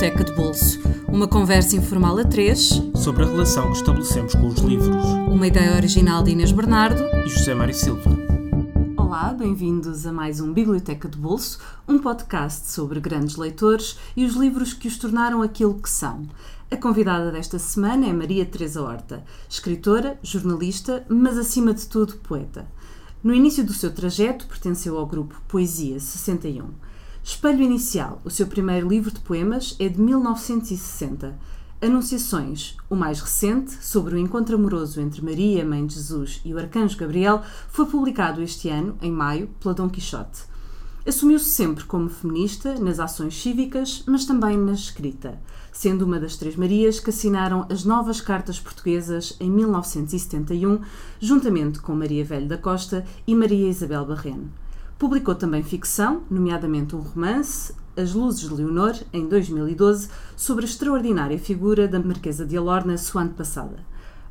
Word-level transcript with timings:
Biblioteca 0.00 0.24
de 0.24 0.32
Bolso. 0.32 0.80
Uma 1.08 1.28
conversa 1.28 1.76
informal 1.76 2.16
a 2.16 2.24
três 2.24 2.70
sobre 2.94 3.22
a 3.22 3.26
relação 3.26 3.70
que 3.70 3.76
estabelecemos 3.76 4.34
com 4.34 4.46
os 4.46 4.58
livros. 4.60 5.04
Uma 5.28 5.46
ideia 5.46 5.76
original 5.76 6.22
de 6.22 6.30
Inês 6.30 6.52
Bernardo 6.52 7.02
e 7.22 7.28
José 7.28 7.54
Mário 7.54 7.74
Silva. 7.74 8.10
Olá, 8.96 9.34
bem-vindos 9.34 10.06
a 10.06 10.12
mais 10.12 10.40
um 10.40 10.54
Biblioteca 10.54 11.06
de 11.06 11.18
Bolso, 11.18 11.60
um 11.86 11.98
podcast 11.98 12.70
sobre 12.70 12.98
grandes 12.98 13.36
leitores 13.36 13.98
e 14.16 14.24
os 14.24 14.36
livros 14.36 14.72
que 14.72 14.88
os 14.88 14.96
tornaram 14.96 15.42
aquilo 15.42 15.74
que 15.74 15.90
são. 15.90 16.22
A 16.70 16.78
convidada 16.78 17.30
desta 17.30 17.58
semana 17.58 18.06
é 18.06 18.12
Maria 18.14 18.46
Teresa 18.46 18.80
Horta, 18.80 19.22
escritora, 19.50 20.18
jornalista, 20.22 21.04
mas 21.10 21.36
acima 21.36 21.74
de 21.74 21.86
tudo 21.86 22.16
poeta. 22.16 22.66
No 23.22 23.34
início 23.34 23.62
do 23.62 23.74
seu 23.74 23.92
trajeto 23.92 24.46
pertenceu 24.46 24.96
ao 24.96 25.06
grupo 25.06 25.38
Poesia 25.46 26.00
61. 26.00 26.70
Espelho 27.30 27.62
Inicial, 27.62 28.20
o 28.24 28.28
seu 28.28 28.48
primeiro 28.48 28.88
livro 28.88 29.12
de 29.12 29.20
poemas, 29.20 29.76
é 29.78 29.88
de 29.88 30.00
1960. 30.00 31.38
Anunciações, 31.80 32.76
o 32.90 32.96
mais 32.96 33.20
recente, 33.20 33.70
sobre 33.80 34.16
o 34.16 34.18
encontro 34.18 34.56
amoroso 34.56 35.00
entre 35.00 35.24
Maria, 35.24 35.64
Mãe 35.64 35.86
de 35.86 35.94
Jesus, 35.94 36.40
e 36.44 36.52
o 36.52 36.58
Arcanjo 36.58 36.98
Gabriel, 36.98 37.40
foi 37.68 37.86
publicado 37.86 38.42
este 38.42 38.68
ano, 38.68 38.98
em 39.00 39.12
maio, 39.12 39.48
pela 39.60 39.72
Dom 39.72 39.88
Quixote. 39.88 40.42
Assumiu-se 41.06 41.50
sempre 41.50 41.84
como 41.84 42.10
feminista 42.10 42.74
nas 42.80 42.98
ações 42.98 43.40
cívicas, 43.40 44.02
mas 44.08 44.24
também 44.24 44.58
na 44.58 44.72
escrita, 44.72 45.40
sendo 45.72 46.04
uma 46.04 46.18
das 46.18 46.36
três 46.36 46.56
Marias 46.56 46.98
que 46.98 47.10
assinaram 47.10 47.64
as 47.70 47.84
novas 47.84 48.20
cartas 48.20 48.58
portuguesas 48.58 49.36
em 49.38 49.48
1971, 49.48 50.80
juntamente 51.20 51.78
com 51.78 51.94
Maria 51.94 52.24
Velho 52.24 52.48
da 52.48 52.58
Costa 52.58 53.06
e 53.24 53.36
Maria 53.36 53.68
Isabel 53.68 54.04
Barreno. 54.04 54.50
Publicou 55.00 55.34
também 55.34 55.62
ficção, 55.62 56.24
nomeadamente 56.30 56.94
um 56.94 56.98
romance, 57.00 57.72
As 57.96 58.12
Luzes 58.12 58.46
de 58.46 58.54
Leonor, 58.54 58.94
em 59.14 59.26
2012, 59.26 60.10
sobre 60.36 60.66
a 60.66 60.68
extraordinária 60.68 61.38
figura 61.38 61.88
da 61.88 61.98
Marquesa 61.98 62.44
de 62.44 62.54
Alorna, 62.54 62.98
sua 62.98 63.24
passada. 63.28 63.78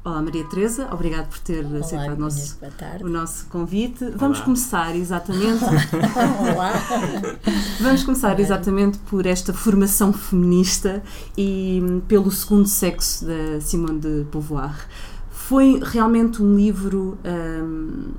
Olá 0.05 0.21
Maria 0.21 0.47
Teresa, 0.47 0.87
obrigado 0.93 1.27
por 1.27 1.39
ter 1.39 1.65
Olá, 1.65 1.79
aceitado 1.79 2.15
o 2.15 2.19
nosso, 2.19 2.59
o 3.01 3.09
nosso 3.09 3.47
convite. 3.47 4.03
Olá. 4.03 4.13
Vamos 4.17 4.41
começar 4.41 4.95
exatamente. 4.95 5.63
Olá. 5.63 6.73
Vamos 7.81 8.03
começar 8.03 8.39
exatamente 8.39 8.99
por 8.99 9.25
esta 9.25 9.51
formação 9.51 10.13
feminista 10.13 11.01
e 11.35 11.81
hum, 11.83 11.99
pelo 12.07 12.29
segundo 12.29 12.67
sexo 12.67 13.25
da 13.25 13.59
Simone 13.59 13.99
de 13.99 14.23
Beauvoir. 14.31 14.87
Foi 15.31 15.81
realmente 15.83 16.43
um 16.43 16.55
livro 16.55 17.17
um, 17.25 18.11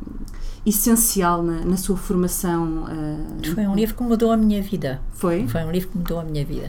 essencial 0.65 1.43
na, 1.43 1.65
na, 1.65 1.77
sua 1.77 1.97
formação? 1.97 2.85
Uh, 2.85 3.55
Foi 3.55 3.67
um 3.67 3.75
livro 3.75 3.95
que 3.95 4.03
mudou 4.03 4.31
a 4.31 4.37
minha 4.37 4.63
vida. 4.63 5.01
Foi? 5.13 5.47
Foi 5.49 5.63
um 5.65 5.71
livro 5.71 5.89
que 5.91 5.99
mudou 5.99 6.21
a 6.21 6.25
minha 6.25 6.45
vida. 6.45 6.67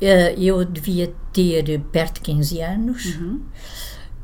Uh, 0.00 0.40
eu 0.40 0.64
devia 0.64 1.12
ter 1.32 1.78
perto 1.92 2.14
de 2.14 2.20
15 2.22 2.60
anos. 2.60 3.04
Uhum. 3.16 3.40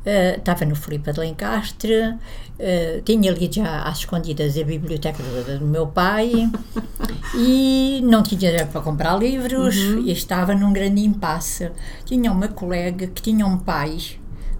Uh, 0.07 0.37
estava 0.37 0.63
no 0.63 0.73
Filipe 0.73 1.11
de 1.11 1.19
Lencastre, 1.19 1.93
uh, 2.01 3.01
tinha 3.03 3.29
lido 3.29 3.55
já 3.55 3.81
às 3.81 3.97
escondidas 3.97 4.57
a 4.57 4.63
biblioteca 4.63 5.21
do, 5.21 5.59
do 5.59 5.65
meu 5.65 5.85
pai 5.85 6.49
e 7.35 7.99
não 8.05 8.23
tinha 8.23 8.39
dinheiro 8.39 8.67
para 8.67 8.79
comprar 8.79 9.17
livros 9.17 9.75
uhum. 9.75 9.99
e 9.99 10.11
estava 10.13 10.55
num 10.55 10.71
grande 10.71 11.01
impasse. 11.01 11.69
Tinha 12.05 12.31
uma 12.31 12.47
colega 12.47 13.07
que 13.07 13.21
tinha 13.21 13.45
um 13.45 13.57
pai 13.57 13.97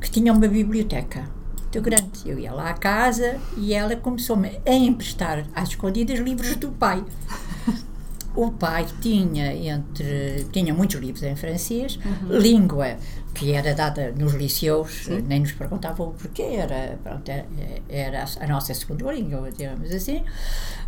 que 0.01 0.11
tinha 0.11 0.33
uma 0.33 0.47
biblioteca 0.49 1.36
muito 1.77 1.81
grande. 1.81 2.09
Eu 2.25 2.39
ia 2.39 2.51
lá 2.51 2.69
à 2.69 2.73
casa 2.73 3.37
e 3.55 3.73
ela 3.73 3.95
começou-me 3.95 4.59
a 4.65 4.73
emprestar 4.73 5.45
às 5.53 5.69
escondidas 5.69 6.19
livros 6.19 6.55
do 6.55 6.71
pai. 6.71 7.03
O 8.35 8.51
pai 8.51 8.85
tinha 9.01 9.51
entre 9.51 10.45
tinha 10.51 10.71
muitos 10.71 10.99
livros 10.99 11.23
em 11.23 11.35
francês, 11.35 11.97
uhum. 12.05 12.37
língua 12.37 12.97
que 13.33 13.51
era 13.51 13.73
dada 13.73 14.11
nos 14.11 14.33
liceus, 14.33 15.05
Sim. 15.05 15.21
nem 15.21 15.39
nos 15.39 15.51
perguntavam 15.53 16.09
o 16.09 16.13
porquê, 16.13 16.43
era, 16.43 16.99
pronto, 17.03 17.31
era 17.89 18.25
a 18.39 18.47
nossa 18.47 18.73
segunda 18.75 19.11
língua, 19.11 19.49
digamos 19.51 19.91
assim. 19.91 20.17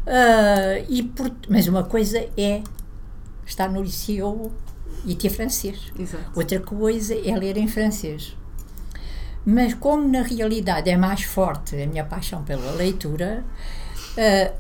Uh, 0.06 0.86
e 0.88 1.04
por, 1.04 1.32
mas 1.50 1.68
uma 1.68 1.84
coisa 1.84 2.20
é 2.38 2.62
estar 3.46 3.72
no 3.72 3.82
liceu 3.82 4.52
e 5.06 5.16
ter 5.16 5.30
francês. 5.30 5.92
Exato. 5.98 6.32
Outra 6.36 6.60
coisa 6.60 7.16
é 7.16 7.36
ler 7.36 7.58
em 7.58 7.68
francês. 7.68 8.36
Mas 9.46 9.74
como 9.74 10.08
na 10.08 10.22
realidade 10.22 10.90
é 10.90 10.98
mais 10.98 11.24
forte 11.24 11.82
a 11.82 11.88
minha 11.88 12.04
paixão 12.04 12.44
pela 12.44 12.72
leitura, 12.72 13.44
uh, 14.18 14.54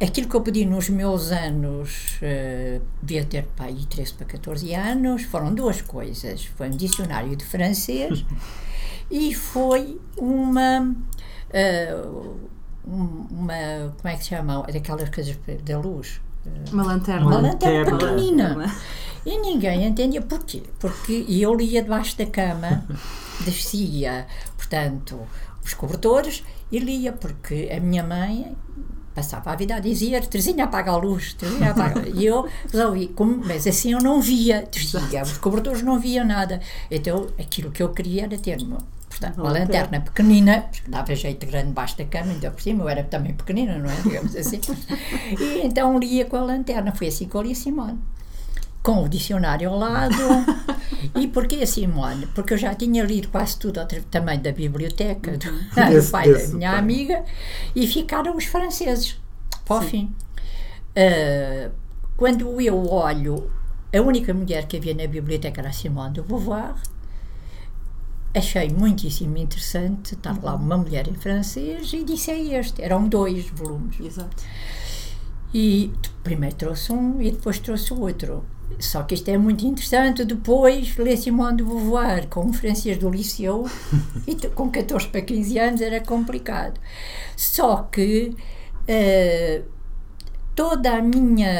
aquilo 0.00 0.28
que 0.28 0.34
eu 0.34 0.40
pedi 0.42 0.64
nos 0.64 0.88
meus 0.88 1.32
anos, 1.32 2.18
uh, 2.22 2.82
devia 3.02 3.24
ter 3.24 3.44
pai 3.56 3.74
13 3.88 4.14
para 4.14 4.26
14 4.26 4.74
anos, 4.74 5.22
foram 5.22 5.54
duas 5.54 5.80
coisas. 5.82 6.44
Foi 6.44 6.68
um 6.68 6.76
dicionário 6.76 7.34
de 7.34 7.44
francês 7.44 8.24
e 9.10 9.34
foi 9.34 10.00
uma. 10.16 10.94
Uh, 11.50 12.36
uma. 12.84 13.94
Como 13.96 14.08
é 14.08 14.16
que 14.16 14.24
se 14.24 14.30
chama? 14.30 14.62
Daquelas 14.62 15.08
coisas 15.08 15.36
da 15.64 15.78
luz. 15.78 16.20
Uma 16.72 16.84
lanterna. 16.84 17.26
Uma 17.26 17.38
lanterna 17.38 17.98
pequenina. 17.98 18.74
E 19.28 19.36
ninguém 19.36 19.84
entendia 19.84 20.22
porquê. 20.22 20.62
Porque 20.78 21.26
eu 21.28 21.54
lia 21.54 21.82
debaixo 21.82 22.16
da 22.16 22.24
cama 22.24 22.86
descia, 23.44 24.26
portanto, 24.56 25.20
os 25.62 25.74
cobertores 25.74 26.42
e 26.72 26.78
lia, 26.78 27.12
porque 27.12 27.68
a 27.70 27.78
minha 27.78 28.02
mãe 28.02 28.56
passava 29.14 29.50
a 29.50 29.56
vida 29.56 29.74
a 29.74 29.80
dizer 29.80 30.24
Terezinha 30.26 30.64
apaga 30.64 30.92
a 30.92 30.96
luz, 30.96 31.34
Terezinha 31.34 31.72
apaga 31.72 32.08
e 32.08 32.24
eu 32.24 32.48
resolvi, 32.72 33.08
como, 33.08 33.44
mas 33.44 33.66
assim 33.66 33.92
eu 33.92 34.00
não 34.00 34.22
via, 34.22 34.66
descia, 34.72 35.22
os 35.22 35.36
cobertores 35.36 35.82
não 35.82 36.00
via 36.00 36.24
nada. 36.24 36.60
Então 36.90 37.26
aquilo 37.38 37.70
que 37.70 37.82
eu 37.82 37.90
queria 37.90 38.24
era 38.24 38.38
ter 38.38 38.62
uma, 38.62 38.78
portanto, 39.10 39.42
uma 39.42 39.52
lanterna. 39.52 40.00
pequenina, 40.00 40.62
porque 40.72 40.90
dava 40.90 41.14
jeito 41.14 41.46
grande 41.46 41.66
debaixo 41.66 41.98
da 41.98 42.06
cama, 42.06 42.32
ainda 42.32 42.50
por 42.50 42.62
cima 42.62 42.84
eu 42.84 42.88
era 42.88 43.04
também 43.04 43.34
pequenina, 43.34 43.76
não 43.76 43.90
é, 43.90 43.96
digamos 43.96 44.34
assim. 44.34 44.60
E 45.38 45.66
então 45.66 45.98
lia 45.98 46.24
com 46.24 46.36
a 46.36 46.42
lanterna, 46.44 46.92
foi 46.92 47.08
assim 47.08 47.28
que 47.28 47.34
eu 47.34 47.42
li 47.42 47.54
Simone 47.54 47.98
com 48.88 49.04
o 49.04 49.08
dicionário 49.08 49.68
ao 49.68 49.78
lado. 49.78 50.14
e 51.14 51.28
porquê 51.28 51.56
a 51.56 51.66
Simone? 51.66 52.26
Porque 52.28 52.54
eu 52.54 52.56
já 52.56 52.74
tinha 52.74 53.04
lido 53.04 53.28
quase 53.28 53.58
tudo 53.58 53.86
também 54.10 54.40
da 54.40 54.50
biblioteca 54.50 55.36
do, 55.36 55.46
uhum. 55.46 56.00
do 56.00 56.10
pai 56.10 56.32
da 56.32 56.48
minha 56.48 56.70
pai. 56.70 56.78
amiga 56.78 57.24
e 57.76 57.86
ficaram 57.86 58.34
os 58.34 58.46
franceses 58.46 59.20
para 59.66 59.76
o 59.76 59.82
fim. 59.82 60.10
Uh, 60.96 61.70
quando 62.16 62.58
eu 62.62 62.90
olho, 62.90 63.50
a 63.94 64.00
única 64.00 64.32
mulher 64.32 64.66
que 64.66 64.78
havia 64.78 64.94
na 64.94 65.06
biblioteca 65.06 65.60
era 65.60 65.68
a 65.68 65.72
Simone 65.72 66.14
de 66.14 66.22
Beauvoir. 66.22 66.74
Achei 68.34 68.70
muitíssimo 68.70 69.36
interessante 69.36 70.14
estar 70.14 70.32
uhum. 70.32 70.44
lá 70.44 70.54
uma 70.54 70.78
mulher 70.78 71.06
em 71.08 71.14
francês 71.14 71.92
e 71.92 72.02
disse 72.02 72.30
é 72.30 72.58
este. 72.58 72.80
Eram 72.80 73.06
dois 73.06 73.50
volumes. 73.50 74.00
Exato. 74.00 74.42
E 75.52 75.92
primeiro 76.24 76.56
trouxe 76.56 76.90
um 76.90 77.20
e 77.20 77.30
depois 77.30 77.58
trouxe 77.58 77.92
o 77.92 78.00
outro. 78.00 78.46
Só 78.78 79.02
que 79.02 79.14
isto 79.14 79.28
é 79.28 79.36
muito 79.36 79.66
interessante. 79.66 80.24
Depois, 80.24 80.96
ler 80.96 81.16
Simone 81.16 81.58
de 81.58 81.64
Beauvoir 81.64 82.28
com 82.28 82.52
francês 82.52 82.96
do 82.98 83.10
liceu, 83.10 83.66
e 84.26 84.34
com 84.48 84.70
14 84.70 85.08
para 85.08 85.22
15 85.22 85.58
anos 85.58 85.80
era 85.80 86.00
complicado. 86.00 86.80
Só 87.36 87.88
que 87.90 88.34
uh, 88.88 89.64
toda 90.54 90.96
a 90.96 91.02
minha, 91.02 91.50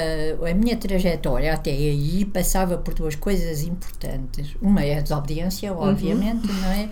a 0.48 0.54
minha 0.54 0.76
trajetória 0.76 1.52
até 1.52 1.70
aí 1.70 2.24
passava 2.24 2.78
por 2.78 2.94
duas 2.94 3.16
coisas 3.16 3.62
importantes. 3.62 4.54
Uma 4.60 4.84
é 4.84 4.98
a 4.98 5.00
desobediência, 5.00 5.72
uhum. 5.72 5.88
obviamente, 5.88 6.48
uhum. 6.48 6.60
não 6.60 6.70
é? 6.70 6.88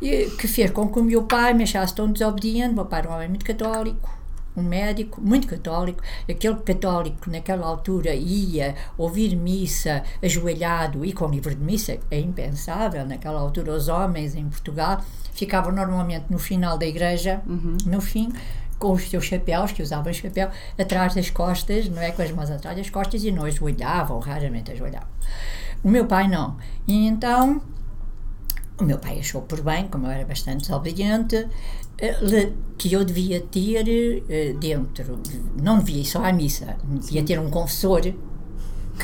E, 0.00 0.30
que 0.38 0.46
fez 0.46 0.70
com 0.70 0.88
que 0.88 0.98
o 0.98 1.04
meu 1.04 1.24
pai 1.24 1.54
me 1.54 1.64
achasse 1.64 1.94
tão 1.94 2.10
desobediente. 2.12 2.74
Meu 2.74 2.84
pai 2.84 3.00
era 3.00 3.10
um 3.10 3.14
homem 3.14 3.28
muito 3.28 3.44
católico 3.44 4.23
um 4.56 4.62
médico 4.62 5.20
muito 5.20 5.46
católico, 5.46 6.02
aquele 6.28 6.56
católico 6.56 7.22
que 7.22 7.30
naquela 7.30 7.66
altura 7.66 8.14
ia 8.14 8.74
ouvir 8.96 9.34
missa 9.36 10.02
ajoelhado 10.22 11.04
e 11.04 11.12
com 11.12 11.28
livro 11.28 11.54
de 11.54 11.62
missa, 11.62 11.98
é 12.10 12.18
impensável, 12.18 13.04
naquela 13.06 13.40
altura 13.40 13.72
os 13.72 13.88
homens 13.88 14.34
em 14.34 14.48
Portugal 14.48 15.02
ficavam 15.32 15.72
normalmente 15.72 16.26
no 16.30 16.38
final 16.38 16.78
da 16.78 16.86
igreja, 16.86 17.42
uhum. 17.46 17.76
no 17.86 18.00
fim, 18.00 18.32
com 18.78 18.92
os 18.92 19.08
seus 19.08 19.24
chapéus, 19.24 19.72
que 19.72 19.82
usavam 19.82 20.12
chapéu, 20.12 20.50
atrás 20.78 21.14
das 21.14 21.30
costas, 21.30 21.88
não 21.88 22.00
é? 22.00 22.10
Com 22.10 22.22
as 22.22 22.30
mãos 22.30 22.50
atrás 22.50 22.76
das 22.76 22.90
costas 22.90 23.24
e 23.24 23.30
não 23.30 23.44
ajoelhavam, 23.44 24.18
raramente 24.18 24.72
ajoelhavam. 24.72 25.08
O 25.82 25.88
meu 25.88 26.06
pai 26.06 26.28
não. 26.28 26.56
E 26.86 27.06
então, 27.06 27.60
o 28.78 28.84
meu 28.84 28.98
pai 28.98 29.18
achou 29.18 29.42
por 29.42 29.60
bem, 29.62 29.86
como 29.88 30.06
eu 30.06 30.10
era 30.10 30.24
bastante 30.24 30.62
desobediente, 30.62 31.46
que 32.76 32.92
eu 32.92 33.04
devia 33.04 33.40
ter 33.40 34.22
eh, 34.28 34.54
dentro, 34.58 35.18
não 35.62 35.78
devia 35.78 36.02
ir 36.02 36.04
só 36.04 36.24
à 36.24 36.32
missa, 36.32 36.76
devia 36.84 37.22
ter 37.22 37.38
um 37.38 37.48
confessor 37.50 38.02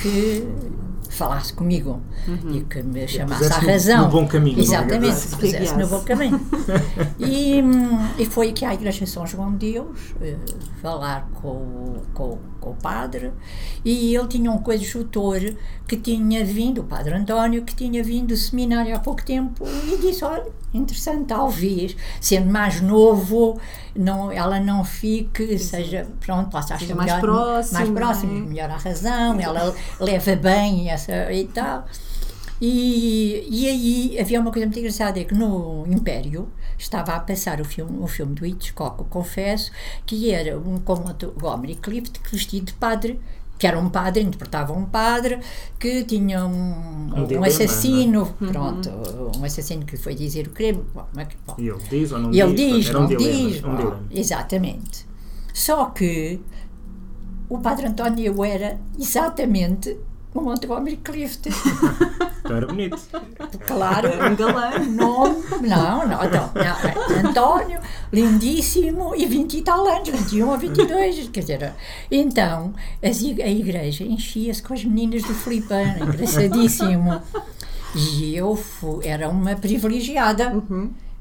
que 0.01 0.45
falasse 1.11 1.53
comigo 1.53 2.01
e 2.53 2.61
que 2.63 2.83
me 2.83 3.07
chamasse 3.07 3.53
à 3.53 3.59
razão. 3.59 4.05
no 4.05 4.09
bom 4.09 4.27
caminho, 4.27 4.57
não 4.57 4.63
é? 4.63 4.67
Exatamente, 4.67 5.17
Se 5.17 5.37
pusesse 5.37 5.75
no 5.77 5.87
bom 5.87 6.01
caminho. 6.01 6.41
E, 7.19 7.61
e 8.19 8.27
foi 8.27 8.49
aqui 8.51 8.65
à 8.65 8.73
Igreja 8.75 9.05
São 9.07 9.27
João 9.27 9.53
de 9.57 9.73
Deus 9.73 10.15
eh, 10.23 10.37
falar 10.81 11.29
com, 11.35 11.49
o- 11.49 12.03
com, 12.15 12.39
com 12.61 12.71
o 12.71 12.75
padre 12.75 13.33
e 13.85 14.15
ele 14.15 14.27
tinha 14.29 14.51
um 14.51 14.59
coadjutor 14.59 15.39
que 15.87 15.97
tinha 15.97 16.45
vindo, 16.45 16.81
o 16.83 16.85
padre 16.85 17.15
António, 17.15 17.63
que 17.63 17.75
tinha 17.75 18.03
vindo 18.03 18.29
do 18.29 18.37
seminário 18.37 18.95
há 18.95 18.99
pouco 19.01 19.25
tempo 19.25 19.65
e 19.67 19.97
disse, 19.99 20.25
olha, 20.25 20.47
interessante, 20.73 21.25
talvez, 21.27 21.97
sendo 22.21 22.49
mais 22.51 22.81
novo, 22.81 23.59
não, 23.95 24.31
ela 24.31 24.61
não 24.61 24.85
fique, 24.85 25.59
seja, 25.59 26.07
pronto, 26.21 26.49
possa 26.51 26.75
achar 26.75 26.81
Seja 26.87 26.95
mais 26.95 27.07
melhor- 27.13 27.21
próximo, 27.21 27.79
mais 27.79 27.91
próximo, 27.91 28.37
é? 28.37 28.41
melhor 28.49 28.71
a 28.71 28.77
razão, 28.77 29.41
ela 29.41 29.75
leva 29.99 30.37
bem 30.37 30.91
essa 31.01 31.33
e 31.33 31.47
tal. 31.49 31.87
E, 32.61 33.47
e 33.49 33.67
aí 33.69 34.19
havia 34.21 34.41
uma 34.41 34.51
coisa 34.53 34.67
muito 34.67 34.79
engraçada, 34.79 35.19
é 35.19 35.25
que 35.25 35.35
no 35.35 35.87
Império 35.87 36.49
estava 36.79 37.13
a 37.15 37.21
passar 37.21 37.61
o 37.61 37.65
filme, 37.65 37.99
o 38.01 38.07
filme 38.07 38.35
do 38.35 38.45
Hitchcock, 38.45 39.03
confesso, 39.09 39.71
que 40.05 40.31
era 40.31 40.59
um 40.59 40.79
como 40.79 41.05
o 41.11 41.41
Gomery 41.41 41.77
Clift, 41.77 42.21
que 42.21 42.31
vestido 42.33 42.67
de 42.67 42.75
padre, 42.75 43.19
que 43.59 43.67
era 43.67 43.79
um 43.79 43.89
padre, 43.89 44.23
interpretava 44.23 44.73
um 44.75 44.85
padre, 44.85 45.39
que 45.79 46.05
tinha 46.05 46.45
um, 46.47 47.11
Um 47.15 47.21
um, 47.23 47.27
dilema, 47.27 47.47
assassino, 47.47 48.35
Uhum. 48.41 48.49
pronto, 48.49 48.91
um 49.39 49.45
assassino 49.45 49.85
que 49.87 49.97
foi 49.97 50.15
dizer 50.15 50.47
o 50.47 50.51
crime. 50.51 50.83
Bom, 50.95 51.07
bom. 51.47 51.55
E 51.59 51.69
ele 51.69 51.79
diz 51.91 52.13
ou 52.13 52.19
não 52.19 52.33
E 52.33 52.41
ele 52.41 52.55
diz? 52.55 52.85
diz, 52.87 52.91
um 52.91 52.93
não 53.01 53.07
dilema, 53.07 53.49
diz. 53.51 53.65
um 53.65 53.69
bom, 53.71 53.77
dilema. 53.77 54.03
exatamente. 54.11 55.07
Só 55.55 55.87
que 55.87 56.41
o 57.49 57.59
Padre 57.59 57.87
António 57.87 58.45
era 58.45 58.79
exatamente 58.99 59.99
o 60.35 60.41
Montgomery 60.41 60.97
Clift. 60.97 61.49
Então 62.43 62.57
era 62.57 62.67
bonito. 62.67 62.99
Claro, 63.67 64.09
Um 64.09 64.35
galã. 64.35 64.71
nome. 64.81 65.37
Não, 65.69 66.09
não, 66.09 66.25
então, 66.25 66.51
não, 66.55 66.63
é 66.63 67.21
António, 67.21 67.79
lindíssimo, 68.11 69.15
e 69.15 69.27
20 69.27 69.59
e 69.59 69.63
tal 69.63 69.87
anos, 69.87 70.09
21 70.09 70.49
ou 70.49 70.59
22, 70.59 71.29
quer 71.29 71.41
dizer. 71.41 71.73
Então, 72.11 72.73
as 73.03 73.23
a 73.23 73.47
igreja 73.49 74.05
enchia-se 74.05 74.63
com 74.63 74.73
as 74.73 74.83
meninas 74.85 75.23
do 75.23 75.35
Filipano, 75.35 76.03
engraçadíssimo. 76.05 77.21
E 77.95 78.35
eu 78.35 78.57
fu- 78.57 79.01
era 79.05 79.29
uma 79.29 79.55
privilegiada. 79.55 80.53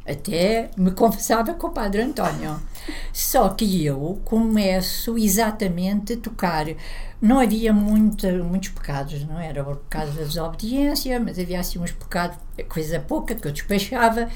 Até 0.08 0.72
me 0.78 0.92
confessava 0.92 1.54
com 1.54 1.68
o 1.68 1.72
Padre 1.72 2.02
António. 2.02 2.60
Só 3.14 3.50
que 3.50 3.86
eu 3.86 4.22
começo 4.24 5.18
exatamente 5.18 6.14
a 6.14 6.18
tocar. 6.18 6.68
Não 7.22 7.40
havia 7.40 7.74
muita, 7.74 8.32
muitos 8.44 8.70
pecados, 8.70 9.26
não 9.26 9.38
era 9.38 9.62
o 9.62 9.76
pecado 9.76 10.12
da 10.12 10.24
desobediência, 10.24 11.20
mas 11.20 11.38
havia 11.38 11.60
assim 11.60 11.78
uns 11.78 11.92
pecados, 11.92 12.38
coisa 12.70 12.98
pouca, 13.02 13.36
que 13.36 13.46
eu 13.46 13.52
despachava, 13.52 14.30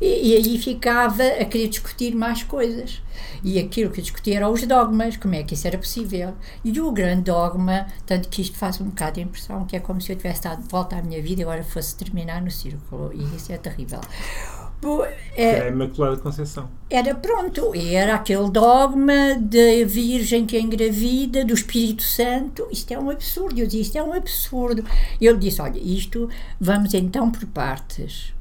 e, 0.00 0.30
e 0.30 0.36
aí 0.36 0.56
ficava 0.58 1.24
a 1.24 1.44
querer 1.44 1.66
discutir 1.66 2.14
mais 2.14 2.44
coisas. 2.44 3.02
E 3.42 3.58
aquilo 3.58 3.90
que 3.90 3.98
eu 3.98 4.04
discutia 4.04 4.36
era 4.36 4.48
os 4.48 4.64
dogmas, 4.64 5.16
como 5.16 5.34
é 5.34 5.42
que 5.42 5.54
isso 5.54 5.66
era 5.66 5.76
possível. 5.76 6.32
E 6.64 6.80
o 6.80 6.92
grande 6.92 7.22
dogma, 7.22 7.88
tanto 8.06 8.28
que 8.28 8.42
isto 8.42 8.56
faz 8.56 8.80
um 8.80 8.84
bocado 8.84 9.14
de 9.14 9.22
impressão, 9.22 9.64
que 9.64 9.74
é 9.74 9.80
como 9.80 10.00
se 10.00 10.12
eu 10.12 10.16
tivesse 10.16 10.42
dado 10.42 10.62
volta 10.68 10.96
à 10.96 11.02
minha 11.02 11.20
vida 11.20 11.40
e 11.40 11.44
agora 11.44 11.64
fosse 11.64 11.96
terminar 11.96 12.40
no 12.40 12.52
círculo, 12.52 13.12
e 13.12 13.22
isso 13.34 13.52
é 13.52 13.58
terrível. 13.58 14.00
Pô, 14.80 15.04
é, 15.04 15.16
era 15.36 15.64
a 15.64 15.68
Imaculada 15.68 16.16
Conceição. 16.18 16.70
era 16.88 17.12
pronto, 17.12 17.72
era 17.74 18.14
aquele 18.14 18.48
dogma 18.48 19.34
da 19.40 19.84
Virgem 19.86 20.46
que 20.46 20.56
é 20.56 20.60
engravida, 20.60 21.44
do 21.44 21.52
Espírito 21.52 22.02
Santo, 22.04 22.66
isto 22.70 22.92
é 22.92 22.98
um 22.98 23.10
absurdo, 23.10 23.58
eu 23.58 23.66
disse, 23.66 23.82
isto 23.82 23.98
é 23.98 24.02
um 24.02 24.12
absurdo. 24.12 24.84
E 25.20 25.26
ele 25.26 25.38
disse, 25.38 25.60
olha, 25.60 25.78
isto, 25.78 26.28
vamos 26.60 26.94
então 26.94 27.28
por 27.28 27.44
partes, 27.46 28.32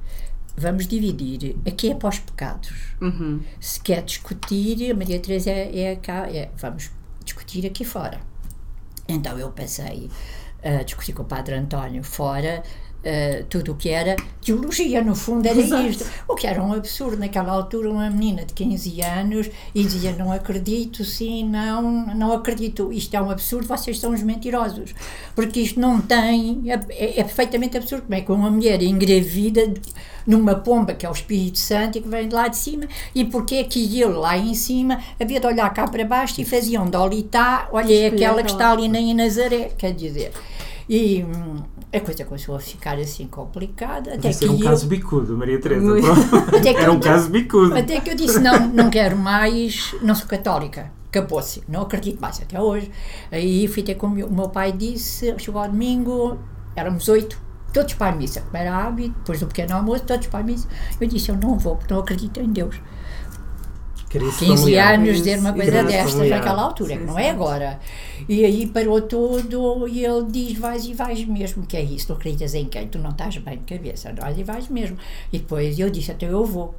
vamos 0.56 0.86
dividir, 0.86 1.56
aqui 1.66 1.90
é 1.90 1.96
para 1.96 2.10
os 2.10 2.20
pecados. 2.20 2.72
Uhum. 3.02 3.42
Se 3.60 3.80
quer 3.80 4.04
discutir, 4.04 4.92
a 4.92 4.94
Maria 4.94 5.20
Teresa 5.20 5.50
é, 5.50 5.80
é 5.80 5.96
cá, 5.96 6.30
é, 6.30 6.52
vamos 6.56 6.92
discutir 7.24 7.66
aqui 7.66 7.84
fora. 7.84 8.22
Então 9.08 9.40
eu 9.40 9.50
passei 9.50 10.10
a 10.64 10.84
discutir 10.84 11.14
com 11.14 11.24
o 11.24 11.26
Padre 11.26 11.56
António 11.56 12.04
fora 12.04 12.64
eh, 13.04 13.44
tudo 13.50 13.72
o 13.72 13.76
que 13.76 13.90
era 13.90 14.16
teologia, 14.44 15.04
no 15.04 15.16
fundo 15.16 15.46
era 15.46 15.60
Exato. 15.60 15.84
isto. 15.88 16.06
O 16.28 16.36
que 16.36 16.48
era 16.48 16.62
um 16.62 16.74
absurdo 16.74 17.18
naquela 17.18 17.52
altura, 17.52 17.90
uma 17.90 18.10
menina 18.10 18.46
de 18.46 18.54
15 18.54 19.02
anos 19.02 19.50
e 19.74 19.84
dizia: 19.84 20.14
Não 20.14 20.32
acredito, 20.32 21.04
sim, 21.06 21.44
não, 21.48 22.14
não 22.16 22.32
acredito, 22.34 22.92
isto 22.92 23.14
é 23.16 23.22
um 23.22 23.30
absurdo, 23.30 23.68
vocês 23.68 24.00
são 24.00 24.12
os 24.14 24.22
mentirosos. 24.24 24.94
Porque 25.36 25.60
isto 25.62 25.80
não 25.80 26.02
tem. 26.02 26.64
É, 26.66 26.74
é- 26.90 27.20
é 27.20 27.24
perfeitamente 27.24 27.78
absurdo. 27.78 28.04
Como 28.04 28.16
é 28.16 28.22
que 28.22 28.32
uma 28.32 28.50
mulher 28.50 28.82
engravida 28.82 29.74
numa 30.26 30.56
pomba 30.56 30.94
que 30.94 31.06
é 31.06 31.10
o 31.10 31.14
Espírito 31.14 31.58
Santo 31.58 31.98
e 31.98 32.02
que 32.02 32.08
vem 32.10 32.28
de 32.28 32.36
lá 32.36 32.50
de 32.50 32.58
cima, 32.58 32.86
e 33.16 33.24
porque 33.24 33.56
é 33.56 33.64
que 33.64 33.80
ele 34.02 34.14
lá 34.14 34.38
em 34.38 34.54
cima 34.54 35.00
havia 35.18 35.40
de 35.40 35.48
olhar 35.48 35.70
cá 35.74 35.88
para 35.88 36.04
baixo 36.04 36.42
e 36.42 36.46
fazia 36.46 36.82
um 36.82 36.90
dolitá, 36.90 37.70
olha, 37.72 37.94
é 37.94 38.08
aquela 38.08 38.44
que 38.44 38.52
está 38.52 38.72
ali 38.72 38.86
em 38.86 39.14
Nazaré, 39.14 39.72
quer 39.78 39.94
dizer. 39.94 40.34
E 40.90 41.24
hum, 41.24 41.58
a 41.94 42.00
coisa 42.00 42.24
começou 42.24 42.56
a 42.56 42.60
ficar 42.60 42.98
assim 42.98 43.28
complicada, 43.28 44.14
até 44.14 44.32
que 44.32 44.44
era 44.44 44.54
um 44.54 44.58
eu, 44.58 44.64
caso 44.64 44.88
bicudo, 44.88 45.38
Maria 45.38 45.60
Teresa. 45.60 45.96
Até 46.58 46.74
que 46.74 46.80
Era 46.80 46.92
um 46.92 47.00
caso 47.00 47.30
bicudo. 47.30 47.78
até 47.78 48.00
que 48.00 48.10
eu 48.10 48.16
disse, 48.16 48.40
não, 48.40 48.68
não 48.70 48.90
quero 48.90 49.18
mais, 49.18 49.94
não 50.02 50.16
sou 50.16 50.28
católica. 50.28 50.92
Acabou-se, 51.10 51.64
não 51.68 51.82
acredito 51.82 52.20
mais 52.20 52.42
até 52.42 52.60
hoje. 52.60 52.92
Aí 53.32 53.68
fui 53.68 53.82
ter 53.82 53.96
com 53.96 54.08
o 54.08 54.10
meu, 54.10 54.28
o 54.28 54.34
meu 54.34 54.50
pai 54.50 54.72
disse, 54.72 55.34
chegou 55.38 55.62
ao 55.62 55.70
domingo, 55.70 56.38
éramos 56.76 57.08
oito, 57.08 57.42
todos 57.74 57.94
para 57.94 58.14
a 58.14 58.16
missa, 58.16 58.42
como 58.42 58.58
era 58.58 58.76
hábito, 58.76 59.16
depois 59.20 59.40
do 59.40 59.48
pequeno 59.48 59.76
almoço, 59.76 60.04
todos 60.04 60.28
para 60.28 60.40
a 60.40 60.44
missa. 60.44 60.68
Eu 61.00 61.08
disse, 61.08 61.30
eu 61.30 61.36
não 61.36 61.58
vou, 61.58 61.76
porque 61.76 61.94
não 61.94 62.02
acredito 62.02 62.40
em 62.40 62.52
Deus. 62.52 62.80
Crise 64.10 64.38
15 64.40 64.58
familiar. 64.62 64.94
anos 64.94 65.18
dizer 65.18 65.40
uma 65.40 65.54
coisa 65.54 65.72
Crise 65.72 65.88
destas 65.88 66.12
familiar. 66.14 66.38
naquela 66.40 66.62
altura, 66.62 66.94
Sim, 66.94 67.00
que 67.00 67.06
não 67.06 67.20
é 67.20 67.30
agora. 67.30 67.80
E 68.30 68.46
aí 68.46 68.68
parou 68.68 69.02
tudo 69.02 69.88
e 69.88 70.06
ele 70.06 70.26
diz: 70.32 70.58
vais 70.58 70.86
e 70.86 70.94
vais 70.94 71.26
mesmo, 71.26 71.66
que 71.66 71.76
é 71.76 71.82
isso, 71.84 72.08
tu 72.08 72.14
acreditas 72.14 72.54
em 72.54 72.66
quem? 72.66 72.88
Tu 72.88 72.98
não 73.00 73.10
estás 73.12 73.38
bem 73.38 73.58
de 73.58 73.76
cabeça, 73.78 74.14
vais 74.14 74.38
e 74.38 74.44
vais 74.44 74.70
mesmo. 74.70 74.98
E 75.32 75.40
depois 75.40 75.78
eu 75.78 75.90
disse: 75.90 76.12
então 76.12 76.30
eu 76.30 76.46
vou. 76.46 76.74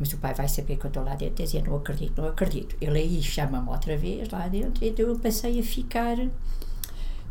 Mas 0.00 0.12
o 0.14 0.16
pai 0.16 0.34
vai 0.34 0.48
saber 0.48 0.76
que 0.76 0.86
eu 0.86 0.88
estou 0.88 1.04
lá 1.04 1.14
dentro 1.14 1.42
e 1.42 1.46
dizer: 1.46 1.62
não 1.64 1.76
acredito, 1.76 2.20
não 2.20 2.28
acredito. 2.28 2.74
Ele 2.80 2.98
aí 2.98 3.22
chama-me 3.22 3.68
outra 3.68 3.96
vez 3.96 4.28
lá 4.30 4.48
dentro, 4.48 4.84
então 4.84 5.06
eu 5.06 5.18
passei 5.18 5.60
a 5.60 5.62
ficar 5.62 6.16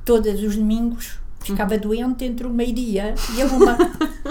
todos 0.06 0.42
os 0.44 0.56
domingos. 0.56 1.20
Ficava 1.40 1.76
doente 1.78 2.24
entre 2.24 2.46
o 2.46 2.52
meio-dia 2.52 3.16
e 3.36 3.42
a 3.42 3.46
uma. 3.48 3.76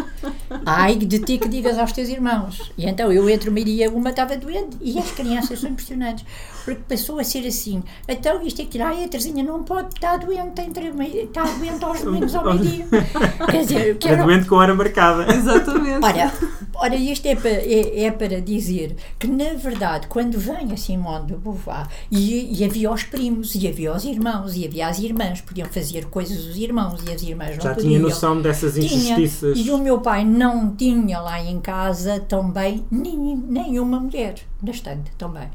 Ai 0.67 0.97
de 0.97 1.19
ti 1.20 1.38
que 1.38 1.49
digas 1.49 1.79
aos 1.79 1.93
teus 1.93 2.08
irmãos. 2.08 2.73
E 2.76 2.87
então 2.87 3.12
eu 3.12 3.29
entre 3.31 3.50
meio-dia 3.50 3.87
e 3.87 3.88
uma 3.88 4.11
estava 4.11 4.37
doente. 4.37 4.76
E 4.81 4.99
as 4.99 5.11
crianças 5.12 5.61
são 5.61 5.70
impressionantes. 5.70 6.25
Porque 6.64 6.82
passou 6.88 7.19
a 7.19 7.24
ser 7.24 7.46
assim. 7.46 7.82
Então 8.08 8.43
isto 8.43 8.62
é 8.62 8.64
que 8.64 8.81
ai, 8.81 9.05
a 9.05 9.08
Terezinha 9.08 9.43
não 9.43 9.62
pode 9.62 9.94
estar 9.94 10.19
doente 10.19 10.60
está 10.60 11.44
doente 11.44 11.84
aos 11.84 12.00
domingos 12.02 12.34
ao 12.34 12.44
meio-dia. 12.44 12.86
Quer 13.50 13.60
dizer, 13.62 13.98
eu 14.02 14.10
Era 14.10 14.22
doente 14.24 14.46
com 14.46 14.56
hora 14.56 14.74
marcada. 14.74 15.32
Exatamente. 15.32 16.05
Ora, 16.05 16.32
ora 16.74 16.96
isto 16.96 17.26
é 17.26 17.34
para, 17.34 17.50
é, 17.50 18.05
é 18.05 18.10
para 18.10 18.40
dizer 18.40 18.96
que, 19.19 19.26
na 19.26 19.55
verdade, 19.55 20.06
quando 20.06 20.38
vem 20.38 20.72
a 20.72 20.76
Simone 20.76 21.26
de 21.26 21.36
Beauvoir, 21.36 21.88
e, 22.10 22.60
e 22.60 22.64
havia 22.64 22.90
os 22.90 23.05
primos, 23.05 23.55
e 23.55 23.69
havia 23.69 23.93
os 23.93 24.05
irmãos, 24.05 24.56
e 24.56 24.67
havia 24.67 24.88
as 24.88 24.98
irmãs, 24.98 25.40
podiam 25.40 25.69
fazer 25.69 26.06
coisas 26.06 26.44
os 26.44 26.56
irmãos, 26.56 27.00
e 27.06 27.12
as 27.12 27.22
irmãs 27.22 27.56
não 27.56 27.62
Já 27.62 27.74
podiam. 27.74 27.88
tinha 27.88 27.98
noção 28.00 28.40
dessas 28.40 28.74
Tinha. 28.74 28.86
injustiças. 28.86 29.58
E 29.58 29.70
o 29.70 29.79
meu 29.79 30.00
pai 30.00 30.24
não 30.24 30.74
tinha 30.74 31.20
lá 31.20 31.40
em 31.43 31.60
casa 31.60 32.20
também 32.20 32.84
nem, 32.90 33.36
nenhuma 33.36 34.00
mulher 34.00 34.34
na 34.62 34.70
estante 34.70 35.10
também. 35.19 35.48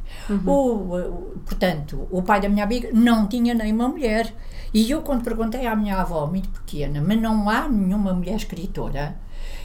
O, 0.45 0.51
o- 0.51 1.33
portanto, 1.45 2.07
o 2.12 2.21
pai 2.21 2.39
da 2.41 2.50
minha 2.50 2.63
amiga 2.63 2.89
não 2.93 3.27
tinha 3.27 3.53
nenhuma 3.53 3.88
mulher. 3.88 4.33
E 4.74 4.89
eu, 4.91 5.01
quando 5.01 5.24
perguntei 5.24 5.65
à 5.67 5.75
minha 5.75 5.97
avó, 6.00 6.25
muito 6.27 6.50
pequena, 6.50 7.01
mas 7.05 7.21
não 7.21 7.50
há 7.50 7.67
nenhuma 7.69 8.13
mulher 8.13 8.35
escritora? 8.35 9.15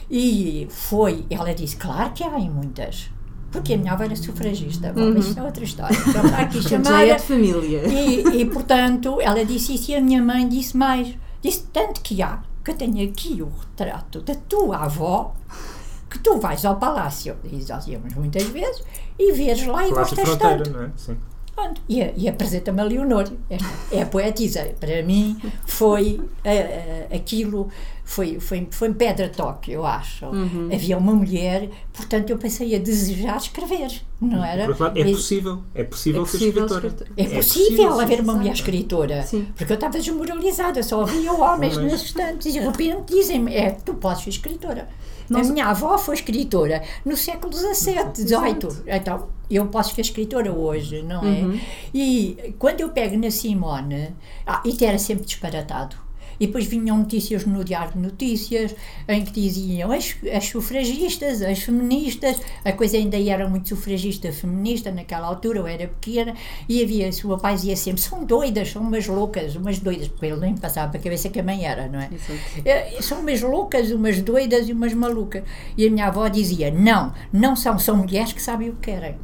E 0.09 0.67
foi, 0.69 1.25
ela 1.29 1.53
disse, 1.53 1.75
claro 1.75 2.11
que 2.11 2.23
há 2.23 2.39
em 2.39 2.49
muitas. 2.49 3.09
Porque 3.51 3.73
a 3.73 3.77
minha 3.77 3.91
avó 3.93 4.03
era 4.03 4.15
sufragista. 4.15 4.93
Bom, 4.93 5.11
mas 5.13 5.27
isso 5.27 5.39
é 5.39 5.43
outra 5.43 5.63
história. 5.63 5.97
Então, 6.07 6.25
aqui 6.39 6.61
chamada. 6.63 7.05
é 7.05 7.15
de 7.15 7.21
família. 7.23 7.81
E, 7.87 8.41
e, 8.41 8.45
portanto, 8.45 9.19
ela 9.21 9.43
disse 9.43 9.75
isso 9.75 9.91
e 9.91 9.95
a 9.95 10.01
minha 10.01 10.21
mãe 10.23 10.47
disse 10.47 10.75
mais. 10.77 11.13
Disse 11.41 11.63
tanto 11.73 11.99
que 12.01 12.21
há, 12.21 12.39
que 12.63 12.71
eu 12.71 12.75
tenho 12.75 13.03
aqui 13.09 13.41
o 13.41 13.49
retrato 13.59 14.21
da 14.21 14.35
tua 14.35 14.77
avó, 14.77 15.33
que 16.11 16.19
tu 16.19 16.37
vais 16.37 16.63
ao 16.65 16.75
palácio, 16.75 17.35
e 17.45 17.63
nós 17.67 17.87
íamos 17.87 18.13
muitas 18.13 18.43
vezes, 18.43 18.83
e 19.17 19.31
vês 19.31 19.65
lá 19.65 19.87
e 19.87 19.91
Palácio 19.91 20.15
gostas 20.17 20.37
tanto. 20.37 20.69
não 20.69 20.83
é? 20.83 20.89
Sim. 20.97 21.17
Pronto, 21.55 21.81
E, 21.89 21.99
e 22.15 22.29
apresenta-me 22.29 22.79
a 22.79 22.83
Leonor, 22.85 23.29
esta 23.49 23.67
é 23.91 24.01
a 24.01 24.05
poetisa. 24.05 24.71
Para 24.79 25.03
mim 25.03 25.37
foi 25.65 26.21
eh, 26.45 27.07
eh, 27.11 27.15
aquilo, 27.15 27.67
foi, 28.05 28.39
foi, 28.39 28.67
foi 28.71 28.93
pedra 28.93 29.27
toque, 29.27 29.71
eu 29.73 29.85
acho. 29.85 30.25
Uhum. 30.27 30.69
Havia 30.73 30.97
uma 30.97 31.13
mulher, 31.13 31.69
portanto 31.93 32.29
eu 32.29 32.37
pensei 32.37 32.73
a 32.73 32.79
desejar 32.79 33.35
escrever, 33.35 34.01
não 34.21 34.43
era? 34.43 34.63
Por 34.63 34.69
outro 34.69 34.83
lado, 34.85 34.97
é 34.99 35.03
possível. 35.11 35.59
É 35.75 35.83
possível, 35.83 36.21
É 36.21 36.25
ser 36.25 36.31
possível 36.37 36.63
escritora. 36.65 36.87
escritor- 36.87 37.13
é 37.17 37.35
possível 37.35 37.95
ser 37.97 38.01
haver 38.01 38.21
uma 38.21 38.33
mulher 38.33 38.53
escritora. 38.53 39.23
Sim. 39.23 39.47
Porque 39.55 39.73
eu 39.73 39.75
estava 39.75 39.97
desmoralizada, 39.99 40.81
só 40.81 41.01
havia 41.01 41.33
homens 41.33 41.75
Homens. 41.75 41.91
nas 41.91 42.01
estantes 42.03 42.45
e 42.47 42.51
de 42.53 42.59
repente 42.59 43.13
dizem-me: 43.13 43.53
é, 43.53 43.71
tu 43.71 43.93
podes 43.95 44.23
ser 44.23 44.29
escritora. 44.29 44.87
Nós- 45.31 45.49
A 45.49 45.53
minha 45.53 45.65
avó 45.67 45.97
foi 45.97 46.15
escritora 46.15 46.83
no 47.05 47.15
século 47.17 47.51
XVII, 47.53 48.13
XVIII. 48.15 48.83
Então, 48.87 49.27
eu 49.49 49.65
posso 49.67 49.93
ser 49.95 50.01
escritora 50.01 50.51
hoje, 50.51 51.01
não 51.03 51.21
é? 51.21 51.41
Uhum. 51.41 51.59
E 51.93 52.53
quando 52.59 52.81
eu 52.81 52.89
pego 52.89 53.17
na 53.17 53.31
Simone, 53.31 54.15
ah, 54.45 54.61
isto 54.65 54.83
era 54.83 54.97
sempre 54.97 55.25
disparatado. 55.25 55.95
E 56.41 56.47
depois 56.47 56.65
vinham 56.65 56.97
notícias 56.97 57.45
no 57.45 57.63
Diário 57.63 57.93
de 57.93 57.99
Notícias 57.99 58.75
em 59.07 59.23
que 59.23 59.31
diziam 59.31 59.91
as, 59.91 60.15
as 60.35 60.47
sufragistas, 60.47 61.39
as 61.43 61.59
feministas, 61.59 62.41
a 62.65 62.71
coisa 62.71 62.97
ainda 62.97 63.15
era 63.15 63.47
muito 63.47 63.69
sufragista 63.69 64.31
feminista 64.33 64.91
naquela 64.91 65.27
altura, 65.27 65.59
eu 65.59 65.67
era 65.67 65.87
pequena, 65.87 66.33
e 66.67 66.81
havia, 66.81 67.11
o 67.23 67.27
meu 67.27 67.37
pai 67.37 67.53
dizia 67.53 67.75
sempre, 67.75 68.01
são 68.01 68.25
doidas, 68.25 68.71
são 68.71 68.81
umas 68.81 69.05
loucas, 69.05 69.55
umas 69.55 69.77
doidas, 69.77 70.07
porque 70.07 70.25
ele 70.25 70.37
nem 70.37 70.57
passava 70.57 70.89
para 70.89 70.99
a 70.99 71.03
cabeça 71.03 71.29
que 71.29 71.39
a 71.39 71.43
mãe 71.43 71.63
era, 71.63 71.87
não 71.87 71.99
é? 71.99 72.09
É, 72.65 73.01
São 73.01 73.19
umas 73.19 73.39
loucas, 73.41 73.91
umas 73.91 74.19
doidas 74.19 74.67
e 74.67 74.73
umas 74.73 74.95
malucas. 74.95 75.43
E 75.77 75.85
a 75.85 75.91
minha 75.91 76.07
avó 76.07 76.27
dizia: 76.27 76.71
não, 76.71 77.13
não 77.31 77.55
são, 77.55 77.77
são 77.77 77.97
mulheres 77.97 78.33
que 78.33 78.41
sabem 78.41 78.69
o 78.69 78.73
que 78.73 78.91
querem. 78.91 79.15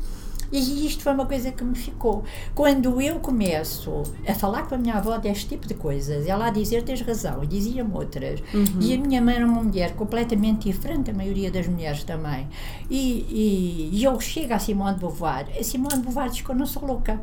E 0.52 0.86
isto 0.86 1.04
foi 1.04 1.14
uma 1.14 1.26
coisa 1.26 1.52
que 1.52 1.64
me 1.64 1.76
ficou. 1.76 2.24
Quando 2.56 3.02
eu 3.02 3.20
começo 3.20 4.04
a 4.28 4.34
falar 4.34 4.64
com 4.68 4.76
a 4.76 4.78
minha 4.78 4.96
avó 4.96 5.18
deste 5.18 5.48
tipo 5.48 5.68
de 5.68 5.74
coisas, 5.74 6.26
ela 6.28 6.48
a 6.48 6.50
dizer 6.50 6.84
tens 6.84 7.02
razão, 7.02 7.44
e 7.44 7.48
dizia-me 7.48 7.94
outras. 7.94 8.42
E 8.82 8.94
a 8.94 8.98
minha 8.98 9.22
mãe 9.22 9.36
era 9.36 9.46
uma 9.46 9.62
mulher 9.64 9.94
completamente 9.96 10.70
diferente 10.70 11.12
da 11.12 11.14
maioria 11.14 11.52
das 11.52 11.68
mulheres 11.68 12.04
também. 12.04 12.48
E, 12.90 13.26
e, 13.30 13.90
e 13.94 14.04
eu 14.04 14.20
chego 14.20 14.54
a 14.54 14.60
Simone 14.60 14.96
de 14.96 15.02
Beauvoir. 15.02 15.48
A 15.60 15.64
Simone 15.64 15.96
de 15.96 16.02
Beauvoir 16.02 16.30
diz 16.30 16.42
que 16.42 16.50
eu 16.50 16.56
não 16.56 16.66
sou 16.66 16.86
louca, 16.86 17.22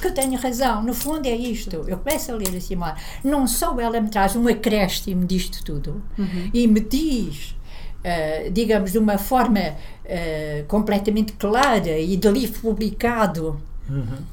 que 0.00 0.06
eu 0.06 0.14
tenho 0.14 0.38
razão. 0.38 0.82
No 0.82 0.94
fundo 0.94 1.26
é 1.26 1.36
isto. 1.36 1.84
Eu 1.86 1.98
começo 1.98 2.32
a 2.32 2.34
ler 2.34 2.56
a 2.56 2.60
Simone. 2.60 2.94
Não 3.22 3.46
só 3.46 3.78
ela 3.78 4.00
me 4.00 4.08
traz 4.08 4.36
um 4.36 4.48
acréscimo 4.48 5.24
disto 5.24 5.62
tudo 5.64 6.02
e 6.52 6.66
me 6.66 6.80
diz 6.80 7.54
Uh, 8.04 8.50
digamos, 8.50 8.92
de 8.92 8.98
uma 8.98 9.16
forma 9.16 9.60
uh, 9.60 10.64
completamente 10.68 11.32
clara 11.32 11.98
e 11.98 12.16
de 12.18 12.28
livro 12.28 12.60
publicado, 12.60 13.58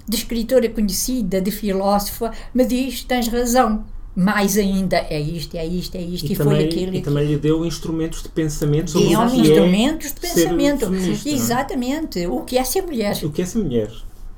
de 0.08 0.18
escritora 0.18 0.68
conhecida, 0.70 1.40
de 1.42 1.52
filósofa, 1.52 2.32
me 2.54 2.66
diz: 2.66 3.04
tens 3.04 3.28
razão. 3.30 3.86
Mais 4.14 4.58
ainda, 4.58 4.98
é 5.10 5.18
isto, 5.18 5.56
é 5.56 5.66
isto, 5.66 5.96
é 5.96 6.02
isto, 6.02 6.28
e, 6.28 6.34
E, 6.34 6.36
foi 6.36 6.46
também, 6.46 6.66
aquilo. 6.66 6.94
e 6.94 6.98
e 6.98 7.02
também 7.02 7.26
lhe 7.26 7.38
deu 7.38 7.66
instrumentos 7.66 8.22
de 8.22 8.28
pensamento 8.28 8.92
sobre 8.92 9.10
São 9.10 9.26
o 9.26 9.32
que 9.32 9.38
instrumentos 9.40 10.12
de 10.14 10.26
é 10.26 10.30
ser 10.30 10.36
pensamento. 10.44 10.86
feminista, 10.88 11.30
é? 11.30 11.32
Exatamente. 11.32 12.28
O 12.28 12.42
que 12.42 12.58
é 12.58 12.64
ser 12.66 12.82
mulher? 12.82 13.18
O 13.24 13.32
que 13.32 13.42
é 13.42 13.46
ser 13.46 13.60
mulher? 13.60 13.90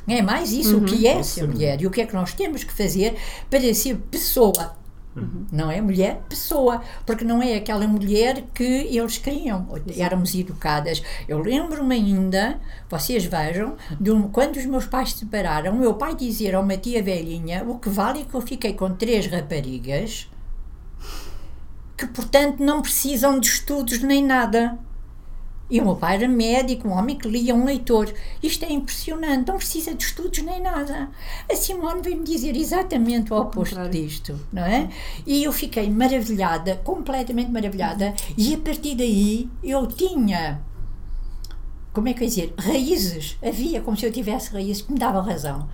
É 0.07 0.21
mais 0.21 0.51
isso, 0.51 0.77
o 0.77 0.83
que 0.83 1.07
é 1.07 1.13
É 1.17 1.23
ser 1.23 1.41
ser 1.41 1.47
mulher 1.47 1.81
e 1.81 1.87
o 1.87 1.89
que 1.89 2.01
é 2.01 2.05
que 2.05 2.13
nós 2.13 2.33
temos 2.33 2.63
que 2.63 2.71
fazer 2.71 3.15
para 3.49 3.73
ser 3.73 3.95
pessoa. 4.11 4.75
Não 5.51 5.69
é 5.69 5.79
mulher, 5.79 6.21
pessoa, 6.27 6.81
porque 7.05 7.23
não 7.23 7.41
é 7.41 7.55
aquela 7.55 7.87
mulher 7.87 8.45
que 8.53 8.63
eles 8.63 9.17
queriam. 9.19 9.67
Éramos 9.95 10.33
educadas. 10.33 11.03
Eu 11.27 11.39
lembro-me 11.39 11.93
ainda, 11.95 12.59
vocês 12.89 13.23
vejam, 13.25 13.75
de 13.99 14.09
um- 14.11 14.27
quando 14.29 14.57
os 14.57 14.65
meus 14.65 14.87
pais 14.87 15.11
se 15.11 15.19
separaram, 15.19 15.73
o 15.73 15.77
meu 15.79 15.93
pai 15.93 16.15
dizer 16.15 16.55
a 16.55 16.59
uma 16.59 16.77
tia 16.77 17.03
velhinha: 17.03 17.63
o 17.63 17.77
que 17.77 17.89
vale 17.89 18.21
é 18.21 18.25
que 18.25 18.33
eu 18.33 18.41
fiquei 18.41 18.73
com 18.73 18.91
três 18.95 19.27
raparigas 19.27 20.27
que, 21.95 22.07
portanto, 22.07 22.59
não 22.63 22.81
precisam 22.81 23.39
de 23.39 23.47
estudos 23.47 24.01
nem 24.01 24.23
nada. 24.23 24.77
E 25.73 25.81
o 25.81 25.85
meu 25.85 25.95
pai 25.95 26.17
era 26.17 26.27
médico, 26.27 26.87
um 26.87 26.91
homem 26.91 27.15
que 27.15 27.27
lia, 27.27 27.55
um 27.55 27.65
leitor. 27.65 28.13
Isto 28.43 28.63
é 28.63 28.71
impressionante, 28.71 29.47
não 29.47 29.57
precisa 29.57 29.95
de 29.95 30.03
estudos 30.03 30.43
nem 30.43 30.61
nada. 30.61 31.09
A 31.51 31.55
Simone 31.55 31.99
veio-me 31.99 32.23
dizer 32.23 32.55
exatamente 32.55 33.33
o 33.33 33.37
oposto 33.37 33.73
contrário. 33.73 33.91
disto, 33.91 34.39
não 34.53 34.63
é? 34.63 34.87
E 35.25 35.43
eu 35.43 35.51
fiquei 35.51 35.89
maravilhada, 35.89 36.79
completamente 36.83 37.49
maravilhada, 37.49 38.13
e 38.37 38.53
a 38.53 38.57
partir 38.59 38.93
daí 38.93 39.49
eu 39.63 39.87
tinha, 39.87 40.61
como 41.93 42.09
é 42.09 42.13
que 42.13 42.21
eu 42.21 42.23
ia 42.23 42.29
dizer, 42.29 42.53
raízes. 42.57 43.37
Havia 43.41 43.79
como 43.81 43.95
se 43.95 44.05
eu 44.05 44.11
tivesse 44.11 44.51
raízes 44.51 44.81
que 44.81 44.91
me 44.91 44.97
davam 44.99 45.21
razão. 45.21 45.69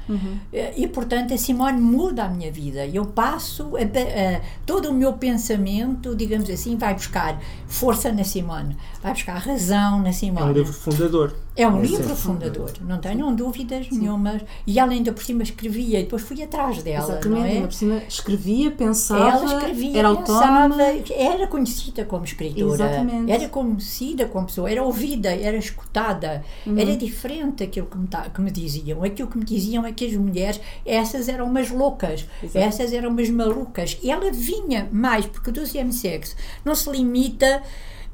E, 0.75 0.85
portanto, 0.87 1.33
a 1.33 1.37
Simone 1.37 1.79
muda 1.79 2.23
a 2.25 2.29
minha 2.29 2.51
vida. 2.51 2.85
Eu 2.85 3.05
passo, 3.05 3.71
a, 3.77 3.79
a- 3.81 4.41
todo 4.65 4.89
o 4.89 4.93
meu 4.93 5.13
pensamento, 5.13 6.15
digamos 6.15 6.49
assim, 6.49 6.75
vai 6.75 6.93
buscar 6.93 7.39
força 7.67 8.11
na 8.11 8.23
Simone, 8.23 8.75
vai 9.01 9.13
buscar 9.13 9.37
razão 9.37 10.01
na 10.01 10.09
É 10.09 10.11
Simone. 10.11 10.49
um 10.49 10.53
livro 10.53 10.73
fundador. 10.73 11.33
É 11.61 11.67
um 11.67 11.79
É 11.79 11.81
livro 11.81 11.97
sempre 12.03 12.15
fundador, 12.15 12.71
não 12.81 12.99
tenham 12.99 13.35
dúvidas 13.35 13.87
nenhumas. 13.91 14.41
E 14.65 14.79
ela 14.79 14.91
ainda 14.91 15.11
por 15.11 15.23
cima 15.23 15.43
escrevia 15.43 15.99
e 15.99 16.03
depois 16.03 16.21
fui 16.21 16.41
atrás 16.41 16.81
dela, 16.81 17.05
não 17.07 17.13
Exatamente, 17.15 17.47
é? 17.47 17.51
ainda 17.55 17.67
por 17.67 17.73
cima 17.73 17.97
escrevia, 18.07 18.71
pensava, 18.71 19.29
Ela 19.29 19.55
escrevia, 19.57 19.99
era 19.99 20.15
pensava, 20.15 20.57
autónoma. 20.63 20.83
era 21.13 21.47
conhecida 21.47 22.05
como 22.05 22.23
escritora, 22.23 22.85
Exatamente. 22.85 23.31
era 23.31 23.49
conhecida 23.49 24.25
como 24.25 24.45
pessoa, 24.45 24.71
era 24.71 24.83
ouvida, 24.83 25.29
era 25.35 25.57
escutada, 25.57 26.43
Uhum. 26.65 26.77
era 26.79 26.95
diferente 26.95 27.65
daquilo 27.65 27.87
que 27.87 27.97
me, 27.97 28.07
que 28.33 28.41
me 28.41 28.51
diziam. 28.51 29.03
Aquilo 29.03 29.27
que 29.27 29.37
me 29.37 29.43
diziam 29.45 29.85
é 29.85 29.91
que 29.91 30.05
as 30.05 30.13
mulheres, 30.13 30.61
essas 30.85 31.27
eram 31.27 31.45
umas 31.45 31.69
loucas, 31.69 32.25
essas 32.53 32.93
eram 32.93 33.09
umas 33.09 33.29
malucas. 33.29 33.97
E 34.01 34.09
ela 34.09 34.31
vinha 34.31 34.87
mais, 34.91 35.25
porque 35.25 35.49
o 35.49 35.53
12 35.53 35.91
sexo 35.91 36.35
não 36.63 36.73
se 36.73 36.89
limita 36.89 37.61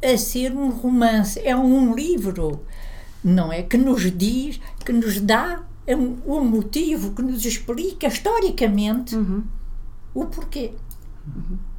a 0.04 0.18
ser 0.18 0.52
um 0.52 0.70
romance, 0.70 1.40
é 1.44 1.56
um 1.56 1.94
livro, 1.94 2.62
não 3.25 3.51
é? 3.51 3.63
Que 3.63 3.77
nos 3.77 4.10
diz, 4.15 4.60
que 4.86 4.94
nos 4.94 5.20
dá 5.20 5.63
um, 5.88 6.15
um 6.38 6.44
motivo, 6.46 7.12
que 7.13 7.22
nos 7.22 7.44
explica 7.44 8.08
historicamente 8.08 9.15
Uhum. 9.15 9.44
o 10.13 10.25
porquê. 10.25 10.72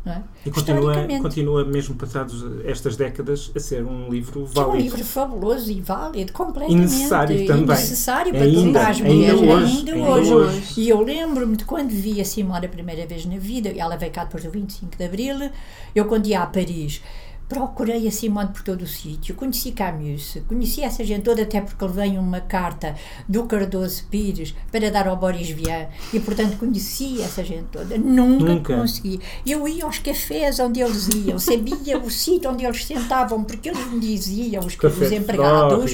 Não 0.04 0.12
é? 0.12 0.22
E 0.44 0.50
continua, 0.50 0.94
continua, 1.20 1.64
mesmo 1.64 1.94
passados 1.96 2.44
estas 2.64 2.96
décadas, 2.96 3.50
a 3.56 3.60
ser 3.60 3.84
um 3.84 4.08
livro 4.08 4.46
Que 4.52 4.58
é 4.58 4.62
um 4.62 4.66
válido. 4.66 4.82
livro 4.84 5.04
fabuloso 5.04 5.70
e 5.70 5.80
válido, 5.80 6.32
completamente. 6.32 6.78
E 6.78 6.80
necessário 6.82 7.46
também. 7.46 7.66
necessário 7.66 8.32
para 8.32 8.42
Ainda, 8.42 8.80
todas 8.80 8.88
as 8.88 8.96
ainda 9.02 9.12
mulheres, 9.14 9.40
hoje, 9.40 9.76
ainda, 9.78 9.92
ainda 9.94 10.10
hoje. 10.10 10.34
hoje. 10.34 10.80
E 10.80 10.88
eu 10.88 11.00
lembro-me 11.00 11.56
de 11.56 11.64
quando 11.64 11.90
vi 11.90 12.20
a 12.20 12.24
Simone 12.24 12.66
a 12.66 12.68
primeira 12.68 13.04
vez 13.06 13.24
na 13.26 13.36
vida, 13.38 13.68
ela 13.76 13.96
veio 13.96 14.12
cá 14.12 14.24
depois 14.24 14.44
do 14.44 14.50
25 14.50 14.96
de 14.96 15.04
Abril, 15.04 15.50
eu 15.94 16.04
quando 16.04 16.26
ia 16.26 16.42
a 16.42 16.46
Paris, 16.46 17.02
procurei 17.48 18.08
a 18.08 18.10
Simone 18.10 18.48
por 18.48 18.62
todo 18.62 18.82
o 18.82 18.86
sítio, 18.86 19.34
conheci 19.34 19.70
Camus, 19.70 20.38
conheci 20.48 20.82
essa 20.82 21.04
gente 21.04 21.22
toda, 21.22 21.42
até 21.42 21.60
porque 21.60 21.84
levei 21.84 22.18
uma 22.18 22.40
carta 22.40 22.94
do 23.28 23.44
Cardoso 23.44 24.04
Pires 24.10 24.54
para 24.72 24.90
dar 24.90 25.06
ao 25.06 25.16
Boris 25.16 25.50
Vian, 25.50 25.86
e 26.12 26.18
portanto 26.18 26.56
conheci 26.56 27.22
essa 27.22 27.44
gente 27.44 27.66
toda. 27.70 27.96
Nunca, 27.96 28.44
Nunca. 28.44 28.76
consegui. 28.76 29.20
Eu 29.46 29.66
ia 29.68 29.84
aos 29.84 29.98
cafés 29.98 30.58
onde 30.58 30.80
eles 30.80 31.08
iam, 31.08 31.38
sabia 31.38 31.98
o 31.98 32.10
sítio 32.10 32.50
onde 32.50 32.64
eles 32.64 32.84
sentavam, 32.84 33.44
porque 33.44 33.68
eles 33.68 33.86
me 33.92 34.00
diziam, 34.00 34.64
os, 34.64 34.76
os 34.76 35.12
empregados. 35.12 35.92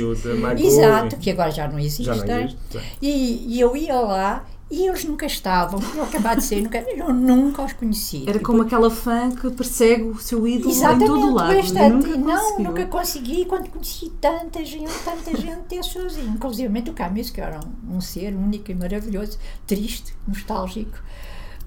Exato, 0.58 1.16
que 1.16 1.30
agora 1.30 1.50
já 1.50 1.68
não 1.68 1.78
existem. 1.78 2.06
Já 2.06 2.24
não 2.24 2.40
existe. 2.40 2.58
sim. 2.70 2.78
E, 3.00 3.56
e 3.56 3.60
eu 3.60 3.76
ia 3.76 4.00
lá 4.00 4.44
e 4.72 4.86
eles 4.88 5.04
nunca 5.04 5.26
estavam. 5.26 5.78
Eu 5.94 6.02
acabava 6.04 6.36
de 6.36 6.44
ser, 6.44 6.62
nunca, 6.62 6.78
eu 6.78 7.12
nunca 7.12 7.62
os 7.62 7.74
conheci. 7.74 8.24
Era 8.26 8.38
como 8.38 8.62
aquela 8.62 8.90
fã 8.90 9.30
que 9.30 9.50
persegue 9.50 10.04
o 10.04 10.18
seu 10.18 10.48
ídolo 10.48 10.70
Exatamente, 10.70 11.04
em 11.04 11.06
todo 11.08 11.34
lado. 11.34 11.54
bastante. 11.54 11.92
nunca 11.92 12.16
não, 12.16 12.40
conseguiu. 12.40 12.64
nunca 12.64 12.86
consegui 12.86 13.44
quando 13.44 13.68
conheci 13.68 14.10
tanta 14.18 14.64
gente, 14.64 14.90
tanta 15.04 15.36
gente 15.36 15.60
ter 15.68 15.84
sozinho. 15.84 16.30
Inclusive 16.30 16.80
o 16.88 16.92
Camus, 16.94 17.28
que 17.28 17.42
era 17.42 17.60
um, 17.60 17.96
um 17.96 18.00
ser 18.00 18.34
único 18.34 18.70
e 18.70 18.74
maravilhoso, 18.74 19.38
triste, 19.66 20.16
nostálgico, 20.26 20.98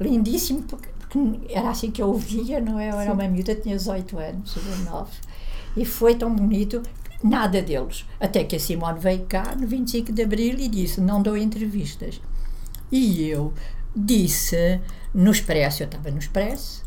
lindíssimo, 0.01 0.63
porque, 0.63 0.89
porque 0.97 1.53
era 1.53 1.69
assim 1.69 1.91
que 1.91 2.01
eu 2.01 2.09
o 2.09 2.17
via, 2.17 2.59
não 2.59 2.79
é? 2.79 2.89
Eu 2.89 2.99
era 2.99 3.13
uma 3.13 3.27
miúda, 3.27 3.53
tinha 3.53 3.77
18 3.77 4.17
anos, 4.17 4.55
19, 4.55 5.11
e 5.77 5.85
foi 5.85 6.15
tão 6.15 6.33
bonito. 6.33 6.81
Nada 7.23 7.61
deles. 7.61 8.03
Até 8.19 8.43
que 8.43 8.55
a 8.55 8.59
Simone 8.59 8.99
veio 8.99 9.25
cá 9.25 9.55
no 9.55 9.65
25 9.65 10.11
de 10.11 10.23
Abril 10.23 10.59
e 10.59 10.67
disse: 10.67 11.01
Não 11.01 11.23
dou 11.23 11.35
entrevistas. 11.37 12.19
E 12.91 13.27
eu 13.27 13.53
disse 13.95 14.79
no 15.13 15.31
Expresso, 15.31 15.83
eu 15.83 15.85
estava 15.85 16.11
no 16.11 16.19
Expresso, 16.19 16.83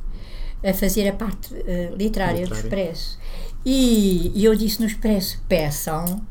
a 0.65 0.75
fazer 0.75 1.09
a 1.09 1.13
parte 1.13 1.55
eh, 1.55 1.93
literária 1.97 2.47
do 2.47 2.55
Literária. 2.55 2.91
Expresso. 2.91 3.19
E, 3.65 4.33
e 4.35 4.45
eu 4.45 4.55
disse 4.55 4.81
no 4.81 4.87
Expresso: 4.87 5.43
peçam, 5.49 6.23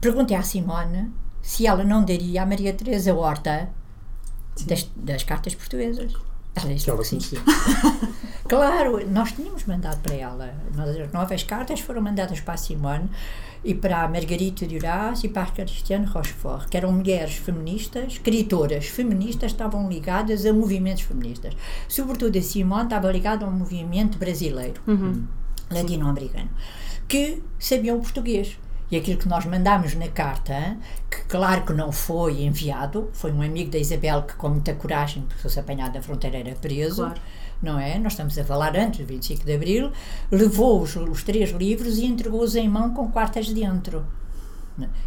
perguntei 0.00 0.36
à 0.36 0.42
Simone 0.42 1.12
se 1.42 1.66
ela 1.66 1.84
não 1.84 2.04
daria 2.04 2.42
à 2.42 2.46
Maria 2.46 2.72
Teresa 2.72 3.14
Horta 3.14 3.70
das, 4.66 4.88
das 4.96 5.22
cartas 5.22 5.54
portuguesas. 5.54 6.12
Ela 6.54 6.74
disse 6.74 6.90
ela 6.90 7.04
sim. 7.04 7.18
Claro, 8.48 9.06
nós 9.10 9.32
tínhamos 9.32 9.64
mandado 9.66 10.00
para 10.00 10.14
ela. 10.14 10.54
Nós, 10.74 10.96
as 10.96 11.12
novas 11.12 11.42
cartas 11.42 11.80
foram 11.80 12.00
mandadas 12.00 12.40
para 12.40 12.54
a 12.54 12.56
Simone 12.56 13.10
e 13.64 13.74
para 13.74 14.02
a 14.02 14.08
Margarita 14.08 14.66
Duras 14.66 15.24
e 15.24 15.28
para 15.28 15.42
a 15.42 15.46
Cristiane 15.50 16.06
Rochefort, 16.06 16.68
que 16.68 16.76
eram 16.76 16.92
mulheres 16.92 17.36
feministas, 17.36 18.14
escritoras 18.14 18.86
feministas, 18.86 19.52
estavam 19.52 19.88
ligadas 19.88 20.46
a 20.46 20.52
movimentos 20.52 21.02
feministas. 21.02 21.54
Sobretudo 21.88 22.38
a 22.38 22.42
Simone 22.42 22.84
estava 22.84 23.10
ligada 23.10 23.44
a 23.44 23.48
um 23.48 23.52
movimento 23.52 24.18
brasileiro, 24.18 24.80
latino-americano, 25.70 26.50
que 27.06 27.42
sabiam 27.58 28.00
português. 28.00 28.58
E 28.90 28.96
aquilo 28.96 29.18
que 29.18 29.28
nós 29.28 29.44
mandámos 29.44 29.94
na 29.94 30.08
carta, 30.08 30.78
que 31.10 31.18
claro 31.24 31.62
que 31.66 31.74
não 31.74 31.92
foi 31.92 32.40
enviado, 32.42 33.10
foi 33.12 33.30
um 33.30 33.42
amigo 33.42 33.70
da 33.70 33.78
Isabel 33.78 34.22
que, 34.22 34.34
com 34.34 34.48
muita 34.48 34.72
coragem, 34.72 35.24
porque 35.24 35.42
fosse 35.42 35.60
apanhado 35.60 35.94
na 35.94 36.00
fronteira, 36.00 36.38
era 36.38 36.54
preso 36.54 37.02
Claro. 37.02 37.20
Não 37.62 37.78
é? 37.78 37.98
Nós 37.98 38.12
estamos 38.12 38.38
a 38.38 38.44
falar 38.44 38.76
antes 38.76 39.00
do 39.00 39.06
25 39.06 39.44
de 39.44 39.54
Abril, 39.54 39.92
levou 40.30 40.82
os, 40.82 40.96
os 40.96 41.22
três 41.22 41.50
livros 41.50 41.98
e 41.98 42.06
entregou-os 42.06 42.56
em 42.56 42.68
mão 42.68 42.92
com 42.94 43.10
quartas 43.10 43.52
dentro. 43.52 44.04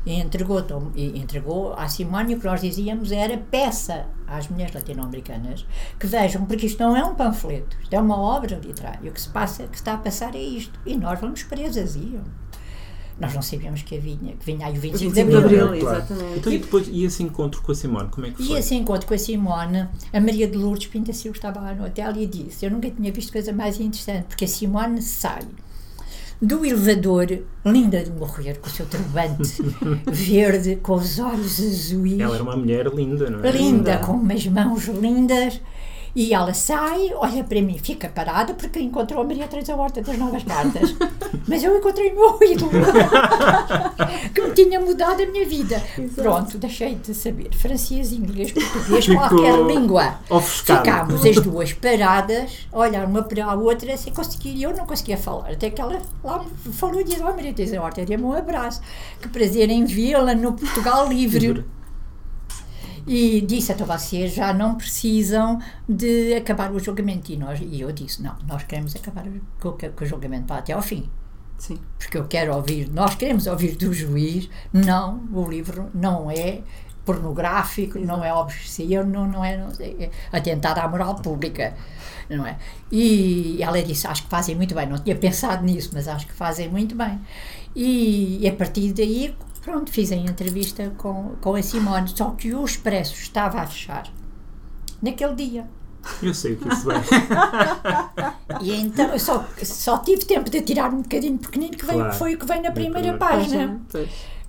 E 0.05 0.19
entregou, 0.19 0.61
e 0.95 1.17
entregou 1.17 1.73
à 1.73 1.87
que 1.87 2.03
nós 2.45 2.59
dizíamos 2.59 3.11
era 3.11 3.37
peça 3.37 4.05
às 4.27 4.49
mulheres 4.49 4.75
latino-americanas 4.75 5.65
que 5.97 6.07
vejam, 6.07 6.45
porque 6.45 6.65
isto 6.65 6.83
não 6.83 6.95
é 6.95 7.05
um 7.05 7.15
panfleto, 7.15 7.77
isto 7.81 7.93
é 7.93 7.99
uma 7.99 8.19
obra 8.19 8.59
literária. 8.61 9.09
O 9.09 9.13
que 9.13 9.21
se 9.21 9.29
passa, 9.29 9.67
que 9.67 9.77
está 9.77 9.93
a 9.93 9.97
passar 9.97 10.35
é 10.35 10.41
isto. 10.41 10.77
E 10.85 10.97
nós 10.97 11.19
vamos 11.21 11.43
presas, 11.43 11.95
iam. 11.95 12.40
Nós 13.19 13.33
não 13.35 13.41
sabíamos 13.41 13.81
que 13.83 13.97
vinha, 13.99 14.33
que 14.33 14.45
vinha 14.45 14.65
aí 14.65 14.77
o 14.77 14.81
25, 14.81 15.13
25 15.13 15.29
de 15.29 15.37
Abril, 15.37 15.79
Claro. 15.79 15.97
exatamente. 15.97 16.39
Então, 16.39 16.53
e 16.53 16.57
depois, 16.57 16.87
e 16.87 17.03
esse 17.03 17.21
encontro 17.21 17.61
com 17.61 17.71
a 17.71 17.75
Simone, 17.75 18.09
como 18.09 18.25
é 18.25 18.31
que 18.31 18.41
E 18.41 18.47
foi? 18.47 18.59
esse 18.59 18.73
encontro 18.75 19.07
com 19.07 19.13
a 19.13 19.17
Simone, 19.17 19.87
a 20.11 20.19
Maria 20.19 20.47
de 20.47 20.57
Lourdes 20.57 20.87
Pinta 20.87 21.13
Silva 21.13 21.37
estava 21.37 21.59
lá 21.59 21.73
no 21.75 21.85
hotel 21.85 22.11
e 22.17 22.25
disse: 22.25 22.65
Eu 22.65 22.71
nunca 22.71 22.89
tinha 22.89 23.11
visto 23.11 23.31
coisa 23.31 23.53
mais 23.53 23.79
interessante, 23.79 24.25
porque 24.25 24.45
a 24.45 24.47
Simone 24.47 25.01
sai 25.01 25.41
do 26.41 26.65
elevador, 26.65 27.27
linda 27.63 28.03
de 28.03 28.09
morrer, 28.09 28.55
com 28.59 28.67
o 28.67 28.71
seu 28.71 28.85
turbante 28.87 29.61
verde, 30.11 30.75
com 30.77 30.93
os 30.95 31.19
olhos 31.19 31.59
azuis, 31.59 32.19
Ela 32.19 32.33
era 32.33 32.43
uma 32.43 32.57
mulher 32.57 32.87
linda, 32.87 33.29
não 33.29 33.43
é? 33.43 33.51
linda, 33.51 33.59
Linda. 33.93 33.97
com 33.99 34.13
umas 34.13 34.47
mãos 34.47 34.85
lindas. 34.87 35.61
E 36.13 36.33
ela 36.33 36.53
sai, 36.53 37.11
olha 37.15 37.43
para 37.43 37.61
mim, 37.61 37.77
fica 37.77 38.09
parada 38.09 38.53
porque 38.53 38.79
encontrou 38.79 39.21
a 39.21 39.23
Maria 39.23 39.47
Teresa 39.47 39.75
Horta 39.75 40.01
das 40.01 40.17
Novas 40.17 40.43
Cartas. 40.43 40.93
Mas 41.47 41.63
eu 41.63 41.77
encontrei 41.77 42.11
o 42.11 42.15
meu 42.15 42.49
ídolo, 42.51 42.71
que 44.35 44.41
me 44.41 44.51
tinha 44.53 44.79
mudado 44.79 45.23
a 45.23 45.25
minha 45.25 45.45
vida. 45.45 45.81
Pronto, 46.15 46.57
deixei 46.57 46.95
de 46.95 47.13
saber 47.13 47.49
francês, 47.55 48.11
inglês, 48.11 48.51
português, 48.51 49.05
Ficou 49.05 49.27
qualquer 49.29 49.65
língua. 49.65 50.19
ofuscado. 50.29 50.79
Ficámos 50.79 51.25
as 51.25 51.35
duas 51.37 51.73
paradas, 51.73 52.67
a 52.71 52.77
olhar 52.79 53.05
uma 53.05 53.23
para 53.23 53.45
a 53.45 53.55
outra, 53.55 53.95
sem 53.97 54.13
conseguir, 54.13 54.55
e 54.55 54.63
eu 54.63 54.75
não 54.75 54.85
conseguia 54.85 55.17
falar. 55.17 55.51
Até 55.51 55.69
que 55.69 55.81
ela 55.81 56.01
lá 56.23 56.39
me 56.43 56.73
falou 56.73 56.99
e 56.99 57.03
disse: 57.03 57.21
Oh, 57.21 57.25
Maria 57.25 57.53
Teresa 57.53 57.81
Horta, 57.81 58.05
dê-me 58.05 58.23
um 58.23 58.33
abraço. 58.33 58.81
Que 59.21 59.29
prazer 59.29 59.69
em 59.69 59.85
vê-la 59.85 60.35
no 60.35 60.53
Portugal 60.53 61.07
Livre. 61.07 61.65
E 63.07 63.41
disse, 63.41 63.71
então 63.71 63.85
vocês 63.87 64.33
já 64.33 64.53
não 64.53 64.75
precisam 64.75 65.59
de 65.87 66.33
acabar 66.35 66.71
o 66.71 66.79
julgamento. 66.79 67.31
E, 67.31 67.37
nós, 67.37 67.59
e 67.61 67.81
eu 67.81 67.91
disse, 67.91 68.21
não, 68.21 68.35
nós 68.47 68.63
queremos 68.63 68.95
acabar 68.95 69.25
com, 69.59 69.69
o- 69.69 69.73
com 69.73 70.03
o 70.03 70.05
julgamento 70.05 70.47
vá 70.47 70.57
até 70.57 70.73
ao 70.73 70.81
fim. 70.81 71.09
Sim. 71.57 71.77
Porque 71.99 72.17
eu 72.17 72.25
quero 72.27 72.55
ouvir, 72.55 72.89
nós 72.91 73.13
queremos 73.15 73.45
ouvir 73.47 73.75
do 73.75 73.93
juiz, 73.93 74.49
não, 74.73 75.21
o 75.31 75.47
livro 75.47 75.89
não 75.93 76.31
é 76.31 76.61
pornográfico, 77.05 77.99
não 77.99 78.23
é 78.23 78.33
obsceno, 78.33 79.03
não, 79.05 79.27
não 79.27 79.43
é, 79.45 79.57
não 79.57 79.69
é 79.79 80.09
atentado 80.31 80.79
à 80.79 80.87
moral 80.87 81.15
pública, 81.15 81.75
não 82.29 82.45
é? 82.45 82.57
E 82.91 83.57
ela 83.61 83.81
disse, 83.83 84.07
acho 84.07 84.23
que 84.23 84.29
fazem 84.29 84.55
muito 84.55 84.73
bem, 84.73 84.87
não 84.87 84.97
tinha 84.97 85.15
pensado 85.15 85.63
nisso, 85.63 85.91
mas 85.93 86.07
acho 86.07 86.25
que 86.27 86.33
fazem 86.33 86.69
muito 86.69 86.95
bem. 86.95 87.19
E, 87.75 88.39
e 88.41 88.47
a 88.47 88.53
partir 88.53 88.93
daí, 88.93 89.35
pronto, 89.61 89.91
fiz 89.91 90.11
a 90.11 90.15
entrevista 90.15 90.91
com, 90.97 91.35
com 91.41 91.55
a 91.55 91.61
Simone, 91.61 92.09
só 92.09 92.31
que 92.31 92.53
o 92.53 92.65
Expresso 92.65 93.13
estava 93.15 93.61
a 93.61 93.67
fechar 93.67 94.07
naquele 95.01 95.35
dia. 95.35 95.67
Eu 96.21 96.33
sei 96.33 96.53
o 96.53 96.57
que 96.57 96.67
isso 96.67 96.89
é. 96.91 96.95
E 98.61 98.73
então 98.75 99.17
só, 99.19 99.45
só 99.63 99.97
tive 99.99 100.25
tempo 100.25 100.49
de 100.49 100.61
tirar 100.61 100.91
um 100.91 101.01
bocadinho 101.01 101.37
pequenino, 101.37 101.77
que 101.77 101.85
veio, 101.85 101.99
Claro. 101.99 102.13
foi 102.13 102.33
o 102.33 102.37
que 102.39 102.45
veio 102.45 102.61
na 102.61 102.69
Na 102.69 102.73
primeira 102.73 103.13
primeira 103.13 103.17
página. 103.17 103.79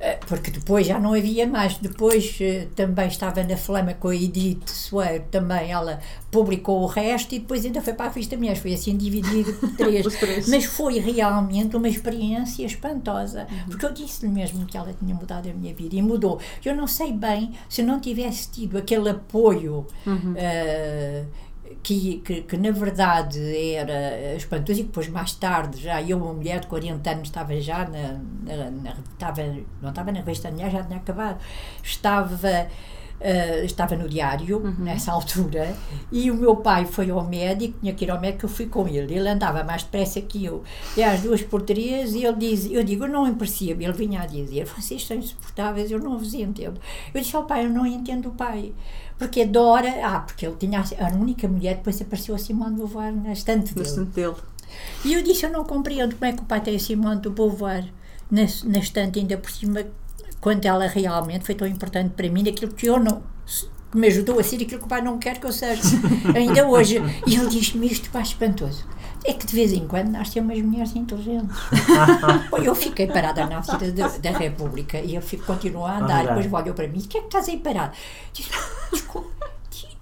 Eh, 0.04 0.18
Porque 0.26 0.50
depois 0.50 0.84
já 0.84 0.98
não 0.98 1.14
havia 1.14 1.46
mais. 1.46 1.76
Depois 1.78 2.36
eh, 2.40 2.66
também 2.74 3.06
estava 3.06 3.42
na 3.44 3.56
Flama 3.56 3.94
com 3.94 4.08
a 4.08 4.16
Edith 4.16 4.66
Soeiro, 4.68 5.24
também 5.30 5.70
ela 5.70 6.00
publicou 6.28 6.82
o 6.82 6.86
resto 6.86 7.34
e 7.34 7.38
depois 7.38 7.64
ainda 7.64 7.80
foi 7.80 7.92
para 7.92 8.06
a 8.06 8.08
revista 8.08 8.36
Mulheres. 8.36 8.58
Foi 8.58 8.74
assim 8.74 8.96
dividido 8.96 9.52
por 9.54 9.70
três. 9.76 10.04
Três. 10.16 10.48
Mas 10.48 10.64
foi 10.64 10.98
realmente 10.98 11.76
uma 11.76 11.88
experiência 11.88 12.66
espantosa. 12.66 13.46
Porque 13.68 13.86
eu 13.86 13.92
disse-lhe 13.92 14.32
mesmo 14.32 14.66
que 14.66 14.76
ela 14.76 14.92
tinha 14.92 15.14
mudado 15.14 15.48
a 15.48 15.52
minha 15.54 15.72
vida 15.72 15.94
e 15.94 16.02
mudou. 16.02 16.40
Eu 16.64 16.74
não 16.74 16.88
sei 16.88 17.12
bem 17.12 17.52
se 17.68 17.80
não 17.82 18.00
tivesse 18.00 18.50
tido 18.50 18.76
aquele 18.78 19.08
apoio. 19.08 19.86
eh, 20.36 21.24
que, 21.82 22.18
que, 22.24 22.42
que 22.42 22.56
na 22.56 22.70
verdade 22.70 23.40
era 23.74 24.34
espantoso 24.36 24.80
e 24.80 24.84
depois 24.84 25.08
mais 25.08 25.32
tarde 25.34 25.80
já 25.80 26.02
eu, 26.02 26.18
uma 26.18 26.32
mulher 26.32 26.60
de 26.60 26.66
40 26.66 27.10
anos, 27.10 27.28
estava 27.28 27.58
já 27.60 27.88
na, 27.88 28.20
na, 28.44 28.70
na- 28.70 28.96
estava, 29.12 29.42
não 29.80 29.90
estava 29.90 30.12
na 30.12 30.18
revista 30.20 30.50
Mulher, 30.50 30.70
já 30.70 30.82
tinha 30.84 30.98
acabado, 30.98 31.38
estava 31.82 32.68
eh, 33.20 33.64
estava 33.64 33.94
no 33.96 34.08
diário 34.08 34.60
nessa 34.78 35.12
altura 35.12 35.76
e 36.10 36.30
o 36.30 36.34
meu 36.34 36.56
pai 36.56 36.86
foi 36.86 37.10
ao 37.10 37.22
médico, 37.24 37.78
tinha 37.80 37.94
que 37.94 38.04
ir 38.04 38.10
ao 38.10 38.20
médico, 38.20 38.46
eu 38.46 38.48
fui 38.48 38.66
com 38.66 38.88
ele, 38.88 39.14
ele 39.14 39.28
andava 39.28 39.62
mais 39.62 39.82
depressa 39.84 40.20
que 40.20 40.44
eu. 40.44 40.64
E 40.96 41.02
às 41.02 41.20
duas 41.20 41.40
por 41.42 41.62
três 41.62 42.14
e 42.14 42.24
ele 42.24 42.36
diz, 42.36 42.66
eu 42.70 42.82
digo, 42.82 43.04
eu 43.04 43.08
não 43.08 43.32
percebo, 43.34 43.82
ele 43.82 43.92
vinha 43.92 44.22
a 44.22 44.26
dizer, 44.26 44.64
vocês 44.66 45.06
são 45.06 45.16
insuportáveis, 45.16 45.90
eu 45.90 46.00
não 46.00 46.18
vos 46.18 46.34
entendo. 46.34 46.80
Eu 47.14 47.20
disse 47.20 47.36
ao 47.36 47.44
pai, 47.44 47.64
eu 47.64 47.70
não 47.70 47.86
entendo 47.86 48.28
o 48.28 48.32
pai 48.32 48.72
porque 49.22 49.42
adora, 49.42 49.88
ah, 50.02 50.18
porque 50.18 50.44
ele 50.44 50.56
tinha 50.56 50.80
a 50.80 51.14
única 51.14 51.46
mulher, 51.46 51.76
depois 51.76 52.02
apareceu 52.02 52.34
a 52.34 52.38
Simone 52.38 52.72
de 52.72 52.78
Beauvoir 52.78 53.14
na 53.14 53.32
estante 53.32 53.72
dele. 53.72 54.04
Dele. 54.06 54.34
E 55.04 55.12
eu 55.12 55.22
disse, 55.22 55.46
eu 55.46 55.50
não 55.50 55.64
compreendo 55.64 56.16
como 56.16 56.24
é 56.24 56.32
que 56.32 56.42
o 56.42 56.44
pai 56.44 56.60
tem 56.60 56.74
a 56.74 56.78
Simone 56.78 57.20
de 57.20 57.30
Beauvoir 57.30 57.84
na, 58.28 58.42
na 58.64 58.78
estante, 58.80 59.20
ainda 59.20 59.38
por 59.38 59.48
cima, 59.48 59.86
quando 60.40 60.66
ela 60.66 60.88
realmente 60.88 61.44
foi 61.44 61.54
tão 61.54 61.68
importante 61.68 62.14
para 62.16 62.28
mim, 62.28 62.48
aquilo 62.48 62.72
que 62.72 62.86
eu 62.86 62.98
não 62.98 63.22
que 63.92 63.98
me 63.98 64.08
ajudou 64.08 64.40
a 64.40 64.42
ser 64.42 64.56
aquilo 64.56 64.80
que 64.80 64.86
o 64.86 64.88
pai 64.88 65.02
não 65.02 65.18
quer 65.18 65.38
que 65.38 65.46
eu 65.46 65.52
seja 65.52 65.82
ainda 66.34 66.66
hoje. 66.66 66.96
E 67.26 67.36
ele 67.36 67.46
diz-me 67.46 67.86
isto, 67.86 68.10
pá, 68.10 68.22
espantoso. 68.22 68.84
É 69.24 69.32
que 69.32 69.46
de 69.46 69.54
vez 69.54 69.72
em 69.72 69.86
quando 69.86 70.08
nascem 70.08 70.42
umas 70.42 70.60
mulheres 70.60 70.96
inteligentes. 70.96 71.56
Eu 72.62 72.74
fiquei 72.74 73.06
parada 73.06 73.46
na 73.46 73.58
Avenida 73.58 74.08
da, 74.08 74.30
da 74.30 74.38
República 74.38 74.98
e 74.98 75.12
ele 75.12 75.20
fico, 75.20 75.44
continuou 75.44 75.86
a 75.86 75.98
andar. 75.98 76.24
Ora. 76.24 76.34
Depois 76.34 76.62
olhou 76.62 76.74
para 76.74 76.88
mim: 76.88 76.98
o 76.98 77.08
que 77.08 77.18
é 77.18 77.20
que 77.20 77.26
estás 77.26 77.48
aí 77.48 77.58
parado? 77.58 77.96
Disse, 78.32 78.50
desculpa, 78.92 79.41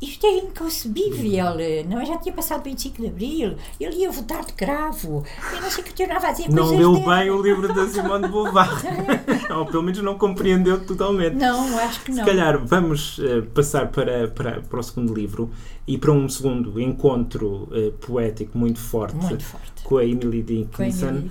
isto 0.01 0.27
é 0.27 0.37
inconcebível. 0.39 1.45
Não, 1.89 2.01
eu 2.01 2.07
já 2.07 2.17
tinha 2.19 2.35
passado 2.35 2.63
25 2.65 3.01
de 3.03 3.09
Abril. 3.09 3.55
Ele 3.79 3.97
ia 3.97 4.11
votar 4.11 4.45
de 4.45 4.53
cravo. 4.53 5.25
Eu 5.55 5.61
não 5.61 5.71
sei 5.71 5.83
o 5.83 5.87
que 5.87 5.93
tinha 5.95 6.17
a 6.17 6.33
dizer 6.33 6.51
Não 6.51 6.71
leu 6.71 6.93
dele. 6.95 7.07
bem 7.07 7.31
o 7.31 7.43
livro 7.43 7.73
da 7.73 7.87
Simone 7.89 8.27
de 8.27 8.33
Beauvoir. 8.33 8.71
Ou 9.57 9.67
pelo 9.67 9.83
menos 9.83 10.01
não 10.03 10.17
compreendeu 10.17 10.85
totalmente. 10.85 11.35
Não, 11.37 11.79
acho 11.79 12.03
que 12.03 12.11
não. 12.13 12.25
Se 12.25 12.31
calhar 12.31 12.59
vamos 12.65 13.21
eh, 13.23 13.43
passar 13.55 13.89
para, 13.89 14.29
para, 14.29 14.61
para 14.63 14.81
o 14.81 14.83
segundo 14.83 15.13
livro 15.15 15.51
e 15.87 15.99
para 15.99 16.13
um 16.13 16.29
segundo 16.29 16.81
encontro 16.81 17.69
eh, 17.73 17.93
poético 18.07 18.57
muito 18.57 18.79
forte, 18.79 19.17
Muito 19.17 19.45
forte. 19.45 19.83
com 19.83 19.97
a. 19.99 20.05
Emily 20.05 20.43
Dickinson. 20.43 21.25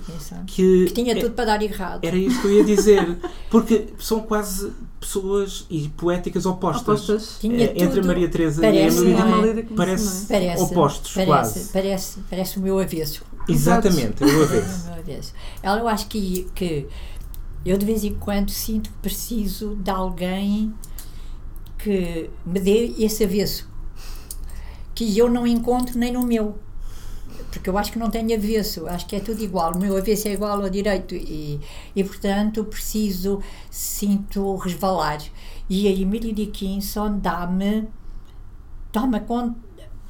Que, 0.46 0.86
Que 0.86 0.92
tinha 0.92 1.12
é- 1.12 1.20
tudo 1.20 1.34
para 1.34 1.44
dar 1.46 1.62
errado. 1.62 2.04
Era 2.04 2.16
isso 2.16 2.40
que 2.40 2.46
eu 2.46 2.52
ia 2.52 2.64
dizer. 2.64 3.18
Porque 3.50 3.86
são 3.98 4.20
quase 4.20 4.72
pessoas 5.00 5.66
e 5.70 5.88
poéticas 5.88 6.44
opostas. 6.46 6.82
Opostas. 6.82 7.38
Tinha 7.40 7.64
Eh, 7.64 7.74
entre 7.76 8.00
a 8.00 8.04
Maria 8.04 8.28
Teresa 8.28 8.60
parece, 8.60 9.04
e 9.04 9.14
a 9.14 9.20
Emily 9.20 9.60
é? 9.60 9.62
Parece 9.74 10.26
Parece, 10.26 10.62
opostos, 10.62 11.12
parece, 11.14 11.30
quase. 11.30 11.72
Parece, 11.72 12.20
parece 12.28 12.58
o 12.58 12.62
meu 12.62 12.78
avesso. 12.78 13.24
Exatamente, 13.48 14.22
É 14.22 14.26
o 14.26 14.32
meu 14.32 14.42
avesso. 14.42 15.34
Ela, 15.62 15.80
eu 15.80 15.88
acho 15.88 16.06
que, 16.06 16.46
que 16.54 16.86
eu 17.64 17.78
de 17.78 17.86
vez 17.86 18.04
em 18.04 18.14
quando 18.14 18.50
sinto 18.50 18.90
que 18.90 18.96
preciso 18.98 19.74
de 19.76 19.90
alguém 19.90 20.72
que 21.78 22.28
me 22.44 22.60
dê 22.60 22.94
esse 22.98 23.24
avesso 23.24 23.68
que 24.94 25.16
eu 25.18 25.30
não 25.30 25.46
encontro 25.46 25.98
nem 25.98 26.12
no 26.12 26.22
meu. 26.22 26.58
Porque 27.60 27.68
eu 27.68 27.76
acho 27.76 27.92
que 27.92 27.98
não 27.98 28.08
tenho 28.08 28.34
avesso, 28.34 28.86
acho 28.86 29.06
que 29.06 29.14
é 29.14 29.20
tudo 29.20 29.44
igual. 29.44 29.74
O 29.74 29.78
meu 29.78 29.94
avesso 29.94 30.28
é 30.28 30.32
igual 30.32 30.62
ao 30.62 30.70
direito 30.70 31.14
e, 31.14 31.60
e 31.94 32.02
portanto, 32.02 32.64
preciso, 32.64 33.42
sinto 33.70 34.56
resvalar. 34.56 35.22
E 35.68 35.86
a 35.86 35.90
Emily 35.90 36.32
Dickinson 36.32 37.18
dá-me, 37.18 37.86
toma 38.90 39.20
conta, 39.20 39.58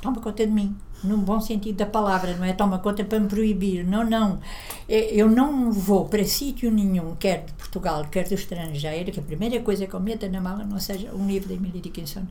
toma 0.00 0.20
conta 0.20 0.46
de 0.46 0.52
mim, 0.52 0.76
num 1.02 1.18
bom 1.18 1.40
sentido 1.40 1.74
da 1.74 1.86
palavra, 1.86 2.36
não 2.36 2.44
é 2.44 2.52
toma 2.52 2.78
conta 2.78 3.04
para 3.04 3.18
me 3.18 3.26
proibir, 3.26 3.84
não, 3.84 4.08
não. 4.08 4.38
É, 4.88 5.12
Eu 5.12 5.28
não 5.28 5.72
vou 5.72 6.04
para 6.04 6.24
sítio 6.24 6.70
nenhum, 6.70 7.16
quer 7.16 7.46
de 7.46 7.52
Portugal, 7.54 8.06
quer 8.08 8.28
do 8.28 8.34
estrangeiro, 8.34 9.10
que 9.10 9.18
a 9.18 9.24
primeira 9.24 9.60
coisa 9.60 9.88
que 9.88 9.94
eu 9.94 9.98
meta 9.98 10.28
na 10.28 10.40
mala 10.40 10.62
não 10.62 10.78
seja 10.78 11.10
um 11.12 11.26
livro 11.26 11.48
da 11.48 11.56
Emily 11.56 11.80
Dickinson. 11.80 12.22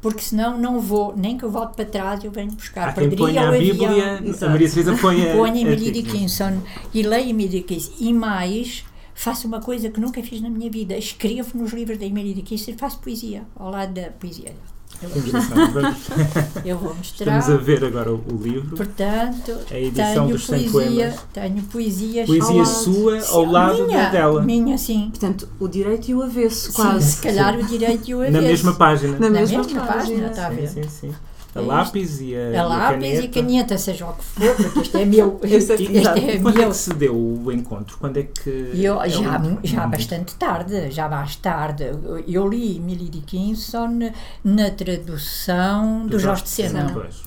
Porque 0.00 0.20
senão 0.20 0.56
não 0.58 0.80
vou, 0.80 1.14
nem 1.16 1.36
que 1.36 1.44
eu 1.44 1.50
volte 1.50 1.74
para 1.74 1.84
trás, 1.84 2.22
eu 2.24 2.30
venho 2.30 2.52
buscar. 2.52 2.88
Há 2.88 2.92
quem 2.92 3.08
Perderia 3.08 3.42
o 3.42 3.44
a 3.44 3.48
avião. 3.48 3.74
Bíblia, 3.74 4.22
a. 4.46 4.50
Maria 4.50 4.68
Teresa 4.70 4.96
põe 4.96 5.28
a. 5.30 5.32
Ponho 5.34 5.54
a- 5.54 5.58
Emily 5.60 5.90
Dickinson 5.90 6.62
e 6.94 7.02
leio 7.02 7.30
Emily 7.30 7.48
Dickinson. 7.48 7.92
E 7.98 8.12
mais, 8.12 8.84
faço 9.14 9.46
uma 9.48 9.60
coisa 9.60 9.90
que 9.90 10.00
nunca 10.00 10.22
fiz 10.22 10.40
na 10.40 10.48
minha 10.50 10.70
vida: 10.70 10.96
escrevo 10.96 11.58
nos 11.58 11.72
livros 11.72 11.98
da 11.98 12.06
Emily 12.06 12.32
Dickinson 12.34 12.70
e 12.70 12.74
faço 12.74 12.98
poesia, 13.00 13.42
ao 13.56 13.70
lado 13.70 13.92
da 13.92 14.10
poesia. 14.10 14.52
Eu, 16.64 16.76
vou 16.78 16.94
mostrar. 16.94 17.38
Estamos 17.38 17.60
a 17.60 17.62
ver 17.64 17.84
agora 17.84 18.12
o, 18.12 18.16
o 18.16 18.36
livro. 18.42 18.76
Portanto, 18.76 19.56
A 19.70 19.78
edição 19.78 20.26
tenho 20.26 20.28
dos 20.36 20.46
100 20.46 20.70
poesia, 20.70 20.90
poemas. 20.90 21.20
tenho 21.32 21.62
poesias 21.64 22.26
Poesia 22.26 22.48
ao 22.50 22.56
lado. 22.56 22.66
sua 22.68 23.20
Sim, 23.20 23.32
ao 23.34 23.44
lado 23.44 23.86
minha, 23.86 23.98
da 24.04 24.10
dela. 24.10 24.42
Minha, 24.42 24.78
sim. 24.78 25.08
Portanto, 25.10 25.48
o 25.60 25.68
direito 25.68 26.08
e 26.10 26.14
o 26.14 26.22
avesso, 26.22 26.66
Sim, 26.72 26.82
quase. 26.82 27.12
se 27.12 27.22
calhar 27.22 27.56
o 27.56 27.62
direito 27.64 28.08
e 28.10 28.14
o 28.14 28.18
avesso. 28.20 28.32
Na 28.32 28.40
mesma 28.42 28.72
página. 28.74 29.12
Na 29.18 29.30
Na 29.30 29.40
mesma 29.40 29.58
mesma 29.58 29.80
página. 29.82 30.00
página, 30.02 30.26
está 30.30 30.46
a 30.46 30.50
Sim, 30.50 30.56
ver? 30.56 30.68
sim, 30.68 30.82
sim. 30.88 31.14
A 31.54 31.58
É 31.60 31.62
isto. 31.62 31.66
lápis 31.68 32.20
e 32.20 32.36
a, 32.36 32.60
A 32.60 32.64
a 32.64 32.66
lápis 32.68 33.02
e 33.04 33.06
a 33.06 33.14
caneta. 33.16 33.28
caneta, 33.40 33.78
seja 33.78 34.06
o 34.06 34.12
que 34.12 34.24
for, 34.24 34.54
porque 34.56 34.80
isto 34.80 34.96
é 34.98 35.04
meu. 35.04 35.40
Este 35.44 35.72
é- 35.72 36.34
é 36.34 36.38
Quando 36.38 36.56
é 36.56 36.60
meu. 36.60 36.68
que 36.70 36.76
se 36.76 36.94
deu 36.94 37.16
o 37.16 37.50
encontro? 37.52 37.96
Quando 37.98 38.18
é 38.18 38.22
que. 38.24 38.70
Eu, 38.74 39.00
é 39.02 39.08
já, 39.08 39.38
um- 39.40 39.58
já 39.64 39.86
um- 39.86 39.90
bastante 39.90 40.34
tarde, 40.34 40.90
já 40.90 41.08
mais 41.08 41.36
tarde. 41.36 41.84
Eu 42.26 42.46
li 42.48 42.76
Emily 42.76 43.08
Dickinson 43.08 44.12
na 44.44 44.70
tradução 44.70 46.06
do 46.06 46.18
Jorge 46.18 46.42
de 46.44 46.48
Sena. 46.50 46.90
Pois. 46.92 47.22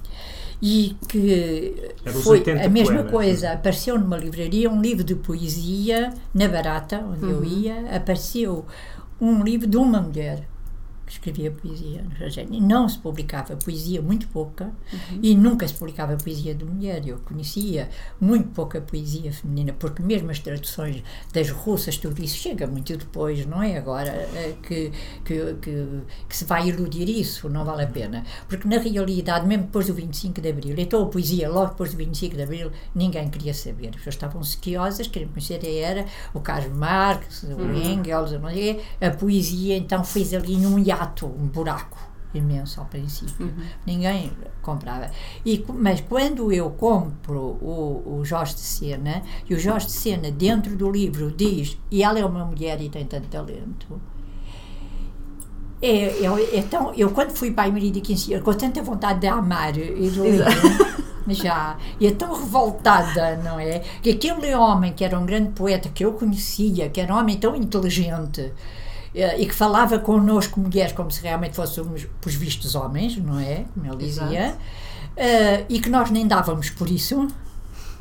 E 0.62 0.96
que 1.08 1.74
Era 2.06 2.16
os 2.16 2.24
foi 2.24 2.38
80 2.40 2.66
a 2.66 2.70
mesma 2.70 2.94
poemas, 2.96 3.12
coisa. 3.12 3.52
Apareceu 3.54 3.98
numa 3.98 4.18
livraria 4.18 4.70
um 4.70 4.80
livro 4.80 5.04
de 5.04 5.16
poesia, 5.16 6.14
na 6.34 6.48
Barata, 6.48 7.00
onde 7.04 7.26
Uhum. 7.26 7.32
eu 7.32 7.44
ia, 7.44 7.96
apareceu 7.96 8.64
um 9.20 9.44
livro 9.44 9.66
de 9.68 9.78
uma 9.78 10.00
mulher 10.02 10.48
escrevia 11.14 11.52
poesia 11.52 12.02
no 12.02 12.12
estrangeiro. 12.12 12.50
Não 12.62 12.88
se 12.88 12.98
publicava 13.00 13.56
poesia, 13.56 14.02
muito 14.02 14.28
pouca, 14.28 14.72
Uhum. 14.92 15.20
e 15.22 15.36
nunca 15.36 15.68
se 15.68 15.74
publicava 15.74 16.16
poesia 16.18 16.54
de 16.56 16.66
mulher. 16.66 17.08
Eu 17.08 17.20
conhecia 17.20 17.90
muito 18.20 18.50
pouca 18.50 18.80
poesia 18.82 19.32
feminina, 19.32 19.74
porque 19.74 20.02
mesmo 20.02 20.32
as 20.32 20.40
traduções 20.40 21.04
das 21.34 21.50
russas, 21.50 21.98
tudo 21.98 22.22
isso 22.24 22.38
chega 22.38 22.68
muito 22.68 22.96
depois, 22.98 23.46
não 23.46 23.62
é 23.62 23.78
agora 23.78 24.10
eh, 24.12 24.54
que, 24.64 24.92
que, 25.26 25.54
que, 25.62 25.88
que 26.28 26.36
se 26.38 26.46
vai 26.46 26.68
iludir 26.70 27.08
isso, 27.10 27.48
não 27.50 27.64
vale 27.66 27.84
a 27.84 27.88
pena. 27.88 28.24
Porque 28.48 28.68
na 28.68 28.78
realidade, 28.78 29.46
mesmo 29.48 29.64
depois 29.66 29.88
do 29.88 29.94
25 29.94 30.42
de 30.42 30.50
Abril, 30.50 30.76
então 30.78 31.04
a 31.04 31.06
poesia, 31.08 31.50
logo 31.50 31.72
depois 31.72 31.92
do 31.92 31.98
25 31.98 32.36
de 32.36 32.44
Abril, 32.44 32.72
ninguém 32.96 33.30
queria 33.30 33.54
saber. 33.54 33.90
As 33.90 33.96
pessoas 33.96 34.16
estavam 34.16 34.44
sequiosas, 34.44 35.08
queriam 35.08 35.30
conhecer 35.32 35.62
era 35.66 36.06
o 36.34 36.40
Carlos 36.40 36.76
Marx, 36.78 37.44
o 37.44 37.74
Engels, 37.76 38.32
o 38.32 38.40
quê. 38.48 38.80
a 39.00 39.10
poesia 39.12 39.76
então 39.78 40.04
fez 40.04 40.34
ali 40.34 40.58
num 40.58 40.80
hiato, 40.80 41.01
um 41.26 41.48
buraco 41.48 42.12
imenso 42.34 42.80
ao 42.80 42.86
princípio. 42.86 43.54
Ninguém 43.86 44.32
comprava. 44.62 45.10
E, 45.46 45.64
mas 45.74 46.02
quando 46.02 46.52
eu 46.52 46.70
compro 46.72 47.40
o, 47.40 48.20
o 48.20 48.26
Jorge 48.26 48.56
de 48.56 48.62
Sena, 48.62 49.22
e 49.50 49.54
o 49.54 49.60
Jorge 49.60 49.88
de 49.88 49.94
Sena, 49.94 50.32
dentro 50.32 50.76
do 50.76 50.90
livro, 50.90 51.32
diz 51.32 51.78
e 51.90 52.04
ela 52.04 52.20
é 52.20 52.26
uma 52.26 52.46
mulher 52.46 52.82
e 52.82 52.90
tem 52.90 53.06
tanto 53.06 53.28
talento. 53.28 54.02
É, 55.82 56.24
é, 56.24 56.58
é 56.60 56.62
tão, 56.62 56.94
eu 56.94 57.10
quando 57.10 57.32
fui 57.32 57.52
para 57.52 57.64
a 57.64 57.68
Emily 57.68 57.90
Dickinson, 57.90 58.40
com 58.42 58.54
tanta 58.54 58.84
vontade 58.84 59.22
de 59.22 59.28
amar 59.28 59.76
e 59.76 60.10
de 60.10 60.20
ler, 60.20 60.46
já, 61.30 61.76
e 62.00 62.06
é 62.06 62.12
tão 62.12 62.34
revoltada, 62.34 63.38
não 63.38 63.60
é? 63.60 63.80
Que 64.02 64.12
aquele 64.12 64.54
homem 64.54 64.94
que 64.94 65.04
era 65.04 65.20
um 65.20 65.26
grande 65.26 65.50
poeta 65.54 65.90
que 65.90 66.06
eu 66.06 66.14
conhecia, 66.14 66.88
que 66.90 67.02
era 67.02 67.12
um 67.12 67.18
homem 67.18 67.36
tão 67.38 67.56
inteligente, 67.56 68.54
e 69.14 69.46
que 69.46 69.54
falava 69.54 70.00
connosco 70.00 70.60
mulheres 70.60 70.94
como 70.94 71.12
se 71.12 71.22
realmente 71.22 71.56
fôssemos, 71.56 72.06
por 72.22 72.32
vistos, 72.32 72.76
homens, 72.76 73.18
não 73.18 73.40
é? 73.40 73.66
Como 73.74 73.86
ele 73.86 73.98
dizia, 74.06 74.56
eh, 75.18 75.66
e 75.68 75.80
que 75.80 75.90
nós 75.90 76.10
nem 76.12 76.26
dávamos 76.28 76.70
por 76.70 76.90
isso. 76.90 77.28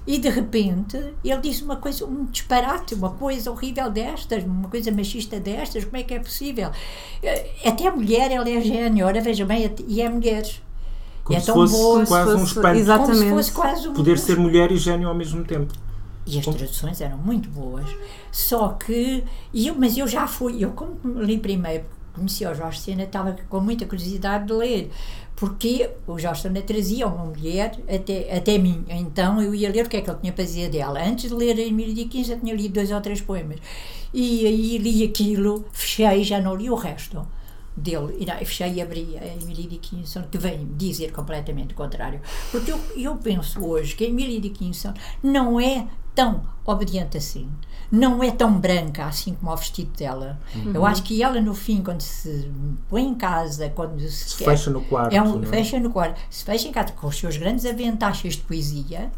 E 0.07 0.19
de 0.19 0.29
repente 0.31 0.97
ele 1.23 1.41
disse 1.41 1.63
uma 1.63 1.77
coisa, 1.77 2.07
um 2.07 2.25
disparate, 2.25 2.95
uma 2.95 3.11
coisa 3.11 3.51
horrível 3.51 3.91
destas, 3.91 4.43
uma 4.45 4.69
coisa 4.69 4.91
machista 4.91 5.39
destas, 5.39 5.85
como 5.85 5.97
é 5.99 6.03
que 6.03 6.15
é 6.15 6.19
possível? 6.21 6.71
Eh, 7.23 7.51
Até 7.67 7.87
a 7.89 7.93
mulher, 7.93 8.31
ela 8.33 8.49
é 8.49 8.61
gênio, 8.61 9.07
ora 9.07 9.21
veja 9.21 9.45
bem, 9.45 9.71
e 9.87 10.01
é 10.01 10.09
mulher. 10.09 10.45
Como 11.23 11.37
é 11.37 11.41
se 11.41 11.47
tão 11.47 11.55
fosse 11.55 11.73
boa, 11.75 12.07
quase 12.07 12.31
um 12.35 12.39
fosse- 12.39 12.53
espanto. 12.57 12.79
exato. 12.79 12.99
como 13.03 13.15
se 13.15 13.21
Exatamente. 13.21 13.37
fosse 13.37 13.53
quase 13.53 13.89
um 13.89 13.93
Poder 13.93 14.19
ser 14.19 14.37
mulher 14.39 14.73
e 14.73 14.77
gênio 14.79 15.09
ao 15.09 15.15
mesmo 15.15 15.45
tempo. 15.45 15.73
E 16.27 16.39
as 16.39 16.45
traduções 16.45 17.01
eram 17.01 17.19
muito 17.19 17.49
boas. 17.49 17.87
Só 18.31 18.69
que, 18.71 19.25
e 19.53 19.67
eu, 19.69 19.75
mas 19.75 19.97
eu 19.97 20.07
já 20.07 20.27
fui, 20.27 20.63
eu 20.63 20.73
como 20.73 20.99
li 21.21 21.39
primeiro, 21.39 21.85
conheci 22.15 22.47
o 22.47 22.55
Jorge 22.55 22.81
Sena, 22.81 23.05
estava 23.05 23.37
com 23.49 23.61
muita 23.61 23.87
curiosidade 23.87 24.47
de 24.47 24.53
ler, 24.53 24.91
porque 25.37 25.91
o 26.07 26.19
Jorge 26.19 26.43
Sena 26.43 26.61
trazia 26.61 27.07
uma 27.07 27.25
mulher 27.25 27.79
até, 27.89 28.37
até 28.37 28.59
mim, 28.59 28.85
então 28.89 29.41
eu 29.41 29.55
ia 29.55 29.71
ler 29.71 29.87
o 29.87 29.89
que 29.89 29.97
é 29.97 30.01
que 30.01 30.11
ele 30.11 30.19
tinha 30.21 30.33
para 30.33 30.45
dizer 30.45 30.71
dela. 30.71 31.03
Antes 31.03 31.31
de 31.31 31.35
ler 31.35 31.57
a 31.57 31.63
Emília 31.63 31.95
Dickinson, 31.95 32.33
eu 32.33 32.41
tinha 32.41 32.55
lido 32.55 32.75
dois 32.75 32.91
ou 32.91 33.01
três 33.01 33.21
poemas. 33.21 33.59
E 34.13 34.47
aí 34.47 34.79
li 34.79 35.05
aquilo, 35.05 35.65
fechei, 35.73 36.25
já 36.25 36.41
não 36.41 36.55
li 36.57 36.69
o 36.69 36.75
resto 36.75 37.27
dele. 37.77 38.17
E 38.19 38.25
daí 38.25 38.45
fechei 38.45 38.75
e 38.75 38.83
abri 38.83 39.17
a 39.19 39.27
Emily 39.27 39.67
Dickinson, 39.67 40.25
que 40.31 40.39
vem 40.39 40.69
dizer 40.77 41.13
completamente 41.13 41.73
o 41.73 41.77
contrário. 41.77 42.21
Porque 42.51 42.73
eu, 42.73 42.81
eu 42.97 43.17
penso 43.17 43.65
hoje 43.65 43.95
que 43.95 44.05
a 44.05 44.09
Emily 44.09 44.41
Dickinson 44.41 44.93
não 45.23 45.61
é 45.61 45.87
tão 46.25 46.43
obediente 46.65 47.17
assim. 47.17 47.49
Não 47.91 48.23
é 48.23 48.31
tão 48.31 48.59
branca 48.59 49.05
assim 49.07 49.35
como 49.35 49.51
o 49.53 49.57
vestido 49.57 49.91
dela. 49.99 50.39
Eu 50.73 50.87
acho 50.87 51.03
que 51.03 51.21
ela, 51.23 51.41
no 51.41 51.55
fim, 51.55 51.83
quando 51.83 52.01
se 52.03 52.49
põe 52.89 53.03
em 53.05 53.15
casa, 53.15 53.69
quando 53.71 54.01
se, 54.01 54.31
Se 54.31 54.37
quer- 54.39 54.45
fecha 54.45 54.71
no 54.71 54.81
quarto. 54.83 55.13
é 55.13 55.21
um, 55.21 55.43
é? 55.43 55.47
fecha 55.47 55.81
no 55.81 55.91
quarto, 55.91 56.21
se 56.31 56.45
fecha 56.45 56.69
em 56.69 56.73
casa 56.73 56.93
com 56.93 57.07
os 57.09 57.19
seus 57.19 57.37
grandes 57.37 57.67
aventagens 57.67 58.35
de 58.37 58.43
poesia, 58.43 59.11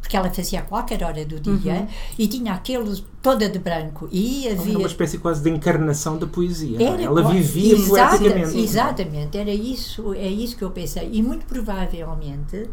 porque 0.00 0.14
ela 0.16 0.28
fazia 0.28 0.58
a 0.58 0.62
qualquer 0.62 1.02
hora 1.04 1.24
do 1.24 1.40
dia 1.58 1.86
e 2.18 2.26
tinha 2.28 2.52
aquele 2.52 3.02
toda 3.22 3.48
de 3.48 3.58
branco 3.58 4.08
e 4.12 4.46
Era 4.48 4.60
havia 4.60 4.76
uma 4.76 4.86
espécie 4.88 5.16
quase 5.16 5.42
de 5.42 5.48
encarnação 5.48 6.18
da 6.18 6.26
poesia. 6.26 6.76
é? 6.78 6.82
era 6.82 7.02
Ela 7.04 7.22
vivia 7.30 7.74
Exata- 7.76 8.18
poeticamente. 8.18 8.58
Exatamente, 8.60 9.38
era 9.38 9.50
isso, 9.54 10.12
é 10.12 10.26
isso 10.26 10.56
que 10.56 10.64
eu 10.64 10.70
pensei. 10.72 11.08
E 11.12 11.22
muito 11.22 11.46
provavelmente 11.46 12.68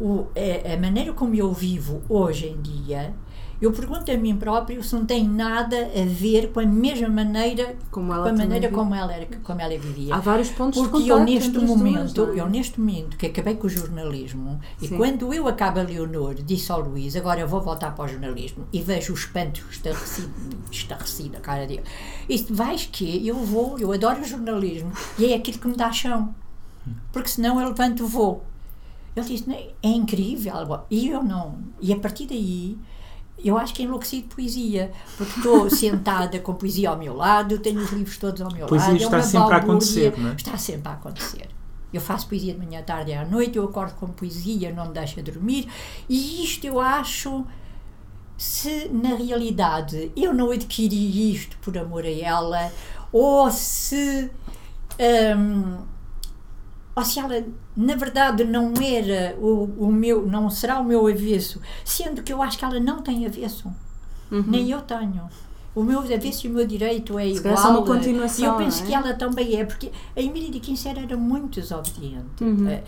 o, 0.00 0.26
é, 0.34 0.74
a 0.74 0.76
maneira 0.80 1.12
como 1.12 1.34
eu 1.34 1.52
vivo 1.52 2.02
hoje 2.08 2.46
em 2.48 2.60
dia, 2.60 3.14
eu 3.62 3.72
pergunto 3.72 4.10
a 4.10 4.16
mim 4.16 4.36
próprio 4.36 4.82
se 4.82 4.94
não 4.94 5.06
tem 5.06 5.26
nada 5.26 5.76
a 5.76 6.04
ver 6.06 6.50
com 6.52 6.60
a 6.60 6.66
mesma 6.66 7.08
maneira, 7.08 7.76
Como 7.90 8.08
com 8.08 8.14
ela 8.14 8.24
a 8.24 8.30
também 8.30 8.46
maneira 8.46 8.66
vive. 8.68 8.78
como 8.78 8.94
ela, 8.94 9.12
era, 9.12 9.26
como 9.42 9.60
ela 9.60 9.78
vivia. 9.78 10.14
Há 10.14 10.18
vários 10.18 10.50
pontos 10.50 10.82
de 10.82 10.88
Porque 10.88 11.08
eu 11.10 11.16
contacto 11.18 11.32
neste 11.32 11.50
duas, 11.52 11.68
momento, 11.68 12.26
não 12.26 12.34
é? 12.34 12.40
eu 12.40 12.48
neste 12.50 12.80
momento 12.80 13.16
que 13.16 13.26
acabei 13.26 13.54
com 13.54 13.66
o 13.66 13.70
jornalismo 13.70 14.60
e 14.82 14.88
Sim. 14.88 14.96
quando 14.96 15.32
eu 15.32 15.46
acabo 15.48 15.78
a 15.78 15.82
Leonor, 15.84 16.34
disse 16.34 16.70
ao 16.72 16.80
Luís, 16.80 17.14
agora 17.16 17.40
eu 17.40 17.48
vou 17.48 17.62
voltar 17.62 17.94
para 17.94 18.04
o 18.04 18.08
jornalismo 18.08 18.66
e 18.72 18.82
vejo 18.82 19.12
o 19.12 19.16
espanto 19.16 19.64
estarrecido, 19.70 20.30
estarrecido 20.70 21.36
a 21.36 21.40
cara 21.40 21.64
dele. 21.66 21.84
E 22.28 22.36
vais 22.50 22.86
que 22.90 23.26
eu 23.26 23.36
vou, 23.36 23.78
eu 23.78 23.92
adoro 23.92 24.20
o 24.20 24.24
jornalismo 24.24 24.92
e 25.16 25.32
é 25.32 25.36
aquilo 25.36 25.58
que 25.58 25.68
me 25.68 25.76
dá 25.76 25.90
chão. 25.92 26.34
Porque 27.12 27.28
senão 27.28 27.58
eu 27.60 27.68
levanto 27.68 28.04
o 28.04 28.06
voo. 28.08 28.44
Ele 29.16 29.26
disse, 29.26 29.48
"Não, 29.48 29.54
é 29.56 29.68
incrível. 29.82 30.80
E 30.90 31.08
eu 31.08 31.22
não. 31.22 31.58
E 31.80 31.92
a 31.92 31.96
partir 31.98 32.26
daí, 32.26 32.76
eu 33.42 33.56
acho 33.58 33.74
que 33.74 33.82
enlouqueci 33.82 34.22
de 34.22 34.28
poesia, 34.28 34.90
porque 35.16 35.38
estou 35.38 35.68
sentada 35.70 36.38
com 36.40 36.54
poesia 36.54 36.90
ao 36.90 36.98
meu 36.98 37.14
lado, 37.14 37.58
tenho 37.58 37.80
os 37.80 37.90
livros 37.90 38.16
todos 38.18 38.40
ao 38.40 38.52
meu 38.52 38.66
Poesia 38.66 38.88
lado. 38.92 39.00
é 39.00 39.04
está 39.04 39.16
uma 39.16 39.22
sempre 39.22 39.54
a 39.54 39.56
acontecer, 39.58 40.18
não 40.18 40.30
é? 40.30 40.34
Está 40.34 40.56
sempre 40.56 40.88
a 40.88 40.92
acontecer. 40.92 41.48
Eu 41.92 42.00
faço 42.00 42.26
poesia 42.28 42.52
de 42.54 42.58
manhã, 42.58 42.80
à 42.80 42.82
tarde 42.82 43.12
e 43.12 43.14
à 43.14 43.24
noite, 43.24 43.56
eu 43.56 43.64
acordo 43.64 43.94
com 43.94 44.08
poesia, 44.08 44.72
não 44.72 44.86
me 44.88 44.92
deixa 44.94 45.22
dormir, 45.22 45.68
e 46.08 46.42
isto 46.42 46.64
eu 46.66 46.80
acho. 46.80 47.44
Se 48.36 48.88
na 48.88 49.14
realidade 49.14 50.10
eu 50.16 50.34
não 50.34 50.50
adquiri 50.50 51.32
isto 51.32 51.56
por 51.58 51.78
amor 51.78 52.04
a 52.04 52.10
ela, 52.10 52.72
ou 53.12 53.48
se. 53.50 54.28
hum, 55.38 55.78
ou 56.96 57.04
se 57.04 57.18
ela 57.18 57.44
na 57.76 57.96
verdade 57.96 58.44
não 58.44 58.72
era 58.80 59.36
o, 59.38 59.64
o 59.86 59.92
meu, 59.92 60.26
não 60.26 60.48
será 60.48 60.78
o 60.78 60.84
meu 60.84 61.06
avesso, 61.06 61.60
sendo 61.84 62.22
que 62.22 62.32
eu 62.32 62.42
acho 62.42 62.56
que 62.58 62.64
ela 62.64 62.78
não 62.80 63.02
tem 63.02 63.26
avesso, 63.26 63.70
nem 64.50 64.70
eu 64.70 64.80
tenho. 64.82 65.28
O 65.74 65.82
meu 65.82 65.98
avesso 66.00 66.46
e 66.46 66.50
o 66.50 66.52
meu 66.54 66.64
direito 66.66 67.18
é 67.18 67.24
Se 67.24 67.38
igual. 67.38 67.56
só 67.56 67.70
uma 67.70 67.82
continuação, 67.84 68.44
E 68.44 68.48
eu 68.48 68.54
penso 68.56 68.82
é? 68.84 68.86
que 68.86 68.94
ela 68.94 69.12
também 69.14 69.58
é, 69.60 69.64
porque 69.64 69.90
a 70.16 70.20
Emília 70.20 70.50
Dickinson 70.50 70.90
era 70.90 71.16
muito 71.16 71.60
desobediente. 71.60 72.42
Uhum. 72.44 72.68
Eh, 72.68 72.82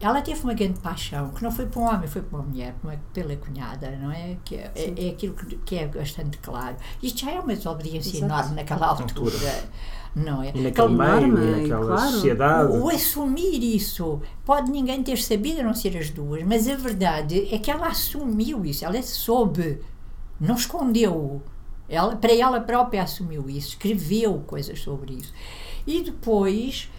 Ela 0.00 0.22
teve 0.22 0.40
uma 0.44 0.54
grande 0.54 0.78
paixão, 0.78 1.30
que 1.30 1.42
não 1.42 1.50
foi 1.50 1.66
para 1.66 1.80
um 1.80 1.84
homem, 1.88 2.06
foi 2.06 2.22
para 2.22 2.38
uma 2.38 2.46
mulher, 2.46 2.76
pela 3.12 3.34
cunhada, 3.34 3.90
não 4.00 4.12
é? 4.12 4.36
Que 4.44 4.54
é, 4.54 4.70
é- 4.76 5.06
é 5.06 5.10
aquilo 5.10 5.34
que, 5.34 5.56
que 5.56 5.74
é 5.76 5.88
bastante 5.88 6.38
claro. 6.38 6.76
Isto 7.02 7.22
já 7.24 7.32
é 7.32 7.40
uma 7.40 7.56
desobediência 7.56 8.16
Exato. 8.18 8.24
enorme 8.32 8.54
naquela 8.54 8.86
altura, 8.86 9.64
não 10.14 10.40
é? 10.40 10.52
E 10.54 10.60
naquele 10.60 10.92
Enorme, 10.94 11.30
meio, 11.32 11.58
e 11.58 11.60
naquela 11.62 11.86
claro. 11.96 12.10
sociedade. 12.12 12.72
O, 12.72 12.84
o 12.84 12.88
assumir 12.90 13.62
isso, 13.74 14.20
pode 14.44 14.70
ninguém 14.70 15.02
ter 15.02 15.18
sabido, 15.18 15.60
a 15.60 15.64
não 15.64 15.74
ser 15.74 15.96
as 15.96 16.10
duas, 16.10 16.44
mas 16.44 16.68
a 16.68 16.76
verdade 16.76 17.52
é 17.52 17.58
que 17.58 17.68
ela 17.68 17.88
assumiu 17.88 18.64
isso, 18.64 18.84
ela 18.84 19.02
soube, 19.02 19.80
não 20.40 20.54
escondeu. 20.54 21.42
Ela, 21.88 22.16
para 22.16 22.34
ela 22.34 22.60
própria 22.60 23.02
assumiu 23.02 23.48
isso, 23.48 23.70
escreveu 23.70 24.42
coisas 24.46 24.80
sobre 24.80 25.14
isso. 25.14 25.32
E 25.86 26.02
depois, 26.02 26.90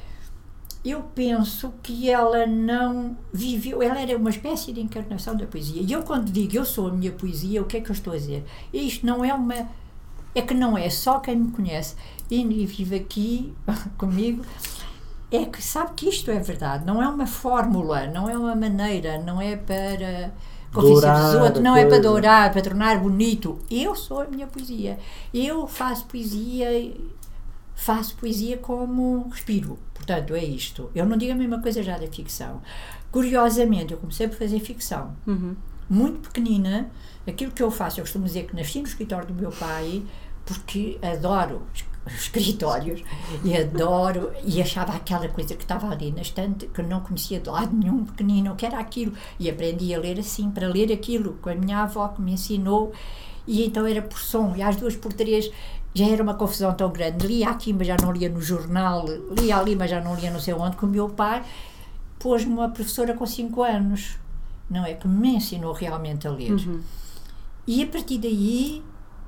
eu 0.83 1.03
penso 1.13 1.73
que 1.83 2.09
ela 2.09 2.47
não 2.47 3.17
viveu, 3.31 3.83
ela 3.83 3.99
era 4.01 4.17
uma 4.17 4.29
espécie 4.29 4.71
de 4.71 4.81
encarnação 4.81 5.35
da 5.35 5.45
poesia. 5.45 5.81
E 5.81 5.91
eu, 5.91 6.03
quando 6.03 6.31
digo 6.31 6.55
eu 6.55 6.65
sou 6.65 6.87
a 6.87 6.91
minha 6.91 7.11
poesia, 7.11 7.61
o 7.61 7.65
que 7.65 7.77
é 7.77 7.81
que 7.81 7.91
eu 7.91 7.93
estou 7.93 8.13
a 8.13 8.17
dizer? 8.17 8.43
Isto 8.73 9.05
não 9.05 9.23
é 9.23 9.33
uma. 9.33 9.69
É 10.33 10.41
que 10.41 10.53
não 10.53 10.77
é 10.77 10.89
só 10.89 11.19
quem 11.19 11.35
me 11.35 11.51
conhece 11.51 11.95
e 12.29 12.43
vive 12.65 12.95
aqui 12.95 13.53
comigo, 13.97 14.45
é 15.31 15.45
que 15.45 15.61
sabe 15.61 15.93
que 15.95 16.09
isto 16.09 16.31
é 16.31 16.39
verdade. 16.39 16.85
Não 16.85 17.01
é 17.01 17.07
uma 17.07 17.27
fórmula, 17.27 18.07
não 18.07 18.29
é 18.29 18.37
uma 18.37 18.55
maneira, 18.55 19.19
não 19.19 19.41
é 19.41 19.55
para 19.55 20.31
convencer 20.73 21.09
os 21.09 21.35
outros, 21.35 21.63
não 21.63 21.75
é 21.75 21.85
para 21.85 21.99
dourar, 21.99 22.51
para 22.51 22.61
tornar 22.61 22.99
bonito. 22.99 23.59
Eu 23.69 23.95
sou 23.95 24.21
a 24.21 24.25
minha 24.25 24.47
poesia. 24.47 24.99
Eu 25.33 25.67
faço 25.67 26.05
poesia, 26.05 26.69
faço 27.75 28.15
poesia 28.15 28.57
como 28.57 29.29
respiro. 29.29 29.77
Portanto, 29.93 30.33
é 30.33 30.43
isto. 30.43 30.89
Eu 30.93 31.05
não 31.05 31.17
digo 31.17 31.33
a 31.33 31.35
mesma 31.35 31.61
coisa 31.61 31.83
já 31.83 31.97
da 31.97 32.07
ficção. 32.07 32.61
Curiosamente, 33.11 33.93
eu 33.93 33.99
comecei 33.99 34.27
por 34.27 34.37
fazer 34.37 34.59
ficção. 34.59 35.15
Uhum. 35.25 35.55
Muito 35.89 36.29
pequenina, 36.29 36.89
aquilo 37.27 37.51
que 37.51 37.63
eu 37.63 37.71
faço, 37.71 37.99
eu 37.99 38.03
costumo 38.03 38.25
dizer 38.25 38.45
que 38.45 38.55
nasci 38.55 38.79
no 38.79 38.87
escritório 38.87 39.27
do 39.27 39.33
meu 39.33 39.51
pai, 39.51 40.03
porque 40.45 40.99
adoro 41.01 41.63
escritórios 42.07 43.03
e 43.43 43.55
adoro 43.55 44.31
e 44.43 44.61
achava 44.61 44.93
aquela 44.93 45.27
coisa 45.27 45.55
que 45.55 45.63
estava 45.63 45.89
ali 45.89 46.11
na 46.11 46.21
estante 46.21 46.67
que 46.67 46.81
não 46.81 47.01
conhecia 47.01 47.39
de 47.39 47.49
lado 47.49 47.75
nenhum 47.75 48.05
pequenino, 48.05 48.55
que 48.55 48.65
era 48.65 48.79
aquilo. 48.79 49.13
E 49.39 49.49
aprendi 49.49 49.93
a 49.93 49.99
ler 49.99 50.19
assim, 50.19 50.49
para 50.49 50.67
ler 50.67 50.91
aquilo 50.91 51.33
com 51.41 51.49
a 51.49 51.55
minha 51.55 51.83
avó 51.83 52.07
que 52.09 52.21
me 52.21 52.33
ensinou. 52.33 52.91
E 53.47 53.65
então 53.65 53.85
era 53.85 54.01
por 54.01 54.19
som 54.19 54.53
e 54.55 54.61
às 54.61 54.75
duas 54.75 54.95
por 54.95 55.13
três 55.13 55.51
já 55.93 56.07
era 56.07 56.21
uma 56.21 56.35
confusão 56.35 56.73
tão 56.73 56.91
grande, 56.91 57.25
lia 57.25 57.49
aqui 57.49 57.73
mas 57.73 57.87
já 57.87 57.97
não 57.99 58.11
lia 58.11 58.29
no 58.29 58.39
jornal, 58.39 59.05
lia 59.39 59.57
ali 59.57 59.75
mas 59.75 59.89
já 59.89 59.99
não 59.99 60.15
lia 60.15 60.29
não 60.29 60.39
sei 60.39 60.53
onde, 60.53 60.77
que 60.77 60.85
o 60.85 60.87
meu 60.87 61.09
pai 61.09 61.43
pôs-me 62.19 62.53
uma 62.53 62.69
professora 62.69 63.13
com 63.13 63.25
5 63.25 63.63
anos. 63.63 64.17
Não 64.69 64.85
é, 64.85 64.93
que 64.93 65.07
me 65.07 65.35
ensinou 65.35 65.73
realmente 65.73 66.27
a 66.27 66.31
ler. 66.31 66.51
Uhum. 66.51 66.81
e 67.65 67.81
a 67.81 67.87
partir 67.87 68.19
daí 68.19 68.83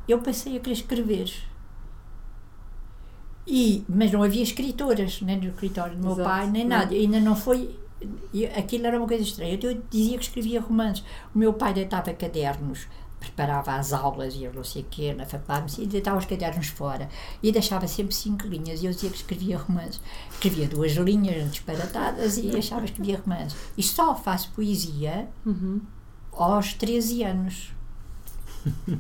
eu 0.08 0.20
passei 0.20 0.58
a 0.58 0.60
querer 0.60 0.74
escrever. 0.74 1.51
E, 3.48 3.84
mas 3.90 4.12
não 4.12 4.22
havia 4.24 4.44
escritoras, 4.44 5.22
nem 5.22 5.38
no 5.38 5.48
escritório 5.50 5.96
do 5.96 6.02
meu 6.04 6.12
Exato. 6.14 6.30
pai, 6.30 6.50
nem 6.50 6.64
Não. 6.64 6.78
nada. 6.78 6.94
Ainda 6.96 7.20
não 7.20 7.36
foi. 7.36 7.76
Aquilo 8.58 8.88
era 8.88 8.98
uma 8.98 9.08
coisa 9.08 9.24
estranha. 9.24 9.60
Eu 9.62 9.82
dizia 9.90 10.18
que 10.18 10.24
escrevia 10.24 10.62
romances. 10.62 11.04
O 11.34 11.38
meu 11.40 11.54
pai 11.54 11.74
deitava 11.74 12.12
cadernos, 12.14 12.88
preparava 13.20 13.74
as 13.76 13.94
aulas 13.94 14.34
e 14.36 14.44
eu 14.44 14.54
não 14.54 14.64
sei 14.64 14.82
o 14.82 14.86
quê, 14.90 15.14
na 15.14 15.26
faculdade, 15.26 15.82
e 15.82 15.86
deitava 15.86 16.18
os 16.18 16.26
cadernos 16.26 16.68
fora. 16.68 17.10
E 17.44 17.52
deixava 17.52 17.88
sempre 17.88 18.16
cinco 18.16 18.48
linhas. 18.48 18.82
E 18.82 18.86
eu 18.86 18.92
dizia 18.92 19.10
que 19.10 19.18
escrevia 19.18 19.58
romances. 19.58 20.02
Escrevia 20.32 20.68
duas 20.68 20.94
linhas 20.94 21.52
disparatadas 21.52 22.38
e 22.38 22.56
achava 22.58 22.82
que 22.82 22.92
escrevia 22.92 23.20
romances. 23.20 23.56
E 23.78 23.84
só 23.84 24.16
faço 24.16 24.52
poesia 24.52 25.28
Uhum. 25.46 25.82
aos 26.32 26.74
13 26.74 27.24
anos. 27.24 27.72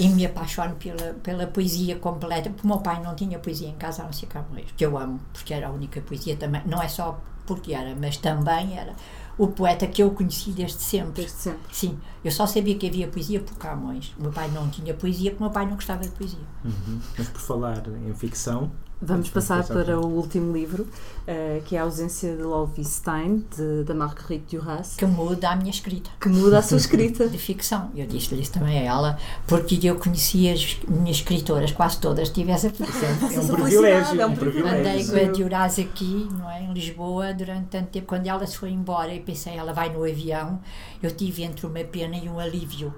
e 0.00 0.08
me 0.08 0.24
apaixono 0.24 0.76
pela, 0.76 1.14
pela 1.22 1.46
poesia 1.46 1.96
completa, 1.96 2.48
porque 2.50 2.66
o 2.66 2.68
meu 2.68 2.78
pai 2.78 3.02
não 3.02 3.14
tinha 3.14 3.38
poesia 3.38 3.68
em 3.68 3.76
casa, 3.76 4.02
a 4.02 4.06
não 4.06 4.12
ser 4.12 4.26
Camões, 4.26 4.72
que 4.76 4.84
eu 4.84 4.96
amo, 4.96 5.20
porque 5.32 5.52
era 5.52 5.68
a 5.68 5.70
única 5.70 6.00
poesia 6.00 6.36
também, 6.36 6.62
não 6.64 6.82
é 6.82 6.88
só 6.88 7.20
porque 7.46 7.74
era, 7.74 7.94
mas 7.94 8.16
também 8.16 8.78
era 8.78 8.94
o 9.36 9.48
poeta 9.48 9.86
que 9.86 10.02
eu 10.02 10.10
conheci 10.10 10.52
desde 10.52 10.80
sempre. 10.82 11.22
Desde 11.22 11.32
sempre. 11.32 11.60
Sim, 11.72 11.98
eu 12.24 12.30
só 12.30 12.46
sabia 12.46 12.76
que 12.76 12.86
havia 12.86 13.08
poesia 13.08 13.40
por 13.40 13.56
Camões. 13.56 14.14
O 14.18 14.22
meu 14.22 14.30
pai 14.30 14.50
não 14.50 14.68
tinha 14.68 14.92
poesia, 14.92 15.30
porque 15.30 15.42
o 15.42 15.46
meu 15.46 15.52
pai 15.52 15.66
não 15.66 15.74
gostava 15.74 16.02
de 16.02 16.10
poesia. 16.10 16.38
Uhum. 16.64 17.00
Mas 17.16 17.28
por 17.28 17.40
falar 17.40 17.82
em 18.06 18.14
ficção, 18.14 18.70
Vamos 19.02 19.30
passar 19.30 19.64
para 19.64 19.98
o 19.98 20.06
último 20.06 20.52
livro, 20.52 20.86
eh, 21.26 21.62
que 21.64 21.74
é 21.74 21.78
A 21.78 21.84
ausência 21.84 22.36
de 22.36 22.42
Lolvi 22.42 22.84
Stein, 22.84 23.44
de, 23.56 23.82
da 23.84 23.94
Marguerite 23.94 24.58
Duras, 24.58 24.94
Que 24.96 25.06
muda 25.06 25.48
a 25.50 25.56
minha 25.56 25.70
escrita. 25.70 26.10
que 26.20 26.28
muda 26.28 26.58
a 26.58 26.62
sua 26.62 26.76
escrita. 26.76 27.26
de 27.30 27.38
ficção. 27.38 27.90
Eu 27.96 28.06
disse-lhe 28.06 28.42
isso 28.42 28.52
também 28.52 28.78
a 28.78 28.82
ela, 28.82 29.18
porque 29.46 29.78
eu 29.82 29.96
conhecia 29.96 30.52
as 30.52 30.76
minhas 30.86 31.16
escritoras, 31.16 31.72
quase 31.72 31.98
todas, 31.98 32.28
tive 32.28 32.50
essa 32.52 32.66
é 32.66 32.70
um 32.70 33.38
Essa 33.38 33.52
privilégio. 33.54 34.20
é 34.20 34.26
um 34.26 34.30
um 34.32 34.36
privilégio. 34.36 34.78
Andei 34.80 35.06
com 35.06 35.16
a 35.16 35.32
Dioraz 35.32 35.78
aqui, 35.78 36.28
não 36.32 36.50
é, 36.50 36.62
em 36.62 36.72
Lisboa, 36.74 37.32
durante 37.32 37.66
tanto 37.68 37.86
tempo. 37.88 38.06
Quando 38.06 38.26
ela 38.26 38.46
se 38.46 38.56
foi 38.58 38.70
embora 38.70 39.12
e 39.14 39.20
pensei, 39.20 39.54
ela 39.56 39.72
vai 39.72 39.90
no 39.90 40.04
avião, 40.04 40.60
eu 41.02 41.10
tive 41.10 41.42
entre 41.42 41.66
uma 41.66 41.80
pena 41.84 42.16
e 42.16 42.28
um 42.28 42.38
alívio, 42.38 42.92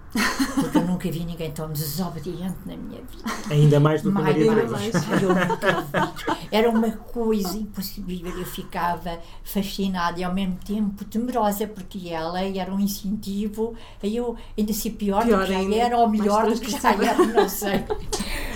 porque 0.56 0.78
eu 0.78 0.84
nunca 0.84 1.08
vi 1.10 1.24
ninguém 1.24 1.52
tão 1.52 1.70
desobediente 1.70 2.56
na 2.66 2.76
minha 2.76 3.00
vida. 3.02 3.24
Ainda 3.50 3.78
mais 3.78 4.02
do 4.02 4.10
que 4.10 4.18
a 4.18 4.20
Mais, 4.22 4.36
Maria 4.46 4.68
mais. 4.68 4.94
Ai, 4.96 5.24
eu 5.24 5.28
nunca 5.28 5.80
vi. 5.82 5.91
Era 6.50 6.68
uma 6.70 6.90
coisa 6.90 7.56
impossível. 7.56 8.38
Eu 8.38 8.46
ficava 8.46 9.18
fascinada 9.42 10.20
e 10.20 10.24
ao 10.24 10.34
mesmo 10.34 10.56
tempo 10.64 11.04
temerosa, 11.04 11.66
porque 11.66 12.08
ela 12.08 12.40
era 12.42 12.72
um 12.72 12.80
incentivo. 12.80 13.74
Eu 14.02 14.36
ainda 14.56 14.72
se 14.72 14.90
pior, 14.90 15.24
Pior 15.24 15.40
do 15.40 15.46
que 15.46 15.52
já 15.52 15.58
ainda, 15.58 15.76
era, 15.76 15.98
ou 15.98 16.08
melhor 16.08 16.50
do 16.50 16.60
que 16.60 16.70
já 16.70 16.92
era, 16.92 17.26
não 17.26 17.48
sei. 17.48 17.84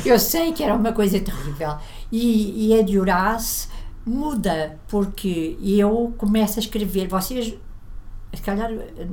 Eu 0.05 0.18
sei 0.18 0.53
que 0.53 0.62
era 0.62 0.75
uma 0.75 0.92
coisa 0.92 1.18
terrível. 1.18 1.79
E, 2.11 2.68
e 2.68 2.79
a 2.79 2.83
de 2.83 2.99
Horace 2.99 3.68
muda, 4.05 4.79
porque 4.88 5.59
eu 5.61 6.14
começo 6.16 6.59
a 6.59 6.62
escrever. 6.62 7.09
Vocês, 7.09 7.55
se 8.33 8.42
calhar, 8.42 8.70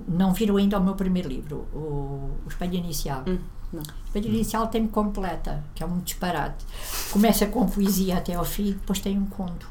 não 0.08 0.34
viram 0.34 0.58
ainda 0.58 0.78
o 0.78 0.84
meu 0.84 0.94
primeiro 0.94 1.30
livro, 1.30 1.68
o, 1.74 2.32
o 2.46 2.48
Espelho 2.48 2.76
Inicial. 2.76 3.24
Hum, 3.28 3.40
não. 3.76 3.84
Inicial 4.16 4.68
tem 4.68 4.88
completa, 4.88 5.64
que 5.74 5.84
é 5.84 5.86
um 5.86 6.00
disparate. 6.00 6.66
Começa 7.12 7.48
com 7.48 7.66
poesia 7.66 8.18
até 8.18 8.36
ao 8.36 8.46
fim, 8.46 8.74
depois 8.74 9.00
tem 9.00 9.18
um 9.18 9.26
conto, 9.26 9.68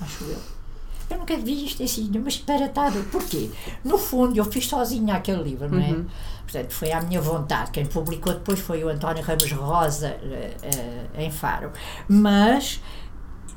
acho 0.00 0.24
eu. 0.24 0.58
Eu 1.10 1.18
nunca 1.18 1.36
vi 1.38 1.64
isto 1.64 1.82
assim, 1.82 2.10
uma 2.14 2.28
disparatada. 2.28 3.00
Porquê? 3.10 3.50
No 3.82 3.96
fundo, 3.96 4.36
eu 4.36 4.44
fiz 4.44 4.66
sozinha 4.66 5.14
aquele 5.14 5.42
livro, 5.42 5.70
não 5.70 5.80
é? 5.80 5.90
Uhum. 5.90 6.06
Portanto, 6.42 6.72
foi 6.72 6.92
à 6.92 7.00
minha 7.00 7.20
vontade. 7.20 7.70
Quem 7.70 7.86
publicou 7.86 8.34
depois 8.34 8.60
foi 8.60 8.84
o 8.84 8.88
António 8.88 9.22
Ramos 9.22 9.50
Rosa, 9.52 10.08
eh, 10.08 10.56
eh, 10.62 11.24
em 11.24 11.30
Faro. 11.30 11.72
Mas 12.08 12.82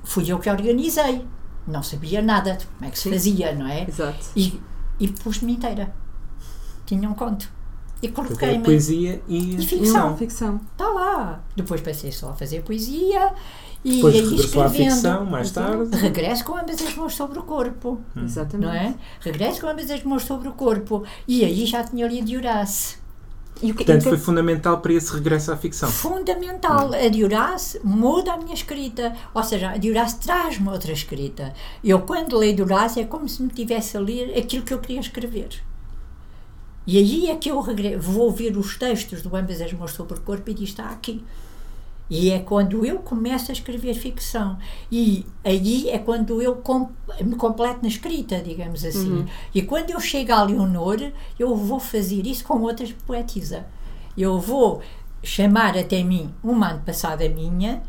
fui 0.03 0.31
eu 0.31 0.39
que 0.39 0.49
organizei. 0.49 1.25
Não 1.67 1.83
sabia 1.83 2.21
nada 2.21 2.53
de 2.53 2.65
como 2.65 2.85
é 2.85 2.91
que 2.91 2.97
se 2.97 3.03
Sim. 3.03 3.11
fazia, 3.11 3.53
não 3.53 3.67
é? 3.67 3.85
Exato. 3.87 4.25
E, 4.35 4.59
e 4.99 5.07
pus-me 5.09 5.53
inteira. 5.53 5.93
Tinha 6.85 7.09
um 7.09 7.13
conto. 7.13 7.49
E 8.01 8.07
Portanto, 8.09 8.33
é 8.33 8.37
coloquei-me. 8.37 8.63
poesia 8.63 9.21
e, 9.27 9.55
E 9.55 9.65
ficção. 9.65 10.09
Não, 10.09 10.17
ficção. 10.17 10.59
Está 10.71 10.87
lá. 10.87 11.43
Depois 11.55 11.81
passei 11.81 12.11
só 12.11 12.29
a 12.29 12.33
fazer 12.33 12.63
poesia 12.63 13.31
e 13.85 13.95
Depois 13.97 14.15
aí 14.15 14.21
regressou 14.27 14.63
à 14.63 14.69
ficção, 14.69 15.25
mais 15.25 15.51
tarde. 15.51 15.95
Regresso 15.97 16.43
com 16.45 16.55
ambas 16.57 16.81
as 16.81 16.95
mãos 16.95 17.13
sobre 17.15 17.37
o 17.39 17.43
corpo, 17.43 17.99
Exatamente. 18.15 18.65
não 18.67 18.73
é? 18.73 18.95
Regresso 19.19 19.61
com 19.61 19.67
ambas 19.67 19.89
as 19.91 20.03
mãos 20.03 20.23
sobre 20.23 20.47
o 20.47 20.51
corpo. 20.53 21.03
E 21.27 21.45
aí 21.45 21.65
já 21.65 21.83
tinha 21.83 22.07
lido 22.07 22.35
Horace. 22.37 22.99
E 23.61 23.69
o 23.71 23.75
que, 23.75 23.83
Portanto, 23.83 24.03
e 24.03 24.07
o 24.07 24.09
foi 24.09 24.17
que- 24.17 24.23
fundamental 24.23 24.79
para 24.79 24.93
esse 24.93 25.13
regresso 25.13 25.51
à 25.51 25.57
ficção. 25.57 25.87
Fundamental. 25.91 26.91
A 26.93 27.07
de 27.09 27.23
Horace 27.23 27.79
muda 27.83 28.33
a 28.33 28.37
minha 28.37 28.53
escrita. 28.55 29.13
Ou 29.35 29.43
seja, 29.43 29.69
a 29.71 29.77
de 29.77 29.91
Horace 29.91 30.17
traz-me 30.19 30.67
outra 30.69 30.91
escrita. 30.91 31.53
Eu, 31.83 31.99
quando 32.01 32.35
leio 32.37 32.55
de 32.55 32.61
Horace, 32.63 32.99
é 32.99 33.05
como 33.05 33.29
se 33.29 33.43
me 33.43 33.49
tivesse 33.49 33.95
a 33.95 33.99
ler 33.99 34.35
aquilo 34.35 34.63
que 34.63 34.73
eu 34.73 34.79
queria 34.79 34.99
escrever. 34.99 35.49
E 36.91 36.97
aí 36.97 37.29
é 37.29 37.35
que 37.37 37.49
eu 37.49 37.59
regre- 37.61 37.95
vou 37.95 38.29
ver 38.31 38.57
os 38.57 38.77
textos 38.77 39.21
do 39.21 39.33
Ambas 39.33 39.61
as 39.61 39.71
Mãos 39.71 39.91
sobre 39.93 40.17
o 40.17 40.21
Corpo 40.21 40.49
e 40.49 40.53
diz, 40.53 40.69
está 40.69 40.89
aqui. 40.89 41.23
E 42.09 42.29
é 42.29 42.39
quando 42.39 42.85
eu 42.85 42.99
começo 42.99 43.49
a 43.49 43.53
escrever 43.53 43.93
ficção. 43.93 44.57
E 44.91 45.25
aí 45.45 45.89
é 45.89 45.97
quando 45.97 46.41
eu 46.41 46.55
com- 46.57 46.89
me 47.23 47.35
completo 47.35 47.79
na 47.81 47.87
escrita, 47.87 48.41
digamos 48.41 48.83
assim. 48.83 49.25
E 49.55 49.61
quando 49.61 49.91
eu 49.91 49.99
chego 50.01 50.33
à 50.33 50.43
Leonor, 50.43 50.99
eu 51.39 51.55
vou 51.55 51.79
fazer 51.79 52.27
isso 52.27 52.43
com 52.43 52.59
outras 52.61 52.91
poetisas. 52.91 53.63
Eu 54.17 54.37
vou 54.39 54.81
chamar 55.23 55.77
até 55.77 56.03
mim 56.03 56.29
uma 56.43 56.73
antepassada 56.73 57.29
minha, 57.29 57.81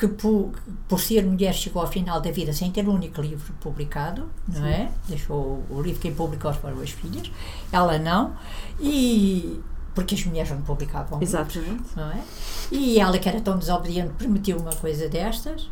que 0.00 0.08
por, 0.08 0.52
por 0.88 0.98
ser 0.98 1.26
mulher 1.26 1.52
chegou 1.52 1.82
ao 1.82 1.86
final 1.86 2.22
da 2.22 2.30
vida 2.30 2.54
sem 2.54 2.70
ter 2.70 2.88
um 2.88 2.94
único 2.94 3.20
livro 3.20 3.52
publicado, 3.60 4.30
não 4.48 4.64
é? 4.64 4.90
Deixou 5.06 5.62
o 5.68 5.82
livro 5.82 6.00
quem 6.00 6.14
publicou 6.14 6.54
foram 6.54 6.80
as 6.80 6.88
filhas, 6.88 7.30
ela 7.70 7.98
não, 7.98 8.34
e 8.80 9.60
porque 9.94 10.14
as 10.14 10.24
mulheres 10.24 10.50
não 10.50 10.62
publicavam 10.62 11.18
livros 11.18 11.54
Exatamente. 11.54 11.82
não 11.94 12.10
é? 12.10 12.24
E 12.72 12.98
ela, 12.98 13.18
que 13.18 13.28
era 13.28 13.42
tão 13.42 13.58
desobediente, 13.58 14.14
permitiu 14.14 14.56
uma 14.56 14.74
coisa 14.74 15.06
destas. 15.06 15.68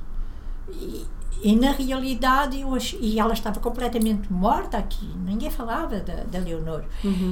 E, 0.69 1.07
e 1.43 1.55
na 1.57 1.71
realidade, 1.73 2.61
eu 2.61 2.75
ach- 2.75 2.97
e 3.01 3.19
ela 3.19 3.33
estava 3.33 3.61
completamente 3.61 4.33
morta 4.33 4.77
aqui, 4.79 5.09
ninguém 5.25 5.51
falava 5.51 6.01
da, 6.01 6.25
da 6.25 6.39
Leonor. 6.39 6.83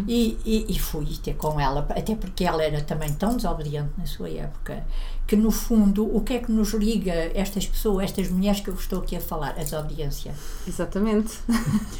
E, 0.06 0.38
e, 0.44 0.66
e 0.68 0.78
fui 0.78 1.06
ter 1.22 1.34
com 1.34 1.58
ela, 1.60 1.86
até 1.90 2.14
porque 2.14 2.44
ela 2.44 2.62
era 2.62 2.80
também 2.80 3.12
tão 3.12 3.36
desobediente 3.36 3.90
na 3.98 4.06
sua 4.06 4.28
época, 4.30 4.84
que 5.26 5.34
no 5.34 5.50
fundo, 5.50 6.04
o 6.16 6.20
que 6.20 6.34
é 6.34 6.38
que 6.38 6.52
nos 6.52 6.72
liga 6.72 7.12
estas 7.34 7.66
pessoas, 7.66 8.04
estas 8.04 8.30
mulheres 8.30 8.60
que 8.60 8.68
eu 8.70 8.74
estou 8.74 9.00
aqui 9.00 9.16
a 9.16 9.20
falar? 9.20 9.50
A 9.58 9.62
desobediência. 9.64 10.32
Exatamente. 10.66 11.38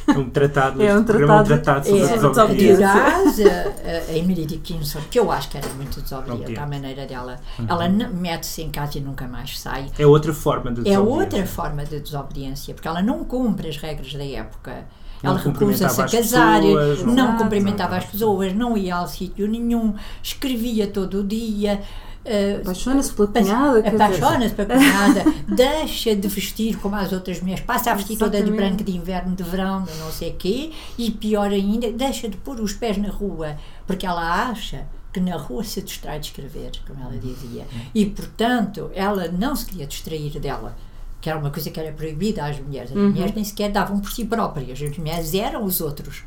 É 0.07 0.11
um 0.17 0.29
tratado, 0.29 0.81
É 0.83 0.93
um 0.93 0.99
este 0.99 1.05
programa 1.07 1.39
é 1.39 1.41
um 1.41 1.43
tratado- 1.45 1.83
tratado 1.83 1.85
sobre 1.87 2.01
É, 2.01 2.13
a 2.13 2.29
desobediência. 2.29 3.75
A, 4.07 4.11
a 4.11 4.17
Emily 4.17 4.45
Dickinson, 4.45 4.99
que 5.11 5.19
eu 5.19 5.29
acho 5.31 5.49
que 5.49 5.57
era 5.57 5.67
muito 5.73 6.01
desobediente 6.01 6.41
Obediente. 6.43 6.59
à 6.59 6.65
maneira 6.67 7.05
dela. 7.05 7.37
Ela 7.67 7.87
n- 7.89 8.07
mete-se 8.07 8.61
em 8.61 8.69
casa 8.69 8.97
e 8.97 9.01
nunca 9.01 9.27
mais 9.27 9.59
sai. 9.59 9.91
É 9.99 10.05
outra 10.07 10.33
forma 10.33 10.71
de 10.71 10.81
É 10.81 10.83
desobediência. 10.83 11.01
outra 11.23 11.45
forma 11.45 11.83
de 11.85 11.96
desobediência, 11.99 12.73
porque 12.73 12.87
ela 12.87 13.01
não 13.01 13.23
cumpre 13.23 13.69
as 13.69 13.77
regras 13.77 14.13
da 14.13 14.25
época. 14.25 14.85
Não 15.23 15.31
ela 15.31 15.39
recusa-se 15.39 15.83
a 15.83 15.87
cumprimentava 15.89 16.03
as 16.05 16.11
casar, 16.11 16.61
pessoas, 16.61 17.03
não, 17.03 17.13
não- 17.15 17.37
cumprimentava 17.37 17.95
Ah, 17.95 17.97
as 17.97 18.05
pessoas, 18.05 18.53
não 18.53 18.77
ia 18.77 18.95
ao 18.95 19.07
sítio 19.07 19.47
nenhum, 19.47 19.93
escrevia 20.21 20.87
todo 20.87 21.21
o 21.21 21.23
dia. 21.23 21.81
eh, 22.23 22.59
Apaixona-se 22.61 23.13
pela 23.13 23.27
cunhada. 23.29 23.79
Apaixona-se 23.89 24.53
pela 24.53 24.75
cunhada, 24.75 25.23
deixa 25.55 26.13
de 26.15 26.27
vestir 26.27 26.77
como 26.77 26.95
as 26.95 27.11
outras 27.13 27.39
mulheres, 27.41 27.63
passa 27.63 27.89
a 27.91 27.95
vestir 27.95 28.17
toda 28.17 28.31
de 28.31 28.37
Exatamente. 28.43 28.57
branco 28.69 28.83
de 28.83 28.95
inverno, 28.97 29.35
de 29.35 29.43
verão, 29.43 29.83
de 29.83 29.93
não 29.97 30.11
sei 30.11 30.33
quê, 30.33 30.71
e 30.97 31.09
pior 31.09 31.49
ainda, 31.49 31.89
deixa 31.91 32.27
de 32.29 32.35
pôr 32.37 32.59
os 32.59 32.73
pés 32.73 32.97
na 32.97 33.09
rua, 33.09 33.55
porque 33.87 34.05
ela 34.05 34.49
acha 34.49 34.85
que 35.13 35.19
na 35.21 35.37
rua 35.37 35.63
se 35.63 35.81
distrai 35.81 36.19
de 36.19 36.27
escrever, 36.27 36.71
como 36.85 37.01
ela 37.01 37.17
dizia. 37.17 37.65
E, 37.95 38.05
portanto, 38.05 38.91
ela 38.93 39.29
não 39.29 39.55
se 39.55 39.65
queria 39.65 39.87
distrair 39.87 40.37
dela, 40.39 40.75
que 41.19 41.29
era 41.29 41.37
uma 41.37 41.49
coisa 41.49 41.69
que 41.69 41.79
era 41.79 41.91
proibida 41.91 42.45
às 42.45 42.59
mulheres. 42.59 42.91
As 42.91 42.97
mulheres 42.97 43.33
nem 43.33 43.43
sequer 43.43 43.71
davam 43.71 43.99
por 43.99 44.11
si 44.11 44.25
próprias, 44.25 44.81
as 44.81 44.97
mulheres 44.97 45.33
eram 45.33 45.63
os 45.63 45.81
outros. 45.81 46.23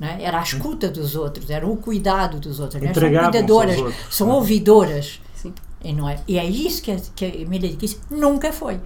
é? 0.00 0.22
Era 0.22 0.40
a 0.40 0.42
escuta 0.42 0.90
dos 0.90 1.14
outros, 1.14 1.48
era 1.50 1.66
o 1.66 1.76
cuidado 1.76 2.40
dos 2.40 2.60
outros. 2.60 2.80
Mulheres 2.80 2.98
são 2.98 3.10
cuidadoras, 3.10 3.78
outros. 3.78 3.96
são 4.10 4.28
ouvidoras. 4.30 5.20
Sim. 5.34 5.54
E, 5.82 5.92
não 5.92 6.08
é? 6.08 6.18
e 6.26 6.38
é 6.38 6.44
isso 6.44 6.82
que 6.82 6.90
a, 6.90 6.96
que 7.14 7.24
a 7.24 7.28
Emília 7.28 7.74
disse, 7.76 8.00
nunca 8.10 8.52
foi. 8.52 8.80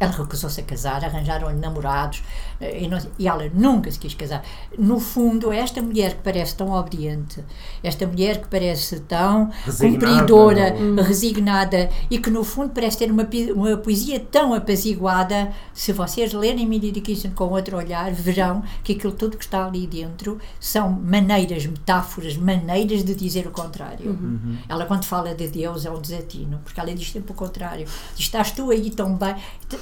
Ela 0.00 0.12
recusou-se 0.12 0.60
a 0.60 0.64
casar, 0.64 1.04
arranjaram-lhe 1.04 1.58
namorados 1.58 2.22
e, 2.60 2.88
não- 2.88 2.98
e 3.18 3.28
ela 3.28 3.48
nunca 3.54 3.90
se 3.90 3.98
quis 3.98 4.14
casar. 4.14 4.42
No 4.78 4.98
fundo, 4.98 5.52
esta 5.52 5.80
mulher 5.82 6.14
que 6.14 6.22
parece 6.22 6.56
tão 6.56 6.72
obediente, 6.72 7.44
esta 7.82 8.06
mulher 8.06 8.40
que 8.40 8.48
parece 8.48 9.00
tão 9.00 9.50
Resignada, 9.64 10.06
cumpridora, 10.20 10.74
ou- 10.74 11.02
resignada 11.02 11.90
e 12.10 12.18
que 12.18 12.30
no 12.30 12.42
fundo 12.44 12.70
parece 12.74 12.98
ter 12.98 13.10
uma, 13.10 13.28
uma 13.54 13.76
poesia 13.76 14.18
tão 14.20 14.54
apaziguada, 14.54 15.52
se 15.72 15.92
vocês 15.92 16.32
lerem 16.32 16.64
Emília 16.64 16.90
Dickinson 16.92 17.30
com 17.30 17.44
outro 17.50 17.76
olhar, 17.76 18.10
verão 18.12 18.62
que 18.82 18.92
aquilo 18.92 19.12
tudo 19.12 19.36
que 19.36 19.44
está 19.44 19.64
ali 19.66 19.86
dentro 19.86 20.38
são 20.60 20.90
maneiras, 20.90 21.66
metáforas, 21.66 22.36
maneiras 22.36 23.04
de 23.04 23.14
dizer 23.14 23.46
o 23.46 23.50
contrário. 23.50 24.18
Ela, 24.68 24.84
quando 24.86 25.04
fala 25.04 25.34
de 25.34 25.48
Deus, 25.48 25.84
é 25.86 25.90
um 25.90 26.00
desatino, 26.00 26.60
porque 26.64 26.80
ela 26.80 26.92
diz 26.94 27.10
sempre 27.10 27.32
o 27.32 27.34
contrário. 27.34 27.86
Diz, 28.14 28.26
estás 28.26 28.50
tu 28.50 28.70
aí 28.70 28.90
tão 28.90 29.14
bem, 29.14 29.34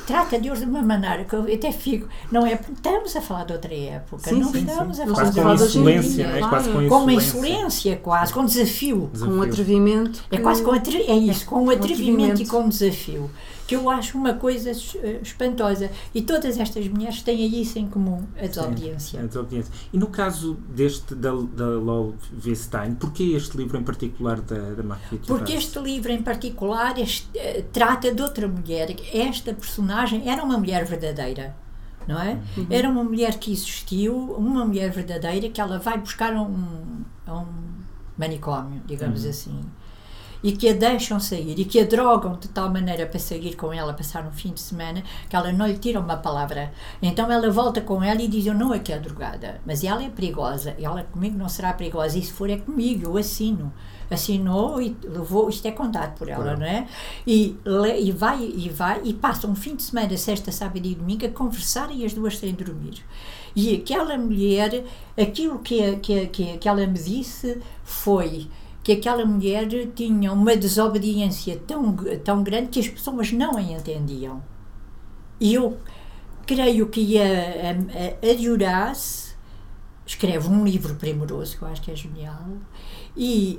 trata 0.07 0.39
Deus 0.39 0.59
de 0.61 0.65
uma 0.67 0.83
maneira 0.83 1.25
que 1.25 1.35
eu 1.35 1.43
até 1.53 1.73
fico, 1.73 2.09
não 2.31 2.47
é? 2.47 2.59
Estamos 2.73 3.17
a 3.17 3.21
falar 3.21 3.45
de 3.45 3.53
outra 3.53 3.75
época, 3.75 4.29
Sim, 4.31 4.41
não 4.41 4.53
sim, 4.53 4.59
estamos 4.59 4.97
sim. 4.97 5.03
a 5.03 5.07
falar 5.07 5.17
Quase 5.17 5.33
de 5.33 5.41
com 5.43 5.53
insolência, 5.55 6.23
é? 6.23 6.39
claro. 6.39 6.49
Quase 6.49 6.71
com 6.71 6.89
com 6.89 6.97
uma 7.03 7.13
insolência. 7.13 7.97
quase, 7.97 8.33
com 8.33 8.45
desafio. 8.45 9.11
Com 9.19 9.27
um 9.27 9.43
atrevimento. 9.43 10.25
É 10.31 10.37
que- 10.37 10.43
quase 10.43 10.63
com 10.63 10.73
atre... 10.73 11.03
é 11.03 11.15
isso, 11.17 11.47
com 11.47 11.57
um 11.63 11.71
atrevimento 11.71 12.33
atrevimento. 12.33 12.43
e 12.43 12.47
com 12.47 12.61
um 12.63 12.69
desafio, 12.69 13.31
que 13.67 13.75
eu 13.77 13.89
acho 13.91 14.17
uma 14.19 14.35
coisa 14.35 14.71
eh, 14.71 15.21
espantosa. 15.23 15.91
E 16.15 16.23
todas 16.23 16.59
estas 16.59 16.87
mulheres 16.89 17.23
têm 17.23 17.61
isso 17.61 17.79
em 17.79 17.87
comum, 17.89 18.23
a 18.41 18.47
desobediência. 18.47 19.19
É, 19.19 19.27
desobediência. 19.27 19.73
E 19.93 19.99
no 19.99 20.07
caso 20.09 20.57
deste, 20.69 21.15
da, 21.15 21.31
da 21.31 21.67
Lol 21.67 22.15
Wittstein, 22.45 22.95
porquê 22.95 23.25
este 23.37 23.57
livro 23.57 23.77
em 23.79 23.83
particular 23.83 24.41
da, 24.41 24.57
da 24.75 24.83
Marguerite 24.83 25.27
Porque 25.27 25.53
este 25.53 25.79
livro 25.79 26.11
em 26.13 26.23
particular 26.23 26.99
este, 26.99 27.27
eh, 27.37 27.65
trata 27.73 28.13
de 28.15 28.23
outra 28.23 28.47
mulher. 28.49 28.95
Esta 29.13 29.53
personagem 29.53 30.29
era 30.29 30.43
uma 30.45 30.57
mulher 30.59 30.85
verdadeira, 30.85 31.57
não 32.07 32.21
é? 32.21 32.39
Era 32.71 32.89
uma 32.89 33.03
mulher 33.03 33.39
que 33.39 33.53
existiu, 33.53 34.17
uma 34.17 34.65
mulher 34.65 34.91
verdadeira 34.91 35.49
que 35.49 35.61
ela 35.61 35.79
vai 35.79 35.99
buscar 35.99 36.35
a 36.35 36.43
um, 36.43 37.03
a 37.27 37.39
um 37.41 37.47
manicômio, 38.17 38.81
digamos 38.87 39.25
assim. 39.25 39.61
E 40.47 40.53
que 40.53 40.69
a 40.69 40.73
deixam 40.73 41.19
sair 41.19 41.59
e 41.59 41.65
que 41.65 41.81
a 41.81 41.85
drogam 41.85 42.39
de 42.39 42.47
tal 42.49 42.71
maneira 42.71 43.05
para 43.05 43.19
sair 43.19 43.57
com 43.57 43.73
ela, 43.73 43.93
passar 43.93 44.25
um 44.25 44.31
fim 44.31 44.53
de 44.53 44.61
semana, 44.61 45.03
que 45.29 45.35
ela 45.35 45.51
não 45.53 45.67
lhe 45.67 45.77
tira 45.77 45.99
uma 45.99 46.17
palavra. 46.17 46.73
Então 47.03 47.31
ela 47.33 47.51
volta 47.51 47.81
com 47.81 48.01
ela 48.03 48.23
e 48.23 48.29
diz: 48.29 48.47
Eu 48.47 48.55
não 48.55 48.73
é 48.73 48.79
que 48.79 48.93
é 48.93 48.99
drogada, 48.99 49.61
mas 49.67 49.83
ela 49.83 50.05
é 50.05 50.09
perigosa. 50.09 50.77
Ela 50.81 51.03
comigo 51.03 51.37
não 51.37 51.49
será 51.49 51.73
perigosa. 51.73 52.17
E 52.17 52.23
se 52.23 52.33
for, 52.33 52.49
é 52.49 52.59
comigo, 52.59 53.07
eu 53.07 53.17
assino. 53.19 53.73
Assinou 54.09 54.81
e 54.81 54.97
levou, 55.03 55.49
isto 55.49 55.67
é 55.67 55.73
contado 55.73 56.17
por 56.17 56.29
ela, 56.29 56.45
Claro. 56.45 56.61
não 56.61 56.67
é? 56.67 56.87
E, 57.27 57.57
e 58.01 58.13
vai 58.13 58.41
e 58.41 58.69
vai 58.69 59.01
e 59.03 59.13
passa 59.13 59.49
um 59.49 59.55
fim 59.57 59.75
de 59.75 59.83
semana, 59.83 60.17
sexta, 60.17 60.53
sábado 60.53 60.87
e 60.87 60.95
domingo, 60.95 61.27
a 61.27 61.29
conversar 61.29 61.91
e 61.91 62.05
as 62.05 62.15
duas 62.15 62.39
sem 62.39 62.55
dormir. 62.55 63.03
E 63.57 63.75
aquela 63.75 64.17
mulher, 64.17 64.85
aquilo 65.21 65.59
que, 65.59 65.97
que, 65.97 66.27
que, 66.29 66.57
que 66.59 66.69
ela 66.69 66.87
me 66.87 66.99
disse 66.99 67.61
foi 67.83 68.47
que 68.87 68.93
aquela 68.93 69.27
mulher 69.27 69.67
tinha 69.97 70.33
uma 70.33 70.57
desobediência 70.57 71.61
tão, 71.67 71.97
tão 72.23 72.41
grande 72.45 72.69
que 72.69 72.79
as 72.79 72.87
pessoas 72.87 73.33
não 73.33 73.57
a 73.57 73.61
entendiam. 73.61 74.41
E 75.41 75.55
eu 75.55 75.77
creio 76.47 76.87
que 76.87 77.21
a, 77.21 77.25
a, 77.25 78.31
a, 78.31 78.35
Duras 78.41 79.37
escreve 80.07 80.47
um 80.47 80.65
livro 80.65 80.95
primoroso, 80.95 81.59
que 81.59 81.63
eu 81.63 81.69
acho 81.69 81.83
que 81.83 81.91
é 81.91 81.97
genial, 81.97 82.47
e 83.17 83.59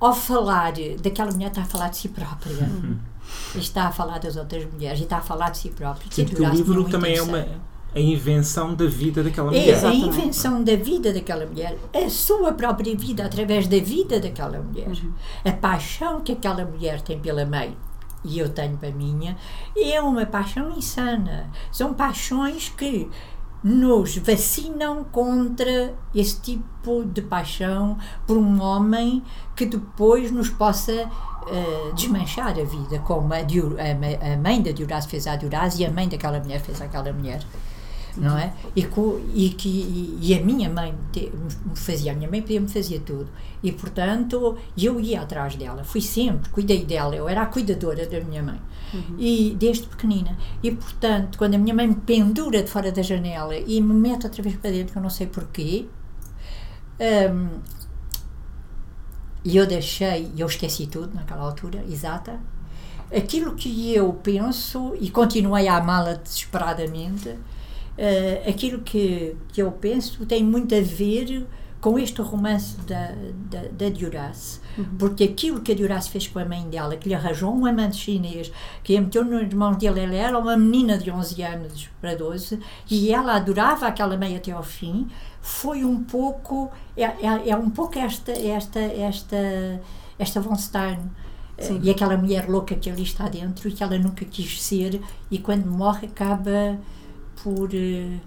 ao 0.00 0.14
falar 0.14 0.72
daquela 1.02 1.30
mulher 1.32 1.48
está 1.48 1.60
a 1.60 1.66
falar 1.66 1.90
de 1.90 1.98
si 1.98 2.08
própria. 2.08 2.66
E 3.54 3.58
Está 3.58 3.88
a 3.88 3.92
falar 3.92 4.20
das 4.20 4.36
outras 4.36 4.64
mulheres 4.72 5.00
e 5.00 5.02
está 5.02 5.18
a 5.18 5.20
falar 5.20 5.50
de 5.50 5.58
si 5.58 5.68
própria. 5.68 6.10
Sim, 6.10 6.24
porque 6.24 6.40
o 6.40 6.48
livro 6.48 6.88
também 6.88 7.14
é 7.14 7.20
uma 7.20 7.46
a 7.96 8.00
invenção 8.00 8.74
da 8.74 8.86
vida 8.86 9.22
daquela 9.24 9.48
É 9.48 9.58
mulher. 9.58 9.74
a 9.74 9.76
Exatamente. 9.78 10.06
invenção 10.06 10.62
da 10.62 10.76
vida 10.76 11.12
daquela 11.12 11.46
mulher, 11.46 11.78
a 11.94 12.08
sua 12.10 12.52
própria 12.52 12.94
vida 12.96 13.24
através 13.24 13.66
da 13.66 13.78
vida 13.78 14.20
daquela 14.20 14.60
mulher, 14.60 14.88
a 15.44 15.52
paixão 15.52 16.20
que 16.20 16.32
aquela 16.32 16.64
mulher 16.64 17.00
tem 17.00 17.18
pela 17.18 17.44
mãe 17.46 17.76
e 18.24 18.38
eu 18.38 18.48
tenho 18.50 18.76
para 18.76 18.90
a 18.90 18.92
minha 18.92 19.36
é 19.76 20.00
uma 20.00 20.26
paixão 20.26 20.70
insana. 20.76 21.50
São 21.72 21.94
paixões 21.94 22.68
que 22.68 23.08
nos 23.64 24.16
vacinam 24.18 25.02
contra 25.04 25.94
esse 26.14 26.40
tipo 26.40 27.02
de 27.04 27.22
paixão 27.22 27.96
por 28.26 28.36
um 28.36 28.60
homem 28.62 29.22
que 29.56 29.64
depois 29.66 30.30
nos 30.30 30.50
possa 30.50 30.92
eh, 30.92 31.92
desmanchar 31.94 32.50
a 32.50 32.64
vida, 32.64 32.98
como 33.00 33.32
a, 33.32 33.42
Diu- 33.42 33.76
a 33.78 34.34
a 34.34 34.36
mãe 34.36 34.60
da 34.62 34.70
Duras 34.70 35.06
fez 35.06 35.26
à 35.26 35.34
Duras 35.34 35.78
e 35.78 35.84
a 35.86 35.90
mãe 35.90 36.08
daquela 36.08 36.38
mulher 36.38 36.60
fez 36.60 36.80
àquela 36.82 37.12
mulher 37.12 37.42
não 38.16 38.36
é? 38.38 38.52
E, 38.74 38.82
co- 38.84 39.20
e 39.34 39.50
que, 39.50 39.68
e, 39.68 40.18
e 40.20 40.34
a 40.34 40.40
minha 40.42 40.68
mãe 40.70 40.94
te- 41.12 41.30
me 41.64 41.76
fazia, 41.76 42.12
a 42.12 42.14
minha 42.14 42.30
mãe 42.30 42.40
podia 42.42 42.60
me 42.60 42.68
fazia 42.68 43.00
tudo. 43.00 43.28
E, 43.62 43.72
portanto, 43.72 44.56
eu 44.76 45.00
ia 45.00 45.22
atrás 45.22 45.56
dela, 45.56 45.82
fui 45.84 46.00
sempre, 46.00 46.48
cuidei 46.50 46.84
dela, 46.84 47.14
eu 47.16 47.28
era 47.28 47.42
a 47.42 47.46
cuidadora 47.46 48.06
da 48.06 48.20
minha 48.20 48.42
mãe. 48.42 48.60
E 49.18 49.56
desde 49.58 49.86
pequenina. 49.88 50.36
E, 50.62 50.70
portanto, 50.70 51.36
quando 51.38 51.54
a 51.54 51.58
minha 51.58 51.74
mãe 51.74 51.86
me 51.88 51.96
pendura 51.96 52.62
de 52.62 52.70
fora 52.70 52.90
da 52.92 53.02
janela 53.02 53.54
e 53.56 53.80
me 53.80 53.92
mete 53.94 54.24
outra 54.24 54.42
vez 54.42 54.56
para 54.56 54.70
dentro, 54.70 54.92
que 54.92 54.98
eu 54.98 55.02
não 55.02 55.10
sei 55.10 55.26
porquê, 55.26 55.86
hum, 57.00 57.48
e 59.44 59.56
eu 59.56 59.66
deixei, 59.66 60.32
eu 60.36 60.46
esqueci 60.46 60.86
tudo 60.86 61.14
naquela 61.14 61.42
altura, 61.42 61.84
exata. 61.88 62.40
Aquilo 63.14 63.54
que 63.54 63.94
eu 63.94 64.12
penso 64.14 64.96
e 65.00 65.08
continuei 65.10 65.68
a 65.68 65.76
amá-la 65.76 66.14
desesperadamente, 66.14 67.36
eh, 67.98 68.42
aquilo 68.48 68.80
que, 68.80 69.36
que 69.52 69.62
eu 69.62 69.72
penso 69.72 70.24
tem 70.26 70.44
muito 70.44 70.74
a 70.74 70.80
ver 70.80 71.46
com 71.80 71.98
este 71.98 72.20
romance 72.20 72.76
da, 72.80 73.12
da, 73.48 73.68
da 73.70 73.88
Duras. 73.88 74.60
Porque 74.98 75.24
aquilo 75.24 75.60
que 75.60 75.72
a 75.72 75.74
Duras 75.74 76.08
fez 76.08 76.26
com 76.26 76.38
a 76.38 76.44
mãe 76.44 76.68
dela, 76.68 76.96
que 76.96 77.08
lhe 77.08 77.14
arranjou 77.14 77.54
um 77.54 77.64
amante 77.64 77.96
chinês, 77.96 78.50
que 78.82 78.96
a 78.96 79.00
meteu 79.00 79.24
nas 79.24 79.52
mãos 79.54 79.76
dele, 79.76 80.00
ela 80.00 80.14
era 80.14 80.38
uma 80.38 80.56
menina 80.56 80.98
de 80.98 81.10
11 81.10 81.42
anos 81.42 81.88
para 82.00 82.16
12, 82.16 82.58
e 82.90 83.12
ela 83.12 83.36
adorava 83.36 83.86
aquela 83.86 84.16
mãe 84.16 84.36
até 84.36 84.50
ao 84.50 84.62
fim, 84.62 85.06
foi 85.40 85.84
um 85.84 86.02
pouco, 86.02 86.70
é, 86.96 87.04
é, 87.04 87.50
é 87.50 87.56
um 87.56 87.70
pouco 87.70 87.98
esta, 87.98 88.32
esta, 88.32 88.80
esta, 88.80 89.80
esta 90.18 90.40
Von 90.40 90.56
Stein. 90.56 90.98
Sim. 91.58 91.80
E 91.82 91.88
aquela 91.88 92.18
mulher 92.18 92.48
louca 92.50 92.74
que 92.74 92.90
ali 92.90 93.02
está 93.02 93.28
dentro 93.28 93.68
e 93.68 93.72
que 93.72 93.82
ela 93.82 93.96
nunca 93.96 94.24
quis 94.24 94.60
ser, 94.62 95.00
e 95.30 95.38
quando 95.38 95.66
morre 95.66 96.06
acaba 96.06 96.76
por, 97.54 97.70
eh, 97.72 98.18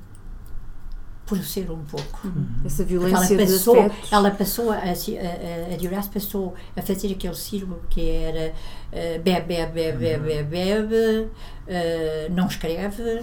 por 1.25 1.37
ser 1.43 1.69
um 1.69 1.83
pouco. 1.83 2.21
Essa 2.65 2.83
Porque 2.85 2.95
ela 2.95 3.09
violência 3.09 3.37
de 3.37 3.43
passou, 3.53 3.91
ela 4.11 4.31
passou 4.31 4.71
a, 4.71 4.75
a, 4.77 4.79
a, 4.79 5.73
a 5.73 5.77
Duras 5.77 6.07
passou 6.07 6.55
a 6.77 6.81
fazer 6.81 7.11
aquele 7.11 7.35
círculo 7.35 7.81
que 7.89 8.09
era 8.09 8.53
eh, 8.93 9.19
bebe, 9.19 9.47
bebe, 9.47 9.91
bebe, 9.91 10.17
bebe, 10.17 10.43
bebe, 10.43 11.27
eh, 11.67 12.29
não 12.31 12.47
escreve, 12.47 13.21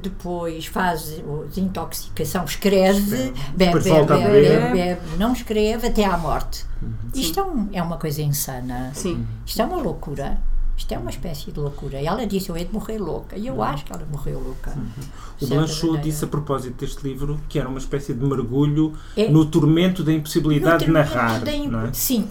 depois 0.00 0.66
faz 0.66 1.20
o- 1.26 1.44
desintoxicação, 1.48 2.44
escreve, 2.44 3.32
bebe, 3.56 3.72
bebe, 3.80 4.06
bebe, 4.40 4.72
bebe, 4.72 5.16
não 5.18 5.32
escreve 5.32 5.88
até 5.88 6.04
à 6.04 6.16
morte. 6.16 6.64
Isto 7.12 7.40
é, 7.40 7.42
um- 7.44 7.68
é 7.72 7.82
uma 7.82 7.98
coisa 7.98 8.22
insana. 8.22 8.92
Sim. 8.94 9.26
Isto 9.44 9.60
é 9.60 9.64
uma 9.64 9.76
loucura. 9.78 10.38
Isto 10.80 10.92
é 10.92 10.98
uma 10.98 11.10
espécie 11.10 11.52
de 11.52 11.60
loucura. 11.60 12.00
E 12.00 12.06
ela 12.06 12.26
disse: 12.26 12.48
Eu 12.48 12.56
hei 12.56 12.64
de 12.64 12.72
morrer 12.72 12.96
louca. 12.98 13.36
E 13.36 13.46
eu 13.46 13.62
acho 13.62 13.84
que 13.84 13.92
ela 13.92 14.04
morreu 14.10 14.40
louca. 14.40 14.70
O 14.70 15.38
De 15.38 15.46
certa 15.46 15.54
Blanchot 15.54 15.98
disse 15.98 16.24
a 16.24 16.28
propósito 16.28 16.74
deste 16.80 17.06
livro 17.06 17.38
que 17.50 17.58
era 17.58 17.68
uma 17.68 17.78
espécie 17.78 18.14
de 18.14 18.24
mergulho 18.24 18.94
É. 19.14 19.28
no 19.28 19.44
tormento 19.44 20.02
da 20.02 20.10
impossibilidade 20.12 20.86
de 20.86 20.90
narrar. 20.90 21.40
da 21.44 21.52
imp- 21.52 21.74
é? 21.74 21.92
Sim, 21.92 22.26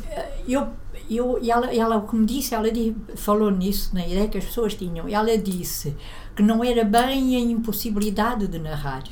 eu, 0.47 0.67
eu, 1.09 1.37
e 1.39 1.51
ela, 1.51 1.71
ela, 1.73 2.01
como 2.01 2.25
disse, 2.25 2.55
ela 2.55 2.67
falou 3.15 3.51
nisso, 3.51 3.91
na 3.93 4.03
ideia 4.05 4.27
que 4.27 4.37
as 4.39 4.45
pessoas 4.45 4.73
tinham. 4.73 5.07
Ela 5.07 5.37
disse 5.37 5.95
que 6.35 6.41
não 6.41 6.63
era 6.63 6.83
bem 6.83 7.35
a 7.35 7.39
impossibilidade 7.39 8.47
de 8.47 8.57
narrar, 8.57 9.03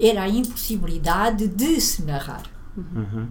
era 0.00 0.22
a 0.22 0.28
impossibilidade 0.28 1.46
de 1.46 1.80
se 1.80 2.02
narrar. 2.02 2.42
Uhum. 2.76 3.28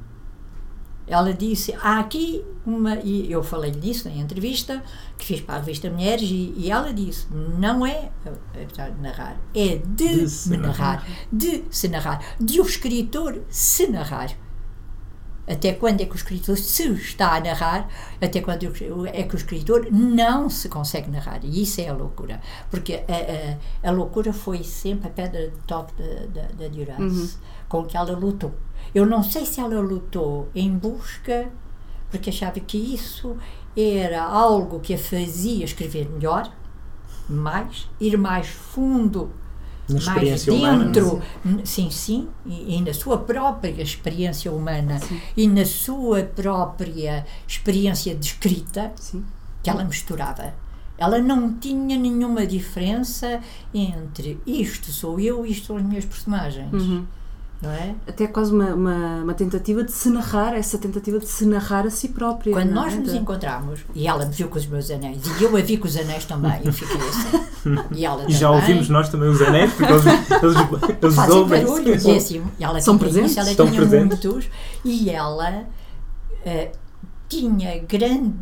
Ela 1.10 1.34
disse: 1.34 1.74
há 1.82 2.00
aqui 2.00 2.46
uma. 2.66 2.96
E 3.04 3.32
eu 3.32 3.42
falei 3.44 3.72
nisso 3.72 4.08
na 4.08 4.16
entrevista 4.16 4.84
que 5.18 5.26
fiz 5.26 5.42
para 5.42 5.56
a 5.56 5.58
revista 5.60 5.90
Mulheres, 5.90 6.30
e, 6.30 6.54
e 6.56 6.70
ela 6.72 6.94
disse: 6.94 7.28
não 7.34 7.86
é 7.86 8.12
a- 8.26 8.84
a 8.84 8.90
narrar, 9.02 9.38
é 9.56 9.78
de, 9.78 10.20
De 10.20 10.30
se 10.30 10.56
narrar, 10.58 11.08
de 11.34 11.64
se 11.72 11.88
narrar, 11.88 12.24
de 12.40 12.62
o 12.62 12.64
escritor 12.66 13.42
se 13.50 13.88
narrar. 13.88 14.30
Até 15.48 15.74
quando 15.74 16.00
é 16.02 16.06
que 16.06 16.14
o 16.14 16.16
escritor 16.16 16.56
se 16.56 16.84
está 16.92 17.36
a 17.36 17.40
narrar, 17.40 17.90
até 18.22 18.40
quando 18.40 18.66
é 19.12 19.24
que 19.24 19.34
o 19.34 19.36
escritor 19.36 19.88
não 19.92 20.48
se 20.48 20.70
consegue 20.70 21.10
narrar. 21.10 21.40
E 21.44 21.64
isso 21.64 21.82
é 21.82 21.88
a 21.88 21.94
loucura. 21.94 22.40
Porque 22.70 23.04
a, 23.08 23.88
a, 23.88 23.90
a 23.90 23.92
loucura 23.92 24.32
foi 24.32 24.64
sempre 24.64 25.08
a 25.08 25.12
pedra 25.12 25.50
de 25.50 25.58
toque 25.66 25.94
da, 26.32 26.68
Duras, 26.68 27.40
com 27.68 27.84
que 27.84 27.98
ela 27.98 28.12
lutou. 28.16 28.54
Eu 28.94 29.06
não 29.06 29.22
sei 29.24 29.46
se 29.46 29.60
ela 29.60 29.80
lutou 29.80 30.50
em 30.56 30.72
busca, 30.76 31.50
porque 32.10 32.30
achava 32.30 32.60
que 32.60 32.78
isso 32.78 33.38
era 33.78 34.24
algo 34.24 34.80
que 34.80 34.94
a 34.94 34.98
fazia 34.98 35.64
escrever 35.66 36.10
melhor, 36.10 36.52
mais, 37.30 37.88
ir 38.00 38.18
mais 38.18 38.48
fundo 38.48 39.30
Na 39.88 39.94
mais 39.96 40.08
experiência 40.08 40.54
humana. 40.54 40.86
dentro, 40.86 41.22
n- 41.46 41.66
sim, 41.66 41.90
sim, 41.92 42.28
e, 42.46 42.78
e 42.78 42.82
na 42.82 42.94
sua 42.94 43.20
própria 43.20 43.82
experiência 43.82 44.52
humana 44.52 45.00
e 45.38 45.48
na 45.48 45.66
sua 45.66 46.24
própria 46.24 47.26
experiência 47.48 48.16
de 48.16 48.26
escrita, 48.26 48.92
Sim. 48.96 49.24
que 49.62 49.70
ela 49.70 49.84
misturava. 49.84 50.54
Ela 50.98 51.20
não 51.20 51.54
tinha 51.54 51.98
nenhuma 51.98 52.46
diferença 52.46 53.40
entre 53.74 54.38
isto 54.46 54.92
sou 54.92 55.20
eu, 55.20 55.46
isto 55.46 55.68
são 55.68 55.78
as 55.78 55.84
minhas 55.84 56.04
personagens. 56.06 56.74
Uhum. 56.74 57.06
Não 57.62 57.70
é? 57.72 57.94
Até 58.08 58.26
quase 58.26 58.54
uma, 58.54 58.74
uma, 58.74 59.24
uma 59.24 59.34
tentativa 59.34 59.84
de 59.84 59.92
se 59.92 60.10
narrar, 60.10 60.54
essa 60.56 60.78
tentativa 60.78 61.20
de 61.20 61.28
se 61.28 61.46
narrar 61.46 61.86
a 61.86 61.90
si 61.90 62.08
própria. 62.08 62.54
Quando 62.54 62.70
não 62.70 62.84
nós 62.84 62.94
é? 62.94 62.98
nos 62.98 63.14
encontramos, 63.14 63.82
e 63.94 64.08
ela 64.08 64.26
me 64.26 64.32
viu 64.34 64.48
com 64.48 64.58
os 64.58 64.66
meus 64.66 64.90
anéis, 64.90 65.20
e 65.40 65.44
eu 65.44 65.54
a 65.58 65.60
vi 65.60 65.76
com 65.78 65.86
os 65.86 65.98
anéis 65.98 66.24
também, 66.24 66.62
eu 66.64 66.72
fiquei 66.72 66.96
assim. 66.96 67.76
E 67.92 68.06
ela 68.06 68.24
E 68.30 68.32
já 68.32 68.50
ouvimos 68.50 68.88
nós 68.88 69.10
também 69.10 69.28
os 69.28 69.42
anéis, 69.42 69.74
porque 69.74 69.92
eles, 69.92 70.06
eles, 70.06 70.56
eles 71.04 71.16
fazem 71.16 71.36
ouvem. 71.36 71.66
barulho 71.66 71.90
e 71.94 72.16
assim, 72.16 72.42
e 72.58 72.64
ela 72.64 72.80
São 72.80 72.98
presentes? 72.98 73.32
isso, 73.32 73.40
ela 73.42 73.52
Estão 73.52 73.68
tinha 73.68 73.82
presentes? 73.82 74.24
muitos 74.26 74.50
e 74.86 75.10
ela 75.10 75.66
eh, 76.46 76.72
tinha 77.30 77.78
grande 77.84 78.34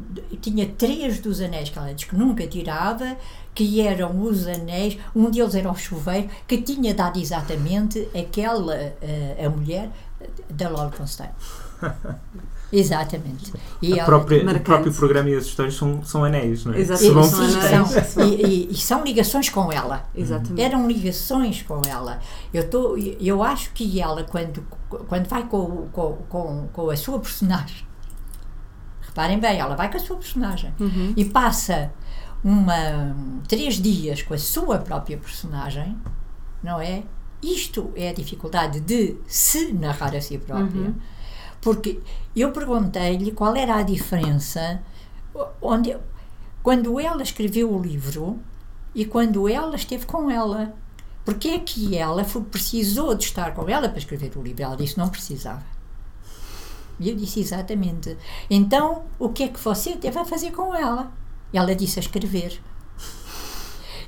tinha 0.42 0.66
três 0.66 1.20
dos 1.20 1.40
anéis 1.42 1.70
que 1.70 1.78
ela 1.78 1.94
diz 1.94 2.06
que 2.08 2.16
nunca 2.16 2.48
tirava 2.48 3.18
que 3.54 3.82
eram 3.82 4.22
os 4.22 4.48
anéis 4.48 4.98
um 5.16 5.30
deles 5.30 5.54
era 5.56 5.70
o 5.70 5.76
chuveiro 5.76 6.30
que 6.48 6.62
tinha 6.62 6.94
dado 6.94 7.20
exatamente 7.20 8.08
aquela 8.18 8.74
eh, 8.76 9.44
a 9.46 9.50
mulher 9.50 9.90
da 10.50 10.70
Laura 10.70 10.90
Constantine 10.98 11.36
exatamente 12.72 13.54
e 13.82 13.94
A 13.94 13.98
ela- 13.98 14.06
própria, 14.06 14.44
o 14.52 14.60
próprio 14.60 14.94
programa 14.94 15.30
e 15.30 15.36
as 15.36 15.46
histórias 15.46 15.76
são, 15.76 16.04
são 16.04 16.24
anéis, 16.24 16.66
não 16.66 16.74
é? 16.74 16.80
Exatamente, 16.80 17.28
são 17.30 17.44
anéis. 17.46 18.08
são, 18.08 18.28
e, 18.28 18.46
e- 18.46 18.72
e 18.72 18.76
são 18.76 19.04
ligações 19.04 19.50
com 19.50 19.72
ela 19.72 20.06
Exatamente. 20.14 20.62
eram 20.62 20.86
ligações 20.88 21.62
com 21.64 21.82
ela. 21.88 22.20
Eu, 22.54 22.70
tô, 22.70 22.98
eu 22.98 23.42
acho 23.42 23.72
que 23.72 24.02
ela, 24.02 24.24
quando, 24.26 24.62
quando 24.90 25.28
vai 25.28 25.44
com, 25.44 25.88
com, 25.94 26.14
com, 26.28 26.68
com 26.74 26.90
a 26.90 26.98
sua 26.98 27.20
personagem, 27.20 27.87
reparem 29.18 29.40
bem, 29.40 29.60
ela 29.60 29.76
vai 29.76 29.90
com 29.90 29.98
a 29.98 30.00
sua 30.00 30.16
personagem 30.18 30.72
Uhum. 30.80 31.14
e 31.18 31.26
passa 31.26 31.92
uma, 32.44 33.16
três 33.48 33.76
dias 33.82 34.22
com 34.22 34.34
a 34.36 34.38
sua 34.38 34.78
própria 34.78 35.18
personagem, 35.18 35.98
não 36.64 36.80
é? 36.80 37.04
Isto 37.42 37.92
é 37.96 38.10
a 38.10 38.14
dificuldade 38.14 38.80
de 38.80 39.18
se 39.28 39.74
narrar 39.74 40.16
a 40.16 40.22
si 40.22 40.38
própria. 40.38 40.82
Uhum. 40.82 40.96
Porque 41.62 42.00
eu 42.36 42.52
perguntei-lhe 42.52 43.32
qual 43.32 43.56
era 43.56 43.76
a 43.78 43.82
diferença 43.84 44.80
onde, 45.62 45.98
quando 46.64 47.00
ela 47.00 47.22
escreveu 47.24 47.74
o 47.74 47.82
livro 47.82 48.40
e 48.94 49.04
quando 49.06 49.50
ela 49.50 49.76
esteve 49.76 50.06
com 50.06 50.30
ela. 50.30 50.74
Porque 51.26 51.50
é 51.50 51.60
que 51.60 51.98
ela 51.98 52.24
foi- 52.24 52.44
precisou 52.44 53.14
de 53.14 53.26
estar 53.26 53.54
com 53.54 53.68
ela 53.68 53.90
para 53.90 53.98
escrever 53.98 54.32
o 54.38 54.42
livro? 54.42 54.64
Ela 54.64 54.78
disse 54.78 54.98
não 54.98 55.10
precisava. 55.10 55.64
E 57.00 57.10
eu 57.10 57.16
disse 57.16 57.40
exatamente. 57.40 58.18
Então, 58.50 59.04
o 59.20 59.30
que 59.30 59.44
é 59.44 59.48
que 59.48 59.60
você 59.60 59.98
a 60.22 60.26
fazer 60.26 60.52
com 60.52 60.74
ela? 60.76 61.12
Ela 61.54 61.76
disse 61.76 62.00
a 62.00 62.02
escrever. 62.02 62.60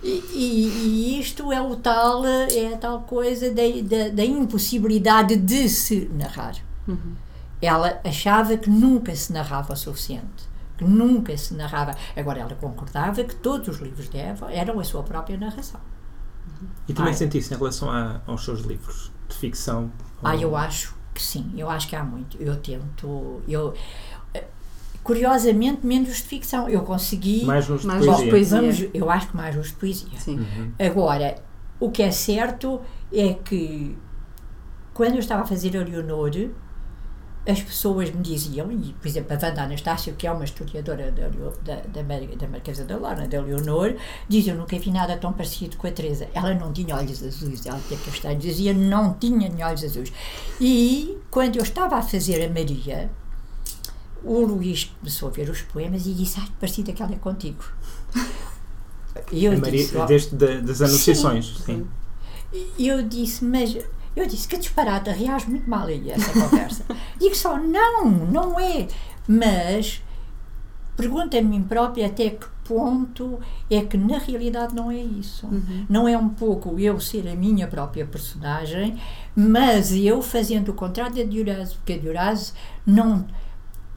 E, 0.02 0.08
e- 0.34 0.68
e 1.16 1.20
isto 1.20 1.52
é 1.52 1.62
o 1.62 1.76
tal, 1.76 2.26
é 2.26 2.74
a 2.74 2.78
tal 2.78 3.02
coisa 3.02 3.50
da, 3.54 3.62
da, 3.84 4.10
da 4.10 4.26
impossibilidade 4.26 5.36
de 5.36 5.68
se 5.68 6.10
narrar. 6.14 6.56
Ela 7.62 8.00
achava 8.06 8.56
que 8.58 8.70
nunca 8.70 9.14
se 9.16 9.34
narrava 9.34 9.74
o 9.74 9.76
suficiente, 9.76 10.48
que 10.78 10.86
nunca 10.86 11.36
se 11.38 11.54
narrava. 11.54 11.96
Agora, 12.16 12.40
ela 12.40 12.56
concordava 12.56 13.24
que 13.26 13.36
todos 13.36 13.68
os 13.68 13.78
livros 13.82 14.10
de 14.10 14.18
Eva 14.18 14.52
eram 14.52 14.80
a 14.80 14.84
sua 14.86 15.04
própria 15.04 15.38
narração. 15.38 15.82
E 16.88 16.94
também 16.94 17.12
Ai. 17.12 17.18
senti 17.18 17.38
isso 17.38 17.54
em 17.54 17.58
relação 17.58 17.92
a- 17.92 18.22
aos 18.26 18.44
seus 18.46 18.62
livros 18.62 19.12
de 19.28 19.36
ficção. 19.36 19.92
Ah, 20.24 20.34
ou- 20.34 20.40
eu 20.42 20.56
acho 20.56 20.96
sim, 21.22 21.52
eu 21.58 21.70
acho 21.70 21.88
que 21.88 21.96
há 21.96 22.04
muito. 22.04 22.38
Eu 22.42 22.56
tento. 22.58 23.42
Eu, 23.48 23.74
eh, 24.34 24.46
curiosamente, 25.04 25.86
menos 25.86 26.18
de 26.18 26.24
ficção. 26.24 26.70
Eu 26.70 26.82
consegui. 26.82 27.46
Mais 27.46 27.68
nos 27.68 27.82
de 27.82 27.88
Mais 27.88 28.06
poesia. 28.06 28.22
nos 28.22 28.30
poesia. 28.30 28.62
Vamos, 28.62 28.86
eu 28.94 29.10
acho 29.10 29.28
que 29.30 29.36
mais 29.38 29.58
os 29.58 29.68
de 29.68 29.74
poesia. 29.74 30.18
Sim. 30.18 30.40
Uhum. 30.40 30.72
Agora, 30.80 31.36
o 31.80 31.90
que 31.92 32.04
é 32.04 32.12
certo 32.12 32.82
é 33.12 33.34
que 33.34 33.98
quando 34.94 35.14
eu 35.14 35.20
estava 35.20 35.44
a 35.44 35.46
fazer 35.46 35.78
a 35.78 35.84
Leonor, 35.84 36.32
as 37.48 37.62
pessoas 37.62 38.12
me 38.12 38.22
diziam, 38.22 38.72
e 38.72 38.94
por 38.94 39.08
exemplo 39.08 39.36
a 39.36 39.46
Wanda 39.46 39.64
Anastácio, 39.64 40.14
que 40.16 40.28
é 40.28 40.32
uma 40.32 40.44
historiadora 40.44 41.12
da, 41.12 41.30
da, 41.30 41.76
da, 41.82 42.04
da 42.36 42.48
Marquesa 42.48 42.84
da 42.86 42.98
Lorna, 42.98 43.28
da 43.28 43.42
Leonor, 43.42 43.96
dizia: 44.28 44.54
Eu 44.54 44.58
nunca 44.58 44.78
vi 44.78 44.92
nada 44.92 45.18
tão 45.18 45.34
parecido 45.34 45.78
com 45.78 45.88
a 45.88 45.92
Teresa. 45.92 46.28
Ela 46.34 46.54
não 46.54 46.72
tinha 46.74 46.96
olhos 46.96 47.24
azuis, 47.24 47.66
ela 47.66 47.80
tinha 47.88 48.00
castanhos, 48.00 48.44
dizia: 48.44 48.74
Não 48.74 49.14
tinha 49.14 49.50
olhos 49.68 49.84
azuis. 49.84 50.12
E 50.60 51.18
quando 51.32 51.56
eu 51.56 51.64
estava 51.64 51.96
a 51.96 52.02
fazer 52.02 52.44
a 52.46 52.50
Maria, 52.50 53.10
o 54.24 54.42
Luís 54.42 54.92
começou 55.00 55.30
a 55.30 55.32
ver 55.32 55.50
os 55.50 55.62
poemas 55.62 56.06
e 56.06 56.14
disse: 56.14 56.40
Ai, 56.40 56.46
que 56.46 56.52
parecida 56.54 56.92
que 56.94 57.02
ela 57.02 57.14
é 57.14 57.18
contigo. 57.18 57.64
E 59.32 59.46
eu 59.46 59.54
A 59.54 59.58
Maria, 59.58 59.80
disse: 59.84 59.98
"Oh, 59.98 60.06
desde 60.06 60.36
da- 60.36 60.60
das 60.60 60.82
anunciações, 60.82 61.58
sim. 61.66 61.88
e 62.78 62.88
eu 62.88 63.02
disse, 63.08 63.44
mas 63.44 63.78
eu 64.16 64.26
disse 64.26 64.48
que 64.48 64.58
disparate, 64.58 65.10
reage 65.10 65.50
muito 65.50 65.70
mal 65.70 65.86
aí 65.86 66.10
essa 66.10 66.32
conversa. 66.34 66.84
Digo 67.20 67.36
só, 67.36 67.58
não, 67.58 68.06
não 68.10 68.60
é. 68.60 68.88
Mas 69.28 70.02
pergunto 70.96 71.38
a 71.38 71.42
mim 71.42 71.64
própria 71.64 72.08
até 72.08 72.32
que 72.32 72.46
ponto 72.66 73.40
é 73.70 73.82
que 73.82 73.98
na 73.98 74.18
realidade 74.18 74.76
não 74.76 74.92
é 74.92 74.98
isso. 74.98 75.48
Não 75.90 76.08
é 76.08 76.18
um 76.18 76.30
pouco 76.30 76.80
eu 76.80 77.00
ser 77.00 77.28
a 77.28 77.36
minha 77.36 77.68
própria 77.68 78.06
personagem, 78.06 79.00
mas 79.36 79.94
eu 79.94 80.22
fazendo 80.22 80.70
o 80.70 80.74
contrário 80.74 81.16
da 81.16 81.24
Duraz, 81.24 81.74
porque 81.74 81.94
a 81.94 81.98
Duraz 81.98 82.54
não. 82.86 83.26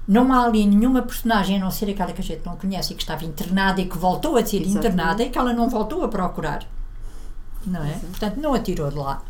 Não 0.07 0.33
há 0.33 0.45
ali 0.45 0.67
nenhuma 0.67 1.01
personagem 1.03 1.57
a 1.57 1.61
não 1.61 1.71
ser 1.71 1.89
aquela 1.89 2.13
que 2.13 2.21
a 2.21 2.25
gente 2.25 2.45
não 2.45 2.57
conhece 2.57 2.93
e 2.93 2.97
que 2.97 3.03
estava 3.03 3.25
internada 3.25 3.81
e 3.81 3.87
que 3.89 3.97
voltou 3.97 4.37
a 4.37 4.45
ser 4.45 4.57
Exatamente. 4.57 4.79
internada 4.79 5.23
e 5.23 5.31
que 5.31 5.39
ela 5.39 5.53
não 5.53 5.71
voltou 5.71 6.03
a 6.03 6.09
procurar 6.09 6.67
não 7.67 7.85
é? 7.85 7.93
Portanto, 7.93 8.37
não 8.37 8.55
a 8.55 8.59
tirou 8.59 8.91
de 8.91 8.97
lá. 8.97 9.23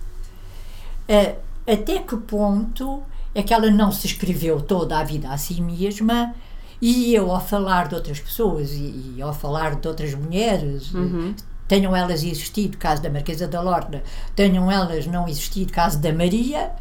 Eh, 1.09 1.37
até 1.67 1.99
que 1.99 2.17
ponto 2.17 3.03
é 3.35 3.43
que 3.43 3.53
ela 3.55 3.71
não 3.71 3.91
se 3.93 4.07
escreveu 4.07 4.61
toda 4.61 4.99
a 4.99 5.05
vida 5.05 5.29
a 5.29 5.37
si 5.37 5.61
mesma 5.61 6.35
e 6.81 7.15
eu, 7.15 7.31
ao 7.31 7.41
falar 7.41 7.89
de 7.89 7.95
outras 7.95 8.19
pessoas 8.19 8.73
e, 8.73 9.15
e 9.17 9.23
ao 9.23 9.33
falar 9.33 9.77
de 9.77 9.87
outras 9.87 10.15
mulheres, 10.15 10.93
eh, 10.95 11.35
tenham 11.69 11.95
elas 11.95 12.23
existido, 12.25 12.77
caso 12.77 13.01
da 13.01 13.09
Marquesa 13.09 13.47
da 13.47 13.61
Lorna, 13.61 14.03
tenham 14.35 14.71
elas 14.71 15.07
não 15.07 15.29
existido, 15.29 15.73
caso 15.73 15.99
da 15.99 16.13
Maria, 16.13 16.73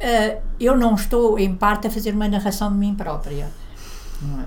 eh, 0.00 0.40
eu 0.58 0.76
não 0.76 0.94
estou, 0.94 1.38
em 1.38 1.54
parte, 1.54 1.86
a 1.86 1.90
fazer 1.90 2.14
uma 2.14 2.28
narração 2.28 2.70
de 2.70 2.78
mim 2.78 2.94
própria. 2.94 3.48
Não 4.22 4.40
é? 4.40 4.46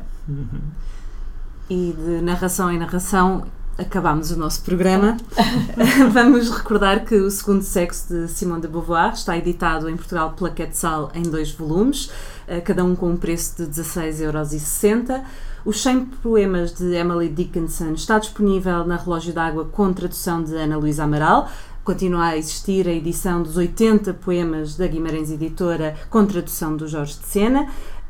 E 1.69 1.93
de 1.93 2.21
narração 2.21 2.71
em 2.71 2.77
narração 2.79 3.45
acabámos 3.77 4.31
o 4.31 4.37
nosso 4.37 4.61
programa. 4.61 5.17
Vamos 6.11 6.49
recordar 6.49 7.05
que 7.05 7.15
o 7.15 7.29
Segundo 7.29 7.61
Sexo 7.61 8.13
de 8.13 8.27
Simone 8.27 8.61
de 8.61 8.67
Beauvoir 8.67 9.13
está 9.13 9.37
editado 9.37 9.89
em 9.89 9.95
Portugal 9.95 10.31
pela 10.31 10.49
Quetzal 10.49 11.11
em 11.13 11.23
dois 11.23 11.51
volumes, 11.51 12.11
eh, 12.47 12.59
cada 12.59 12.83
um 12.83 12.95
com 12.95 13.11
um 13.11 13.17
preço 13.17 13.63
de 13.63 13.69
16,60€. 13.69 15.21
Os 15.63 15.81
100 15.81 16.05
poemas 16.23 16.73
de 16.73 16.95
Emily 16.95 17.29
Dickinson 17.29 17.91
está 17.91 18.17
disponível 18.17 18.85
na 18.85 18.95
Relógio 18.95 19.33
d'Água 19.33 19.65
com 19.65 19.91
tradução 19.91 20.43
de 20.43 20.55
Ana 20.55 20.77
Luísa 20.77 21.03
Amaral. 21.03 21.49
Continua 21.83 22.27
a 22.27 22.37
existir 22.37 22.87
a 22.87 22.91
edição 22.91 23.43
dos 23.43 23.57
80 23.57 24.13
poemas 24.15 24.75
da 24.75 24.87
Guimarães 24.87 25.31
Editora 25.31 25.95
com 26.09 26.25
tradução 26.25 26.75
do 26.75 26.87
Jorge 26.87 27.17
de 27.19 27.25
Sena. 27.25 27.67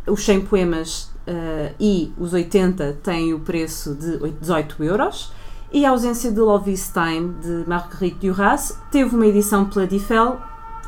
Os 0.07 0.23
100 0.23 0.41
poemas 0.41 1.11
uh, 1.27 1.73
e 1.79 2.11
os 2.17 2.33
80 2.33 2.99
têm 3.03 3.33
o 3.33 3.39
preço 3.39 3.93
de 3.93 4.17
18 4.39 4.83
euros. 4.83 5.31
E 5.71 5.85
a 5.85 5.89
ausência 5.89 6.31
de 6.31 6.39
Time, 6.93 7.33
de 7.41 7.63
Marguerite 7.67 8.27
Duras, 8.27 8.79
teve 8.89 9.15
uma 9.15 9.27
edição 9.27 9.65
pela 9.65 9.85
Difel 9.85 10.39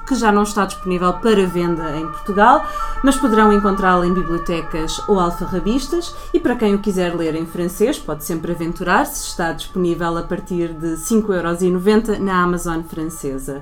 que 0.07 0.15
já 0.15 0.31
não 0.31 0.41
está 0.41 0.65
disponível 0.65 1.13
para 1.13 1.45
venda 1.45 1.95
em 1.95 2.07
Portugal, 2.07 2.65
mas 3.03 3.15
poderão 3.15 3.53
encontrá-la 3.53 4.07
em 4.07 4.13
bibliotecas 4.13 4.99
ou 5.07 5.19
alfarrabistas 5.19 6.15
e 6.33 6.39
para 6.39 6.55
quem 6.55 6.73
o 6.73 6.79
quiser 6.79 7.15
ler 7.15 7.35
em 7.35 7.45
francês 7.45 7.99
pode 7.99 8.23
sempre 8.23 8.51
aventurar-se, 8.51 9.27
está 9.27 9.53
disponível 9.53 10.17
a 10.17 10.23
partir 10.23 10.73
de 10.73 10.95
5,90€ 10.95 12.17
na 12.17 12.41
Amazon 12.41 12.81
francesa. 12.81 13.61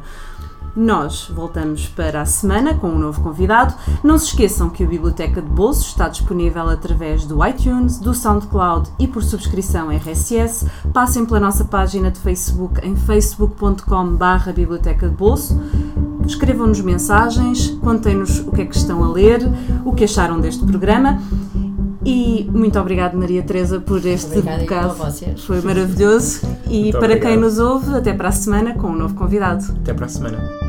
Nós 0.77 1.27
voltamos 1.33 1.87
para 1.87 2.21
a 2.21 2.25
semana 2.27 2.75
com 2.75 2.89
um 2.89 2.99
novo 2.99 3.19
convidado. 3.23 3.73
Não 4.03 4.15
se 4.15 4.27
esqueçam 4.27 4.69
que 4.69 4.83
a 4.83 4.87
Biblioteca 4.87 5.41
de 5.41 5.49
Bolso 5.49 5.87
está 5.87 6.07
disponível 6.07 6.69
através 6.69 7.25
do 7.25 7.43
iTunes, 7.43 7.97
do 7.97 8.13
SoundCloud 8.13 8.87
e 8.99 9.07
por 9.07 9.23
subscrição 9.23 9.89
RSS. 9.89 10.67
Passem 10.93 11.25
pela 11.25 11.39
nossa 11.39 11.65
página 11.65 12.11
de 12.11 12.19
Facebook 12.19 12.79
em 12.85 12.95
facebook.com.br 12.95 14.51
Biblioteca 14.55 15.09
de 15.09 15.15
Bolso. 15.15 15.59
Escrevam-nos 16.27 16.81
mensagens, 16.81 17.69
contem-nos 17.81 18.41
o 18.41 18.51
que 18.51 18.61
é 18.61 18.65
que 18.65 18.77
estão 18.77 19.03
a 19.03 19.11
ler, 19.11 19.41
o 19.83 19.93
que 19.93 20.03
acharam 20.03 20.39
deste 20.39 20.63
programa. 20.63 21.19
E 22.05 22.47
muito 22.53 22.79
obrigado, 22.79 23.17
Maria 23.17 23.41
Teresa, 23.41 23.79
por 23.79 24.05
este 24.05 24.37
Obrigada 24.37 24.93
bocado. 24.93 25.39
Foi 25.39 25.59
maravilhoso. 25.61 26.41
E 26.69 26.81
Muito 26.81 26.99
para 26.99 27.17
quem 27.17 27.37
obrigado. 27.37 27.39
nos 27.39 27.59
ouve, 27.59 27.95
até 27.95 28.11
para 28.13 28.27
a 28.27 28.31
semana 28.33 28.73
com 28.73 28.87
um 28.87 28.95
novo 28.97 29.15
convidado. 29.15 29.63
Até 29.81 29.93
para 29.93 30.05
a 30.05 30.09
semana. 30.09 30.66